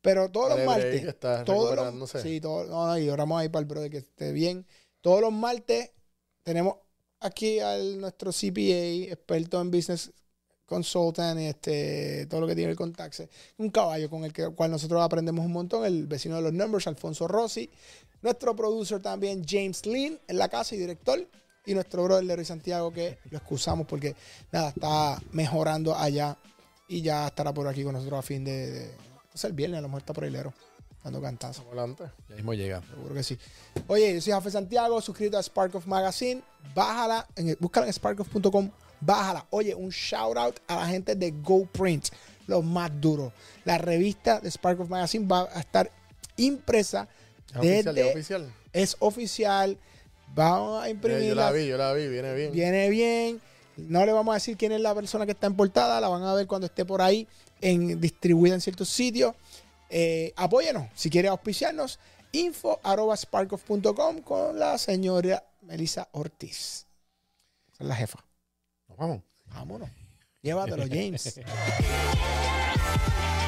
Pero 0.00 0.30
todos 0.30 0.50
los 0.50 0.58
Dale 0.58 0.66
martes. 0.66 1.04
está 1.04 1.44
todos 1.44 1.76
los, 1.76 2.10
sí, 2.10 2.40
todos, 2.40 2.68
no, 2.68 2.98
y 2.98 3.08
ahora 3.08 3.22
vamos 3.22 3.40
a 3.40 3.44
ir 3.44 3.50
para 3.52 3.60
el 3.60 3.66
brother 3.66 3.90
que 3.90 3.98
esté 3.98 4.32
bien. 4.32 4.66
Todos 5.00 5.20
los 5.20 5.32
martes 5.32 5.90
tenemos 6.42 6.74
aquí 7.20 7.60
al 7.60 8.00
nuestro 8.00 8.32
CPA, 8.32 9.12
experto 9.12 9.60
en 9.60 9.70
business 9.70 10.12
consultant, 10.66 11.38
este, 11.38 12.26
todo 12.26 12.40
lo 12.40 12.46
que 12.48 12.54
tiene 12.54 12.66
que 12.66 12.70
ver 12.70 12.76
con 12.76 12.92
taxes. 12.92 13.28
Un 13.58 13.70
caballo 13.70 14.10
con 14.10 14.24
el 14.24 14.32
que, 14.32 14.48
cual 14.48 14.72
nosotros 14.72 15.00
aprendemos 15.02 15.44
un 15.44 15.52
montón, 15.52 15.84
el 15.84 16.06
vecino 16.08 16.36
de 16.36 16.42
los 16.42 16.52
numbers, 16.52 16.88
Alfonso 16.88 17.28
Rossi. 17.28 17.70
Nuestro 18.22 18.56
producer 18.56 19.00
también, 19.00 19.44
James 19.46 19.86
Lynn, 19.86 20.18
en 20.26 20.38
la 20.38 20.48
casa 20.48 20.74
y 20.74 20.78
director. 20.78 21.28
Y 21.64 21.74
nuestro 21.74 22.02
brother 22.04 22.24
Leroy 22.24 22.44
Santiago, 22.44 22.92
que 22.92 23.18
lo 23.30 23.38
excusamos 23.38 23.86
porque, 23.86 24.16
nada, 24.50 24.70
está 24.70 25.20
mejorando 25.32 25.96
allá. 25.96 26.36
Y 26.88 27.02
ya 27.02 27.28
estará 27.28 27.52
por 27.54 27.66
aquí 27.68 27.84
con 27.84 27.94
nosotros 27.94 28.18
a 28.18 28.22
fin 28.22 28.44
de... 28.44 28.70
de 28.70 28.86
no 28.86 29.36
sé, 29.38 29.46
el 29.46 29.52
viernes, 29.54 29.78
a 29.78 29.82
lo 29.82 29.88
mejor 29.88 30.00
está 30.02 30.12
por 30.12 30.24
ahí, 30.24 30.30
Lero, 30.30 30.52
dando 31.02 31.22
cantazo. 31.22 31.62
Adelante. 31.68 32.04
Ya 32.28 32.34
mismo 32.36 32.52
llega. 32.52 32.82
Seguro 32.82 33.14
que 33.14 33.22
sí. 33.22 33.38
Oye, 33.86 34.12
yo 34.14 34.20
soy 34.20 34.32
Jafe 34.32 34.50
Santiago, 34.50 35.00
suscríbete 35.00 35.36
a 35.38 35.42
Spark 35.42 35.74
of 35.76 35.86
Magazine. 35.86 36.42
Bájala, 36.74 37.26
en 37.36 37.48
el- 37.50 37.56
búscala 37.58 37.86
en 37.86 37.92
sparkoff.com. 37.92 38.70
Bájala. 39.00 39.46
Oye, 39.50 39.74
un 39.74 39.88
shout 39.90 40.36
out 40.36 40.58
a 40.68 40.76
la 40.76 40.86
gente 40.86 41.14
de 41.14 41.30
GoPrint, 41.30 42.08
los 42.46 42.62
más 42.64 42.90
duros. 43.00 43.32
La 43.64 43.78
revista 43.78 44.38
de 44.40 44.50
Spark 44.50 44.80
of 44.80 44.88
Magazine 44.90 45.26
va 45.26 45.48
a 45.52 45.60
estar 45.60 45.90
impresa 46.36 47.08
Es 47.52 47.56
oficial, 47.56 47.98
es 47.98 48.06
oficial. 48.12 48.52
Es 48.72 48.96
oficial. 48.98 49.78
Vamos 50.34 50.82
a 50.82 50.88
Eh, 50.88 50.92
imprimirla. 50.92 51.28
yo 51.28 51.34
la 51.34 51.52
vi, 51.52 51.66
yo 51.66 51.76
la 51.76 51.92
vi, 51.92 52.08
viene 52.08 52.34
bien. 52.34 52.52
Viene 52.52 52.88
bien. 52.88 53.40
No 53.76 54.04
le 54.06 54.12
vamos 54.12 54.32
a 54.32 54.36
decir 54.36 54.56
quién 54.56 54.72
es 54.72 54.80
la 54.80 54.94
persona 54.94 55.24
que 55.26 55.32
está 55.32 55.46
en 55.46 55.56
portada. 55.56 56.00
La 56.00 56.08
van 56.08 56.22
a 56.22 56.34
ver 56.34 56.46
cuando 56.46 56.66
esté 56.66 56.84
por 56.84 57.00
ahí 57.02 57.26
en, 57.60 58.00
distribuida 58.00 58.54
en 58.54 58.60
ciertos 58.60 58.88
sitios. 58.88 59.34
Eh, 59.90 60.32
apóyenos. 60.36 60.88
Si 60.94 61.10
quiere 61.10 61.28
auspiciarnos, 61.28 61.98
info 62.32 62.80
arroba 62.82 63.16
sparkoff.com 63.16 64.22
con 64.22 64.58
la 64.58 64.78
señora 64.78 65.44
Melissa 65.62 66.08
Ortiz. 66.12 66.86
Esa 67.72 67.82
es 67.84 67.86
la 67.88 67.94
jefa. 67.96 68.24
Nos 68.88 68.98
vamos. 68.98 69.22
Vámonos. 69.46 69.90
Llévatelo, 70.42 70.84
James. 70.88 71.40